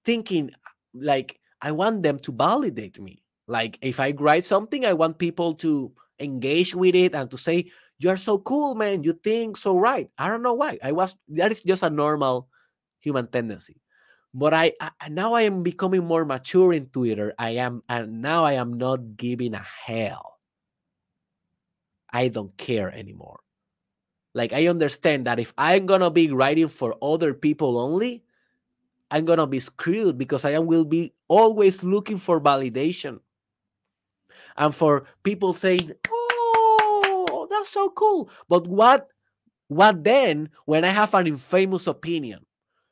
thinking 0.05 0.51
like 0.93 1.41
i 1.63 1.73
want 1.73 2.03
them 2.03 2.19
to 2.21 2.33
validate 2.33 3.01
me. 3.01 3.23
Like 3.49 3.79
if 3.81 3.99
i 3.99 4.13
write 4.13 4.45
something 4.45 4.85
i 4.85 4.93
want 4.93 5.19
people 5.19 5.55
to 5.55 5.93
engage 6.21 6.75
with 6.75 6.95
it 6.95 7.15
and 7.15 7.31
to 7.31 7.39
say 7.39 7.71
you're 7.99 8.17
so 8.17 8.39
cool 8.39 8.75
man 8.75 9.03
you 9.03 9.13
think 9.13 9.57
so 9.57 9.77
right 9.77 10.11
i 10.19 10.29
don't 10.29 10.43
know 10.43 10.55
why 10.55 10.79
i 10.85 10.93
was 10.93 11.17
that 11.29 11.51
is 11.51 11.61
just 11.63 11.83
a 11.83 11.91
normal 11.91 12.49
human 13.01 13.27
tendency. 13.27 13.81
But 14.33 14.55
I, 14.55 14.73
I 14.79 15.09
now 15.09 15.35
I 15.35 15.43
am 15.43 15.65
becoming 15.65 16.05
more 16.05 16.25
mature 16.25 16.73
in 16.73 16.87
Twitter. 16.87 17.35
I 17.39 17.59
am 17.59 17.83
and 17.89 18.23
now 18.23 18.45
I 18.45 18.53
am 18.53 18.79
not 18.79 19.17
giving 19.17 19.55
a 19.55 19.65
hell. 19.65 20.39
I 22.13 22.29
don't 22.29 22.57
care 22.57 22.93
anymore. 22.95 23.41
Like 24.35 24.53
I 24.53 24.69
understand 24.69 25.27
that 25.27 25.41
if 25.41 25.53
I'm 25.59 25.87
gonna 25.87 26.11
be 26.11 26.31
writing 26.31 26.69
for 26.69 26.95
other 27.03 27.35
people 27.35 27.79
only, 27.79 28.23
I'm 29.11 29.25
gonna 29.25 29.49
be 29.49 29.59
screwed 29.59 30.17
because 30.17 30.45
I 30.45 30.57
will 30.61 30.85
be 30.85 31.13
always 31.27 31.83
looking 31.83 32.19
for 32.19 32.41
validation. 32.41 33.19
And 34.57 34.75
for 34.75 35.05
people 35.23 35.53
saying, 35.53 35.93
Oh, 36.09 37.47
that's 37.51 37.71
so 37.71 37.91
cool. 37.91 38.31
But 38.49 38.67
what 38.67 39.09
what 39.69 40.03
then 40.03 40.51
when 40.65 40.85
I 40.85 40.89
have 40.89 41.15
an 41.15 41.27
infamous 41.27 41.87
opinion? 41.87 42.45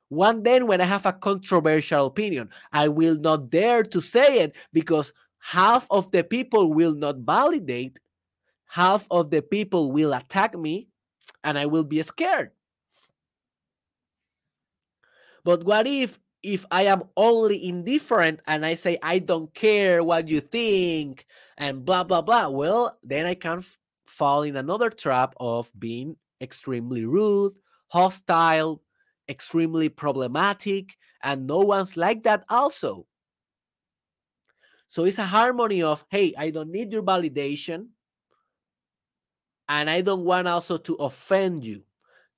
One 0.09 0.43
then, 0.43 0.67
when 0.67 0.81
I 0.81 0.85
have 0.85 1.05
a 1.05 1.13
controversial 1.13 2.07
opinion, 2.07 2.49
I 2.73 2.89
will 2.89 3.17
not 3.17 3.51
dare 3.51 3.83
to 3.83 4.01
say 4.01 4.41
it 4.41 4.57
because 4.73 5.13
half 5.39 5.87
of 5.91 6.11
the 6.13 6.25
people 6.25 6.73
will 6.73 6.95
not 6.95 7.19
validate, 7.19 7.99
half 8.67 9.07
of 9.11 9.31
the 9.31 9.43
people 9.43 9.93
will 9.93 10.15
attack 10.15 10.57
me, 10.57 10.89
and 11.45 11.59
I 11.59 11.67
will 11.67 11.85
be 11.85 12.03
scared. 12.03 12.53
But 15.45 15.65
what 15.65 15.87
if 15.87 16.19
if 16.43 16.65
I 16.71 16.83
am 16.83 17.03
only 17.17 17.69
indifferent 17.69 18.41
and 18.47 18.65
I 18.65 18.75
say 18.75 18.99
I 19.03 19.19
don't 19.19 19.53
care 19.55 20.05
what 20.05 20.29
you 20.29 20.41
think 20.41 21.27
and 21.57 21.85
blah 21.85 22.05
blah 22.05 22.23
blah? 22.23 22.49
Well, 22.49 22.99
then 23.03 23.27
I 23.27 23.35
can 23.35 23.65
fall 24.07 24.43
in 24.43 24.57
another 24.57 24.91
trap 24.91 25.35
of 25.39 25.71
being 25.79 26.17
extremely 26.41 27.05
rude, 27.05 27.53
hostile, 27.89 28.83
extremely 29.29 29.89
problematic, 29.89 30.97
and 31.23 31.47
no 31.47 31.59
one's 31.59 31.97
like 31.97 32.23
that 32.23 32.45
also. 32.49 33.07
So 34.87 35.05
it's 35.05 35.19
a 35.19 35.25
harmony 35.25 35.83
of, 35.83 36.05
hey, 36.09 36.33
I 36.39 36.49
don't 36.51 36.71
need 36.71 36.93
your 36.93 37.03
validation, 37.03 37.89
and 39.69 39.91
I 39.91 40.01
don't 40.01 40.25
want 40.25 40.49
also 40.49 40.79
to 40.79 40.95
offend 40.95 41.65
you. 41.65 41.83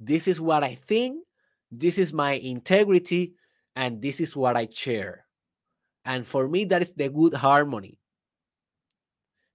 This 0.01 0.27
is 0.27 0.41
what 0.41 0.65
I 0.65 0.75
think, 0.75 1.23
this 1.71 1.99
is 1.99 2.13
my 2.13 2.33
integrity, 2.33 3.35
and 3.81 4.03
this 4.03 4.21
is 4.21 4.37
what 4.37 4.59
I 4.59 4.69
share. 4.71 5.25
And 6.05 6.27
for 6.27 6.47
me, 6.47 6.67
that 6.67 6.83
is 6.83 6.93
the 6.93 7.09
good 7.09 7.33
harmony 7.33 7.99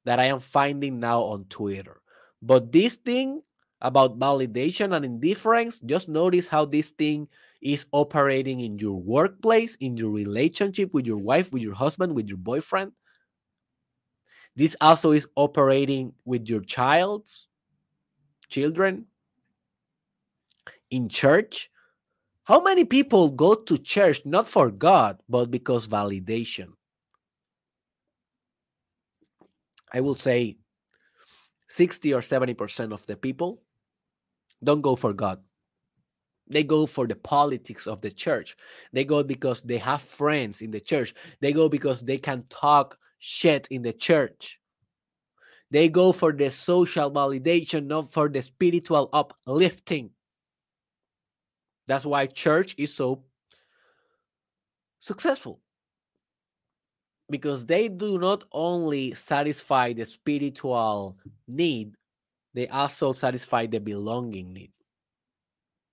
that 0.03 0.19
I 0.19 0.25
am 0.25 0.39
finding 0.39 0.99
now 0.99 1.21
on 1.21 1.45
Twitter. 1.45 2.01
But 2.41 2.71
this 2.71 2.95
thing 2.95 3.43
about 3.81 4.17
validation 4.17 4.95
and 4.95 5.05
indifference, 5.05 5.79
just 5.79 6.09
notice 6.09 6.47
how 6.47 6.65
this 6.65 6.89
thing 6.89 7.27
is 7.61 7.85
operating 7.91 8.61
in 8.61 8.79
your 8.79 8.99
workplace, 8.99 9.75
in 9.75 9.95
your 9.95 10.09
relationship 10.09 10.91
with 10.91 11.05
your 11.05 11.19
wife, 11.19 11.53
with 11.53 11.61
your 11.61 11.75
husband, 11.75 12.15
with 12.15 12.27
your 12.27 12.39
boyfriend. 12.39 12.93
This 14.55 14.75
also 14.81 15.11
is 15.11 15.27
operating 15.35 16.13
with 16.25 16.49
your 16.49 16.61
child's 16.61 17.45
children 18.49 19.05
in 20.89 21.09
church. 21.09 21.69
How 22.45 22.61
many 22.61 22.85
people 22.85 23.29
go 23.29 23.55
to 23.55 23.77
church 23.77 24.21
not 24.23 24.47
for 24.47 24.69
God, 24.69 25.19
but 25.27 25.49
because 25.49 25.87
validation? 25.87 26.73
I 29.91 30.01
will 30.01 30.15
say 30.15 30.57
60 31.69 32.13
or 32.13 32.21
70% 32.21 32.93
of 32.93 33.05
the 33.07 33.17
people 33.17 33.63
don't 34.63 34.81
go 34.81 34.95
for 34.95 35.11
God. 35.11 35.39
They 36.47 36.63
go 36.63 36.85
for 36.85 37.07
the 37.07 37.15
politics 37.15 37.87
of 37.87 38.01
the 38.01 38.11
church. 38.11 38.55
They 38.93 39.05
go 39.05 39.23
because 39.23 39.63
they 39.63 39.77
have 39.79 40.03
friends 40.03 40.61
in 40.61 40.69
the 40.69 40.79
church. 40.79 41.15
They 41.41 41.51
go 41.51 41.67
because 41.67 42.01
they 42.01 42.19
can 42.19 42.43
talk 42.49 42.99
shit 43.17 43.67
in 43.71 43.81
the 43.81 43.93
church. 43.93 44.59
They 45.71 45.89
go 45.89 46.11
for 46.11 46.31
the 46.31 46.51
social 46.51 47.09
validation, 47.09 47.87
not 47.87 48.11
for 48.11 48.29
the 48.29 48.43
spiritual 48.43 49.09
uplifting. 49.11 50.11
That's 51.87 52.05
why 52.05 52.27
church 52.27 52.75
is 52.77 52.93
so 52.93 53.23
successful. 54.99 55.61
Because 57.29 57.65
they 57.65 57.89
do 57.89 58.19
not 58.19 58.43
only 58.51 59.13
satisfy 59.13 59.93
the 59.93 60.05
spiritual 60.05 61.17
need, 61.47 61.95
they 62.53 62.67
also 62.67 63.13
satisfy 63.13 63.65
the 63.65 63.79
belonging 63.79 64.53
need. 64.53 64.71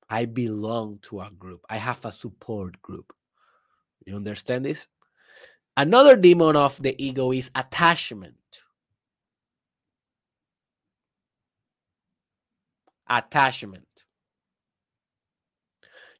I 0.08 0.26
belong 0.26 0.98
to 1.02 1.20
a 1.22 1.30
group. 1.30 1.64
I 1.70 1.76
have 1.76 2.04
a 2.04 2.12
support 2.12 2.80
group. 2.82 3.12
You 4.04 4.14
understand 4.14 4.64
this? 4.64 4.86
Another 5.76 6.16
demon 6.16 6.54
of 6.54 6.80
the 6.82 6.94
ego 7.02 7.32
is 7.32 7.50
attachment. 7.54 8.34
Attachment. 13.08 13.86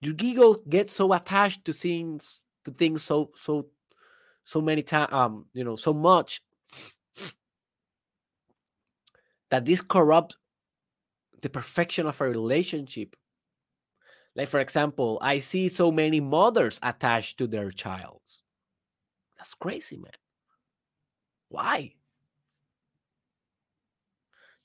Your 0.03 0.15
ego 0.19 0.55
gets 0.69 0.95
so 0.95 1.13
attached 1.13 1.65
to 1.65 1.73
things, 1.73 2.41
to 2.65 2.73
things 2.73 3.05
so 3.05 3.31
so 3.37 3.69
so 4.45 4.61
many 4.61 4.83
times, 4.83 5.13
um, 5.13 5.47
you 5.55 5.63
know, 5.63 5.77
so 5.77 5.95
much 5.95 6.43
that 9.51 9.65
this 9.65 9.81
corrupts 9.81 10.37
the 11.41 11.49
perfection 11.49 12.07
of 12.07 12.21
a 12.21 12.29
relationship. 12.29 13.15
Like, 14.35 14.49
for 14.49 14.59
example, 14.59 15.19
I 15.23 15.39
see 15.39 15.69
so 15.69 15.93
many 15.93 16.19
mothers 16.19 16.81
attached 16.83 17.39
to 17.39 17.47
their 17.47 17.71
child. 17.71 18.23
That's 19.39 19.55
crazy, 19.55 19.99
man. 19.99 20.13
Why? 21.49 21.95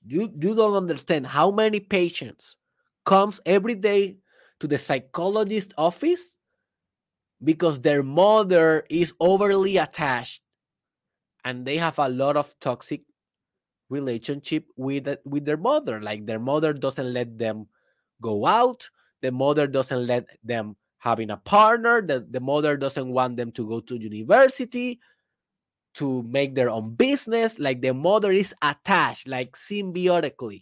You, 0.04 0.32
you 0.40 0.56
don't 0.56 0.78
understand 0.78 1.28
how 1.28 1.52
many 1.52 1.80
patients 1.80 2.56
comes 3.06 3.42
every 3.46 3.76
day 3.76 4.18
to 4.60 4.68
the 4.68 4.78
psychologist 4.78 5.74
office 5.78 6.36
because 7.44 7.82
their 7.82 8.04
mother 8.04 8.84
is 8.90 9.14
overly 9.20 9.78
attached 9.78 10.42
and 11.46 11.66
they 11.66 11.78
have 11.78 12.00
a 12.00 12.10
lot 12.10 12.36
of 12.36 12.54
toxic 12.60 13.02
relationship 13.90 14.66
with 14.76 15.08
with 15.26 15.46
their 15.46 15.58
mother. 15.58 16.02
Like 16.02 16.26
their 16.26 16.40
mother 16.40 16.74
doesn't 16.74 17.14
let 17.14 17.38
them 17.38 17.68
go 18.22 18.46
out. 18.46 18.90
The 19.22 19.32
mother 19.32 19.68
doesn't 19.68 20.06
let 20.06 20.26
them 20.44 20.76
having 20.98 21.30
a 21.30 21.38
partner. 21.38 22.02
The, 22.02 22.26
the 22.30 22.40
mother 22.40 22.76
doesn't 22.78 23.08
want 23.08 23.38
them 23.38 23.52
to 23.54 23.68
go 23.68 23.80
to 23.82 23.96
university 23.96 25.00
to 25.96 26.24
make 26.24 26.54
their 26.54 26.70
own 26.70 26.96
business. 26.96 27.60
Like 27.60 27.82
the 27.82 27.94
mother 27.94 28.32
is 28.32 28.54
attached 28.62 29.28
like 29.28 29.56
symbiotically. 29.56 30.62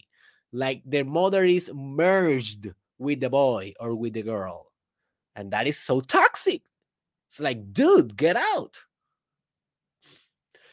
Like 0.52 0.82
their 0.84 1.04
mother 1.04 1.44
is 1.44 1.70
merged 1.74 2.72
with 2.98 3.20
the 3.20 3.30
boy 3.30 3.72
or 3.80 3.94
with 3.94 4.14
the 4.14 4.22
girl 4.22 4.72
and 5.36 5.52
that 5.52 5.66
is 5.66 5.78
so 5.78 6.00
toxic. 6.00 6.62
It's 7.28 7.40
like 7.40 7.72
dude 7.72 8.16
get 8.16 8.36
out. 8.36 8.78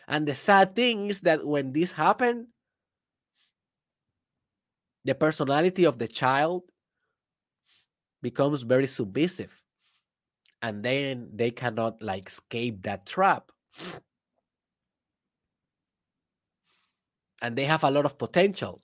And 0.07 0.27
the 0.27 0.35
sad 0.35 0.75
thing 0.75 1.09
is 1.09 1.21
that 1.21 1.45
when 1.45 1.73
this 1.73 1.91
happened 1.91 2.47
the 5.05 5.15
personality 5.15 5.83
of 5.83 5.99
the 5.99 6.07
child 6.07 6.63
becomes 8.21 8.63
very 8.63 8.87
submissive 8.87 9.61
and 10.61 10.81
then 10.83 11.29
they 11.33 11.51
cannot 11.51 12.01
like 12.01 12.27
escape 12.27 12.83
that 12.83 13.05
trap. 13.05 13.51
And 17.41 17.57
they 17.57 17.65
have 17.65 17.83
a 17.83 17.91
lot 17.91 18.05
of 18.05 18.17
potential 18.17 18.81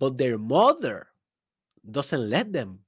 but 0.00 0.18
their 0.18 0.38
mother 0.38 1.09
doesn't 1.88 2.28
let 2.28 2.52
them 2.52 2.80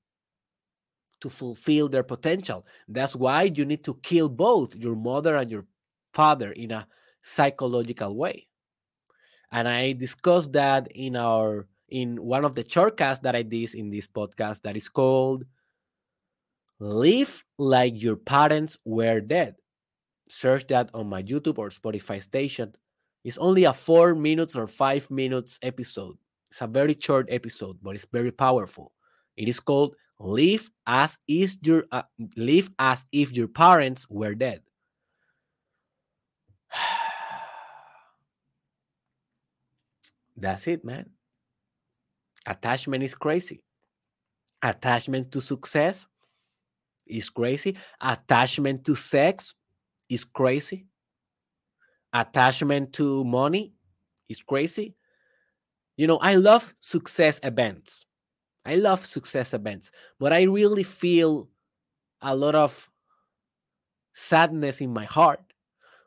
to 1.21 1.31
fulfill 1.31 1.89
their 1.89 2.03
potential 2.03 2.67
that's 2.89 3.15
why 3.15 3.43
you 3.43 3.65
need 3.65 3.85
to 3.85 3.95
kill 4.03 4.29
both 4.29 4.75
your 4.75 4.97
mother 4.97 5.37
and 5.37 5.51
your 5.51 5.65
father 6.13 6.51
in 6.53 6.73
a 6.73 6.87
psychological 7.23 8.17
way 8.17 8.47
and 9.53 9.69
i 9.69 9.93
discussed 9.93 10.53
that 10.53 10.89
in 10.95 11.15
our 11.15 11.67
in 11.93 12.17
one 12.17 12.45
of 12.45 12.55
the 12.55 12.65
shortcasts 12.65 13.21
that 13.21 13.37
I 13.37 13.43
did 13.43 13.75
in 13.75 13.91
this 13.91 14.07
podcast 14.07 14.63
that 14.63 14.77
is 14.77 14.89
called 14.89 15.45
Live 16.81 17.45
Like 17.59 18.03
Your 18.03 18.17
Parents 18.17 18.79
Were 18.85 19.21
Dead. 19.21 19.57
Search 20.29 20.67
that 20.69 20.89
on 20.95 21.09
my 21.09 21.23
YouTube 21.23 21.59
or 21.59 21.69
Spotify 21.69 22.23
station. 22.23 22.75
It's 23.25 23.37
only 23.37 23.65
a 23.65 23.75
four 23.75 24.15
minutes 24.15 24.57
or 24.57 24.67
five 24.67 25.11
minutes 25.11 25.59
episode. 25.63 26.17
It's 26.53 26.61
a 26.61 26.67
very 26.67 26.95
short 27.01 27.29
episode, 27.31 27.79
but 27.83 27.95
it's 27.95 28.05
very 28.05 28.31
powerful. 28.31 28.93
It 29.39 29.49
is 29.49 29.59
called 29.59 29.97
"Live 30.21 30.71
as 30.87 31.17
is 31.27 31.57
your 31.63 31.87
uh, 31.91 32.03
live 32.37 32.69
as 32.79 33.07
if 33.11 33.33
your 33.33 33.49
parents 33.49 34.05
were 34.11 34.35
dead." 34.35 34.61
That's 40.37 40.67
it, 40.69 40.85
man. 40.85 41.09
Attachment 42.47 43.03
is 43.03 43.15
crazy. 43.15 43.65
Attachment 44.61 45.33
to 45.33 45.41
success 45.41 46.07
is 47.07 47.31
crazy. 47.31 47.79
Attachment 47.99 48.85
to 48.85 48.95
sex 48.95 49.55
is 50.07 50.23
crazy. 50.27 50.85
Attachment 52.13 52.93
to 52.93 53.25
money 53.25 53.73
is 54.29 54.43
crazy. 54.43 54.97
You 55.97 56.07
know, 56.07 56.19
I 56.19 56.35
love 56.37 56.75
success 56.81 57.41
events. 57.43 58.07
I 58.65 58.77
love 58.77 59.05
success 59.05 59.55
events, 59.55 59.91
but 60.19 60.33
I 60.33 60.43
really 60.43 60.85
feel 60.85 61.49
a 62.21 62.35
lot 62.35 62.55
of 62.55 62.89
sadness 64.15 64.81
in 64.81 64.93
my 64.93 65.05
heart 65.05 65.43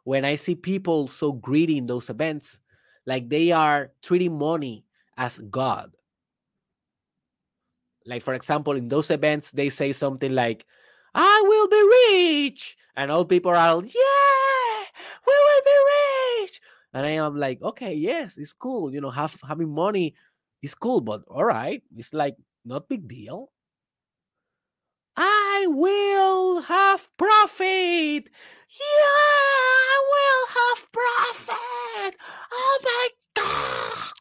when 0.05 0.23
I 0.23 0.35
see 0.35 0.55
people 0.55 1.07
so 1.07 1.33
greedy 1.33 1.77
in 1.77 1.87
those 1.87 2.09
events, 2.09 2.59
like 3.05 3.27
they 3.27 3.51
are 3.51 3.91
treating 4.01 4.37
money 4.37 4.85
as 5.17 5.39
God 5.39 5.91
like 8.05 8.21
for 8.21 8.33
example 8.33 8.73
in 8.73 8.87
those 8.87 9.09
events 9.09 9.51
they 9.51 9.69
say 9.69 9.91
something 9.91 10.33
like 10.33 10.65
i 11.13 11.43
will 11.45 11.67
be 11.67 12.47
rich 12.47 12.77
and 12.95 13.11
all 13.11 13.25
people 13.25 13.51
are 13.51 13.75
like, 13.75 13.93
yeah 13.93 14.83
we 15.27 15.33
will 15.33 15.63
be 15.65 15.71
rich 15.71 15.94
and 16.95 17.05
i 17.05 17.11
am 17.11 17.37
like 17.37 17.61
okay 17.61 17.93
yes 17.93 18.37
it's 18.37 18.53
cool 18.53 18.91
you 18.91 18.99
know 18.99 19.11
have 19.11 19.37
having 19.47 19.69
money 19.69 20.15
is 20.63 20.73
cool 20.73 21.01
but 21.01 21.21
all 21.27 21.45
right 21.45 21.83
it's 21.95 22.13
like 22.13 22.35
not 22.65 22.89
big 22.89 23.07
deal. 23.07 23.51
I 25.15 25.67
will 25.69 26.61
have 26.61 27.07
profit. 27.15 28.27
Yeah 28.27 29.21
i 29.87 29.95
will 30.11 30.47
have 30.57 30.91
profit. 30.91 32.19
Oh 32.51 32.79
my 32.83 33.07
god. 33.35 34.11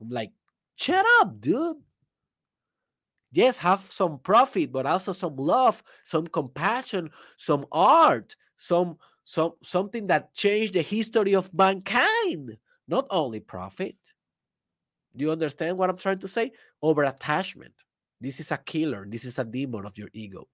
I'm 0.00 0.08
like 0.08 0.32
shut 0.76 1.06
up 1.20 1.40
dude. 1.40 1.76
Yes 3.32 3.58
have 3.58 3.84
some 3.90 4.18
profit 4.18 4.72
but 4.72 4.86
also 4.86 5.12
some 5.12 5.36
love 5.36 5.82
some 6.04 6.26
compassion 6.26 7.10
some 7.36 7.66
art 7.70 8.34
some 8.56 8.96
some 9.24 9.52
something 9.62 10.08
that 10.08 10.34
changed 10.34 10.74
the 10.74 10.82
history 10.82 11.34
of 11.36 11.54
mankind 11.54 12.09
not 12.88 13.06
only 13.10 13.40
profit. 13.40 13.96
Do 15.16 15.24
you 15.24 15.32
understand 15.32 15.76
what 15.76 15.90
i'm 15.90 15.96
trying 15.96 16.18
to 16.18 16.28
say? 16.28 16.52
Over 16.82 17.04
attachment. 17.04 17.84
This 18.20 18.40
is 18.40 18.52
a 18.52 18.58
killer. 18.58 19.06
This 19.08 19.24
is 19.24 19.38
a 19.38 19.44
demon 19.44 19.86
of 19.86 19.96
your 19.96 20.08
ego. 20.12 20.48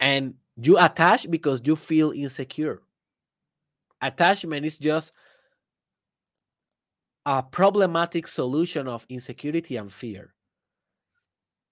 And 0.00 0.34
you 0.60 0.78
attach 0.78 1.28
because 1.30 1.60
you 1.64 1.74
feel 1.74 2.12
insecure. 2.12 2.82
Attachment 4.00 4.64
is 4.64 4.78
just 4.78 5.12
a 7.26 7.42
problematic 7.42 8.26
solution 8.26 8.86
of 8.86 9.04
insecurity 9.08 9.76
and 9.76 9.92
fear. 9.92 10.34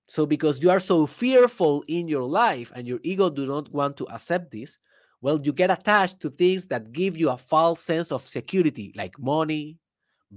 So 0.08 0.26
because 0.26 0.62
you 0.62 0.70
are 0.70 0.80
so 0.80 1.06
fearful 1.06 1.84
in 1.88 2.08
your 2.08 2.24
life 2.24 2.72
and 2.74 2.86
your 2.86 3.00
ego 3.02 3.30
do 3.30 3.46
not 3.46 3.72
want 3.72 3.96
to 3.98 4.08
accept 4.08 4.50
this, 4.50 4.78
well, 5.20 5.40
you 5.40 5.52
get 5.52 5.70
attached 5.70 6.20
to 6.20 6.30
things 6.30 6.66
that 6.66 6.92
give 6.92 7.16
you 7.16 7.30
a 7.30 7.36
false 7.36 7.80
sense 7.80 8.12
of 8.12 8.26
security, 8.26 8.92
like 8.96 9.18
money, 9.18 9.78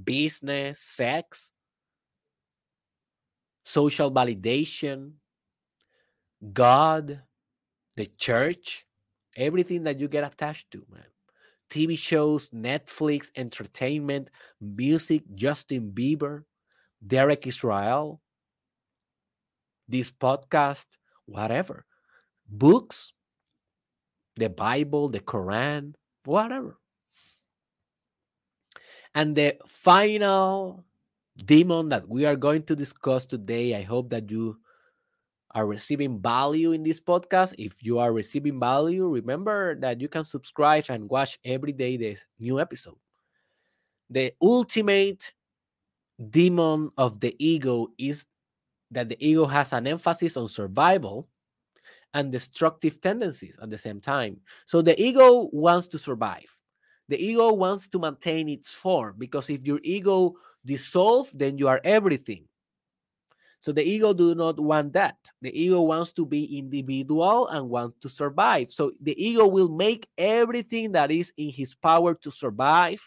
business, 0.03 0.80
sex, 0.80 1.51
social 3.63 4.11
validation, 4.11 5.13
God, 6.53 7.21
the 7.95 8.05
church, 8.17 8.86
everything 9.36 9.84
that 9.84 9.99
you 9.99 10.07
get 10.07 10.23
attached 10.23 10.71
to, 10.71 10.86
man. 10.91 11.03
TV 11.69 11.97
shows, 11.97 12.49
Netflix, 12.49 13.30
entertainment, 13.36 14.32
music, 14.59 15.23
Justin 15.36 15.91
Bieber, 15.91 16.45
Derek 17.05 17.45
Israel, 17.45 18.21
this 19.88 20.11
podcast, 20.11 20.86
whatever, 21.25 21.86
books, 22.47 23.13
the 24.39 24.49
Bible, 24.49 25.09
the 25.09 25.19
Quran, 25.19 25.93
whatever. 26.25 26.79
And 29.13 29.35
the 29.35 29.57
final 29.67 30.85
demon 31.35 31.89
that 31.89 32.07
we 32.07 32.25
are 32.25 32.35
going 32.35 32.63
to 32.63 32.75
discuss 32.75 33.25
today, 33.25 33.75
I 33.75 33.81
hope 33.81 34.09
that 34.09 34.31
you 34.31 34.57
are 35.51 35.65
receiving 35.65 36.21
value 36.21 36.71
in 36.71 36.83
this 36.83 37.01
podcast. 37.01 37.55
If 37.57 37.83
you 37.83 37.99
are 37.99 38.13
receiving 38.13 38.59
value, 38.59 39.07
remember 39.07 39.75
that 39.81 39.99
you 39.99 40.07
can 40.07 40.23
subscribe 40.23 40.85
and 40.89 41.09
watch 41.09 41.39
every 41.43 41.71
day 41.71 41.97
this 41.97 42.25
new 42.39 42.59
episode. 42.59 42.97
The 44.09 44.33
ultimate 44.41 45.33
demon 46.29 46.91
of 46.97 47.19
the 47.19 47.35
ego 47.39 47.87
is 47.97 48.25
that 48.91 49.09
the 49.09 49.17
ego 49.19 49.45
has 49.45 49.73
an 49.73 49.87
emphasis 49.87 50.37
on 50.37 50.47
survival 50.47 51.27
and 52.14 52.32
destructive 52.32 52.99
tendencies 53.01 53.57
at 53.62 53.70
the 53.70 53.78
same 53.78 53.99
time. 53.99 54.38
So 54.66 54.82
the 54.82 54.99
ego 55.01 55.49
wants 55.51 55.88
to 55.89 55.99
survive. 55.99 56.49
The 57.07 57.24
ego 57.24 57.53
wants 57.53 57.88
to 57.89 57.99
maintain 57.99 58.49
its 58.49 58.72
form 58.72 59.16
because 59.18 59.49
if 59.49 59.66
your 59.66 59.80
ego 59.84 60.36
dissolves, 60.66 61.32
then 61.32 61.57
you 61.57 61.68
are 61.68 61.82
everything. 61.84 62.45
So 63.62 63.72
the 63.74 63.84
ego 63.84 64.14
do 64.14 64.36
not 64.36 64.60
want 64.60 64.93
that. 64.93 65.18
The 65.41 65.51
ego 65.60 65.82
wants 65.82 66.14
to 66.14 66.26
be 66.26 66.57
individual 66.57 67.47
and 67.47 67.70
want 67.70 67.99
to 68.01 68.10
survive. 68.10 68.72
So 68.72 68.93
the 69.01 69.22
ego 69.22 69.47
will 69.47 69.70
make 69.70 70.07
everything 70.18 70.93
that 70.93 71.12
is 71.12 71.34
in 71.36 71.49
his 71.49 71.76
power 71.76 72.14
to 72.16 72.32
survive, 72.32 73.01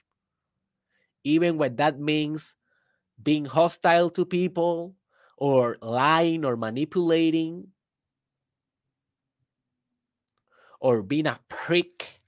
even 1.25 1.57
when 1.57 1.77
that 1.77 1.99
means 1.99 2.57
being 3.23 3.45
hostile 3.45 4.11
to 4.11 4.27
people 4.27 4.95
or 5.39 5.79
lying 5.81 6.45
or 6.45 6.57
manipulating 6.57 7.69
or 10.83 11.01
being 11.01 11.29
a 11.29 11.39
prick 11.49 12.21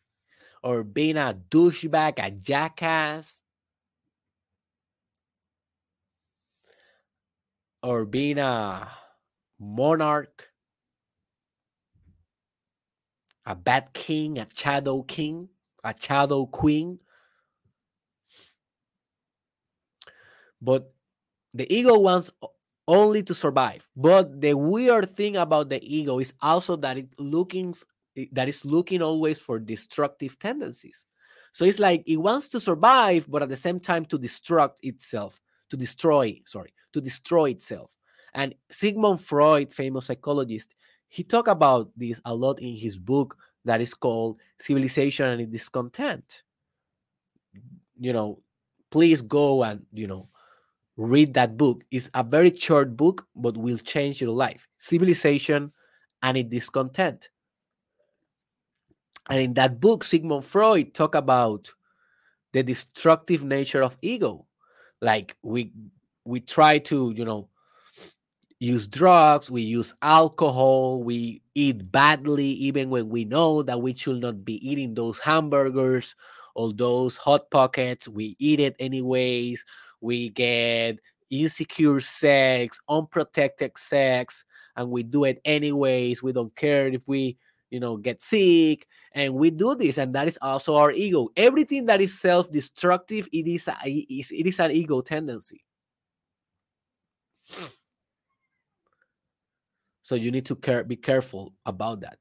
or 0.63 0.85
being 0.85 1.17
a 1.17 1.37
douchebag, 1.51 2.15
a 2.25 2.31
jackass 2.31 3.43
or 7.83 8.07
being 8.07 8.39
a 8.39 8.89
monarch, 9.59 10.53
a 13.45 13.55
bad 13.55 13.93
king, 13.93 14.39
a 14.39 14.47
shadow 14.55 15.03
king, 15.03 15.49
a 15.83 15.93
shadow 15.99 16.47
queen. 16.47 17.01
But 20.63 20.95
the 21.53 21.67
ego 21.73 21.99
wants 21.99 22.31
only 22.89 23.23
to 23.25 23.35
survive. 23.35 23.91
But 23.97 24.41
the 24.41 24.55
weird 24.55 25.11
thing 25.11 25.37
about 25.37 25.69
the 25.69 25.83
ego 25.83 26.19
is 26.21 26.35
also 26.41 26.77
that 26.77 26.99
it 26.99 27.09
looking 27.19 27.75
that 28.33 28.49
is 28.49 28.65
looking 28.65 29.03
always 29.03 29.39
for 29.39 29.59
destructive 29.59 30.39
tendencies. 30.39 31.07
So 31.53 31.65
it's 31.65 31.79
like 31.79 32.03
it 32.07 32.17
wants 32.17 32.49
to 32.51 32.61
survive, 32.61 33.27
but 33.31 33.43
at 33.43 33.49
the 33.49 33.57
same 33.57 33.79
time 33.79 34.05
to 34.07 34.19
destruct 34.19 34.77
itself, 34.83 35.41
to 35.71 35.77
destroy, 35.77 36.41
sorry, 36.45 36.75
to 36.93 37.01
destroy 37.01 37.51
itself. 37.51 37.97
And 38.35 38.55
Sigmund 38.71 39.21
Freud, 39.21 39.73
famous 39.73 40.07
psychologist, 40.07 40.75
he 41.09 41.23
talked 41.23 41.49
about 41.49 41.91
this 41.97 42.21
a 42.25 42.35
lot 42.35 42.61
in 42.61 42.75
his 42.75 42.99
book 42.99 43.37
that 43.65 43.81
is 43.81 43.95
called 43.95 44.41
Civilization 44.59 45.27
and 45.27 45.53
Discontent. 45.53 46.43
You 47.99 48.13
know, 48.13 48.41
please 48.91 49.23
go 49.23 49.63
and, 49.63 49.87
you 49.93 50.09
know, 50.09 50.29
read 50.97 51.35
that 51.35 51.57
book. 51.57 51.85
It's 51.91 52.11
a 52.15 52.25
very 52.25 52.55
short 52.55 52.97
book, 52.97 53.27
but 53.37 53.57
will 53.57 53.79
change 53.79 54.21
your 54.21 54.33
life. 54.33 54.67
Civilization 54.79 55.73
and 56.23 56.37
its 56.37 56.51
discontent. 56.51 57.29
And 59.31 59.41
in 59.41 59.55
that 59.55 59.81
book, 59.81 60.05
Sigmund 60.05 60.45
Freud 60.45 60.95
talk 60.95 61.15
about 61.15 61.73
the 62.53 62.63
destructive 62.63 63.45
nature 63.45 63.83
of 63.83 63.97
ego. 64.03 64.47
Like 65.01 65.37
we 65.43 65.73
we 66.25 66.41
try 66.41 66.79
to, 66.79 67.13
you 67.15 67.25
know, 67.25 67.49
use 68.61 68.87
drugs, 68.87 69.51
we 69.51 69.63
use 69.63 69.95
alcohol, 70.03 71.03
we 71.03 71.43
eat 71.55 71.91
badly, 71.91 72.47
even 72.47 72.91
when 72.91 73.09
we 73.09 73.25
know 73.25 73.63
that 73.63 73.81
we 73.81 73.95
should 73.95 74.21
not 74.21 74.45
be 74.45 74.57
eating 74.69 74.95
those 74.95 75.19
hamburgers 75.19 76.15
or 76.55 76.73
those 76.73 77.17
hot 77.17 77.51
pockets. 77.51 78.09
We 78.09 78.37
eat 78.39 78.61
it 78.61 78.77
anyways. 78.79 79.65
We 80.01 80.31
get 80.31 80.99
insecure 81.31 82.01
sex, 82.01 82.81
unprotected 82.89 83.77
sex, 83.77 84.45
and 84.77 84.91
we 84.91 85.03
do 85.03 85.25
it 85.25 85.41
anyways. 85.45 86.23
We 86.23 86.33
don't 86.33 86.55
care 86.57 86.87
if 86.89 87.03
we, 87.07 87.37
you 87.71 87.81
know, 87.81 87.97
get 87.97 88.21
sick, 88.23 88.87
and 89.13 89.35
we 89.35 89.51
do 89.51 89.75
this, 89.75 89.99
and 89.99 90.15
that 90.15 90.29
is 90.29 90.39
also 90.41 90.77
our 90.77 90.93
ego. 90.93 91.29
Everything 91.37 91.87
that 91.87 92.01
is 92.01 92.21
self-destructive, 92.21 93.29
it 93.33 93.47
is 93.49 93.69
a, 93.69 93.75
it 93.85 94.47
is 94.47 94.61
an 94.61 94.71
ego 94.71 95.01
tendency. 95.01 95.65
So 100.03 100.15
you 100.15 100.31
need 100.31 100.47
to 100.47 100.57
care, 100.57 100.85
be 100.85 100.97
careful 100.97 101.55
about 101.65 102.01
that. 102.01 102.19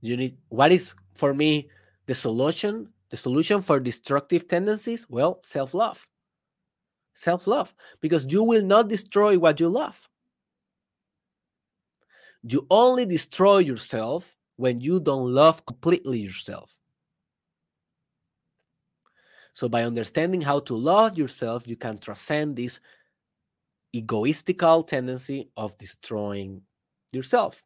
You 0.00 0.16
need 0.16 0.36
what 0.48 0.70
is 0.70 0.94
for 1.14 1.34
me 1.34 1.68
the 2.06 2.14
solution? 2.14 2.88
The 3.10 3.16
solution 3.16 3.60
for 3.60 3.78
destructive 3.78 4.48
tendencies? 4.48 5.06
Well, 5.08 5.40
self-love. 5.44 6.08
Self-love, 7.14 7.74
because 8.00 8.24
you 8.28 8.42
will 8.42 8.64
not 8.64 8.88
destroy 8.88 9.38
what 9.38 9.60
you 9.60 9.68
love. 9.68 10.08
You 12.46 12.66
only 12.70 13.06
destroy 13.06 13.58
yourself 13.58 14.36
when 14.56 14.80
you 14.80 15.00
don't 15.00 15.32
love 15.32 15.64
completely 15.64 16.20
yourself. 16.20 16.76
So, 19.54 19.68
by 19.68 19.84
understanding 19.84 20.42
how 20.42 20.60
to 20.60 20.74
love 20.74 21.16
yourself, 21.16 21.66
you 21.66 21.76
can 21.76 21.98
transcend 21.98 22.56
this 22.56 22.80
egoistical 23.94 24.86
tendency 24.86 25.48
of 25.56 25.78
destroying 25.78 26.62
yourself. 27.12 27.62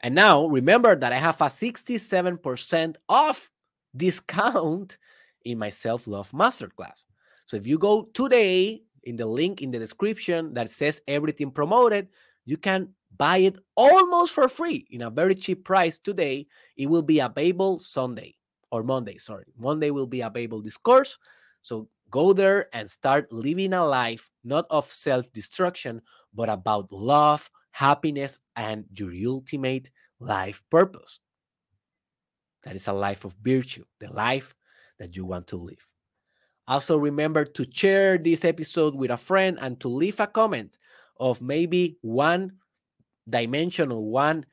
And 0.00 0.14
now 0.14 0.46
remember 0.46 0.96
that 0.96 1.12
I 1.12 1.18
have 1.18 1.40
a 1.40 1.44
67% 1.44 2.96
off 3.08 3.50
discount 3.94 4.96
in 5.44 5.58
my 5.58 5.68
self 5.68 6.06
love 6.06 6.30
masterclass. 6.32 7.04
So 7.46 7.56
if 7.56 7.66
you 7.66 7.78
go 7.78 8.08
today 8.14 8.82
in 9.04 9.16
the 9.16 9.26
link 9.26 9.60
in 9.60 9.70
the 9.70 9.78
description 9.78 10.54
that 10.54 10.70
says 10.70 11.00
everything 11.06 11.50
promoted, 11.50 12.08
you 12.46 12.56
can 12.56 12.94
buy 13.16 13.38
it 13.38 13.58
almost 13.76 14.32
for 14.32 14.48
free 14.48 14.86
in 14.90 15.02
a 15.02 15.10
very 15.10 15.34
cheap 15.34 15.64
price 15.64 15.98
today. 15.98 16.46
It 16.76 16.86
will 16.86 17.02
be 17.02 17.20
available 17.20 17.78
Sunday 17.78 18.36
or 18.70 18.82
Monday. 18.82 19.18
Sorry, 19.18 19.46
Monday 19.58 19.90
will 19.90 20.06
be 20.06 20.20
available 20.20 20.62
this 20.62 20.76
course. 20.76 21.18
So 21.62 21.88
Go 22.10 22.32
there 22.32 22.68
and 22.72 22.90
start 22.90 23.32
living 23.32 23.72
a 23.72 23.86
life 23.86 24.30
not 24.42 24.66
of 24.68 24.86
self 24.86 25.32
destruction, 25.32 26.02
but 26.34 26.48
about 26.48 26.90
love, 26.92 27.48
happiness, 27.70 28.40
and 28.56 28.84
your 28.96 29.12
ultimate 29.26 29.90
life 30.18 30.62
purpose. 30.70 31.20
That 32.64 32.74
is 32.74 32.88
a 32.88 32.92
life 32.92 33.24
of 33.24 33.36
virtue, 33.40 33.84
the 34.00 34.12
life 34.12 34.54
that 34.98 35.16
you 35.16 35.24
want 35.24 35.46
to 35.48 35.56
live. 35.56 35.88
Also, 36.66 36.98
remember 36.98 37.44
to 37.44 37.66
share 37.70 38.18
this 38.18 38.44
episode 38.44 38.94
with 38.94 39.10
a 39.10 39.16
friend 39.16 39.56
and 39.60 39.78
to 39.80 39.88
leave 39.88 40.18
a 40.20 40.26
comment 40.26 40.76
of 41.18 41.40
maybe 41.40 41.96
one 42.02 42.52
dimension 43.30 43.94
one 43.94 44.44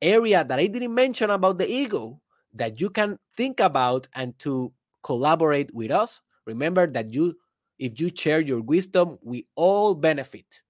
area 0.00 0.44
that 0.44 0.58
I 0.58 0.66
didn't 0.66 0.94
mention 0.94 1.30
about 1.30 1.58
the 1.58 1.70
ego 1.70 2.20
that 2.54 2.80
you 2.80 2.90
can 2.90 3.18
think 3.36 3.60
about 3.60 4.08
and 4.14 4.38
to 4.40 4.72
collaborate 5.02 5.74
with 5.74 5.90
us 5.90 6.20
Remember 6.46 6.86
that 6.86 7.12
you, 7.12 7.36
if 7.78 8.00
you 8.00 8.10
share 8.14 8.40
your 8.40 8.60
wisdom, 8.60 9.18
we 9.22 9.46
all 9.54 9.94
benefit, 9.94 10.62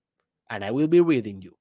and 0.50 0.64
I 0.64 0.70
will 0.70 0.88
be 0.88 1.00
reading 1.00 1.40
you. 1.40 1.56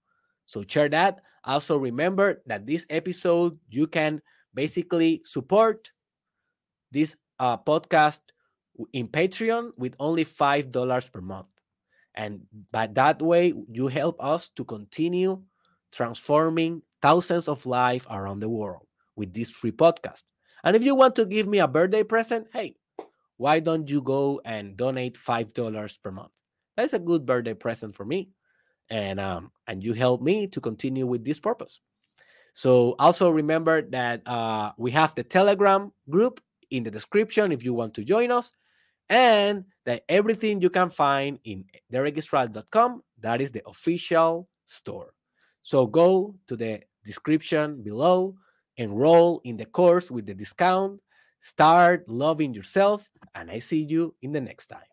So 0.46 0.64
share 0.68 0.90
that. 0.90 1.22
Also, 1.44 1.78
remember 1.78 2.42
that 2.46 2.68
this 2.68 2.86
episode 2.90 3.58
you 3.70 3.88
can 3.88 4.22
basically 4.54 5.22
support 5.24 5.92
this 6.92 7.16
uh, 7.40 7.58
podcast 7.58 8.20
in 8.94 9.08
Patreon 9.08 9.72
with 9.78 9.96
only 10.00 10.24
five 10.24 10.72
dollars 10.72 11.10
per 11.10 11.22
month, 11.22 11.48
and 12.14 12.42
by 12.72 12.88
that 12.88 13.22
way 13.22 13.54
you 13.72 13.88
help 13.88 14.22
us 14.22 14.50
to 14.50 14.66
continue 14.66 15.42
transforming 15.92 16.82
thousands 17.02 17.48
of 17.48 17.66
lives 17.66 18.06
around 18.10 18.40
the 18.40 18.50
world 18.50 18.88
with 19.16 19.34
this 19.34 19.52
free 19.52 19.72
podcast. 19.72 20.24
And 20.64 20.76
if 20.76 20.84
you 20.84 20.96
want 20.96 21.16
to 21.16 21.26
give 21.26 21.48
me 21.48 21.60
a 21.60 21.68
birthday 21.68 22.04
present, 22.04 22.48
hey, 22.54 22.76
why 23.38 23.60
don't 23.60 23.90
you 23.90 24.02
go 24.02 24.40
and 24.46 24.78
donate 24.78 25.18
five 25.18 25.54
dollars 25.54 25.98
per 25.98 26.12
month? 26.12 26.32
That's 26.78 26.94
a 26.94 27.00
good 27.00 27.26
birthday 27.26 27.56
present 27.56 27.96
for 27.96 28.06
me, 28.06 28.30
and 28.90 29.20
um, 29.20 29.52
and 29.68 29.84
you 29.84 29.94
help 29.94 30.22
me 30.22 30.48
to 30.48 30.62
continue 30.62 31.08
with 31.08 31.26
this 31.26 31.40
purpose. 31.40 31.82
So 32.54 32.96
also 33.00 33.30
remember 33.30 33.82
that 33.90 34.22
uh, 34.28 34.74
we 34.78 34.92
have 34.92 35.16
the 35.16 35.24
Telegram 35.24 35.92
group 36.10 36.42
in 36.70 36.84
the 36.84 36.92
description 36.92 37.52
if 37.52 37.64
you 37.64 37.74
want 37.74 37.96
to 37.96 38.04
join 38.04 38.32
us, 38.32 38.52
and 39.10 39.66
that 39.86 40.04
everything 40.08 40.62
you 40.62 40.70
can 40.70 40.90
find 40.92 41.40
in 41.44 41.66
derekisrael.com. 41.92 43.02
That 43.22 43.42
is 43.42 43.52
the 43.52 43.64
official 43.68 44.48
store. 44.66 45.14
So 45.62 45.86
go 45.86 46.36
to 46.48 46.56
the 46.56 46.82
description 47.06 47.84
below, 47.84 48.36
enroll 48.78 49.42
in 49.44 49.58
the 49.58 49.66
course 49.66 50.10
with 50.12 50.26
the 50.26 50.34
discount, 50.34 51.02
Start 51.42 52.08
loving 52.08 52.54
yourself, 52.54 53.10
and 53.34 53.50
I 53.50 53.58
see 53.58 53.82
you 53.82 54.14
in 54.22 54.32
the 54.32 54.42
next 54.42 54.68
time. 54.68 54.91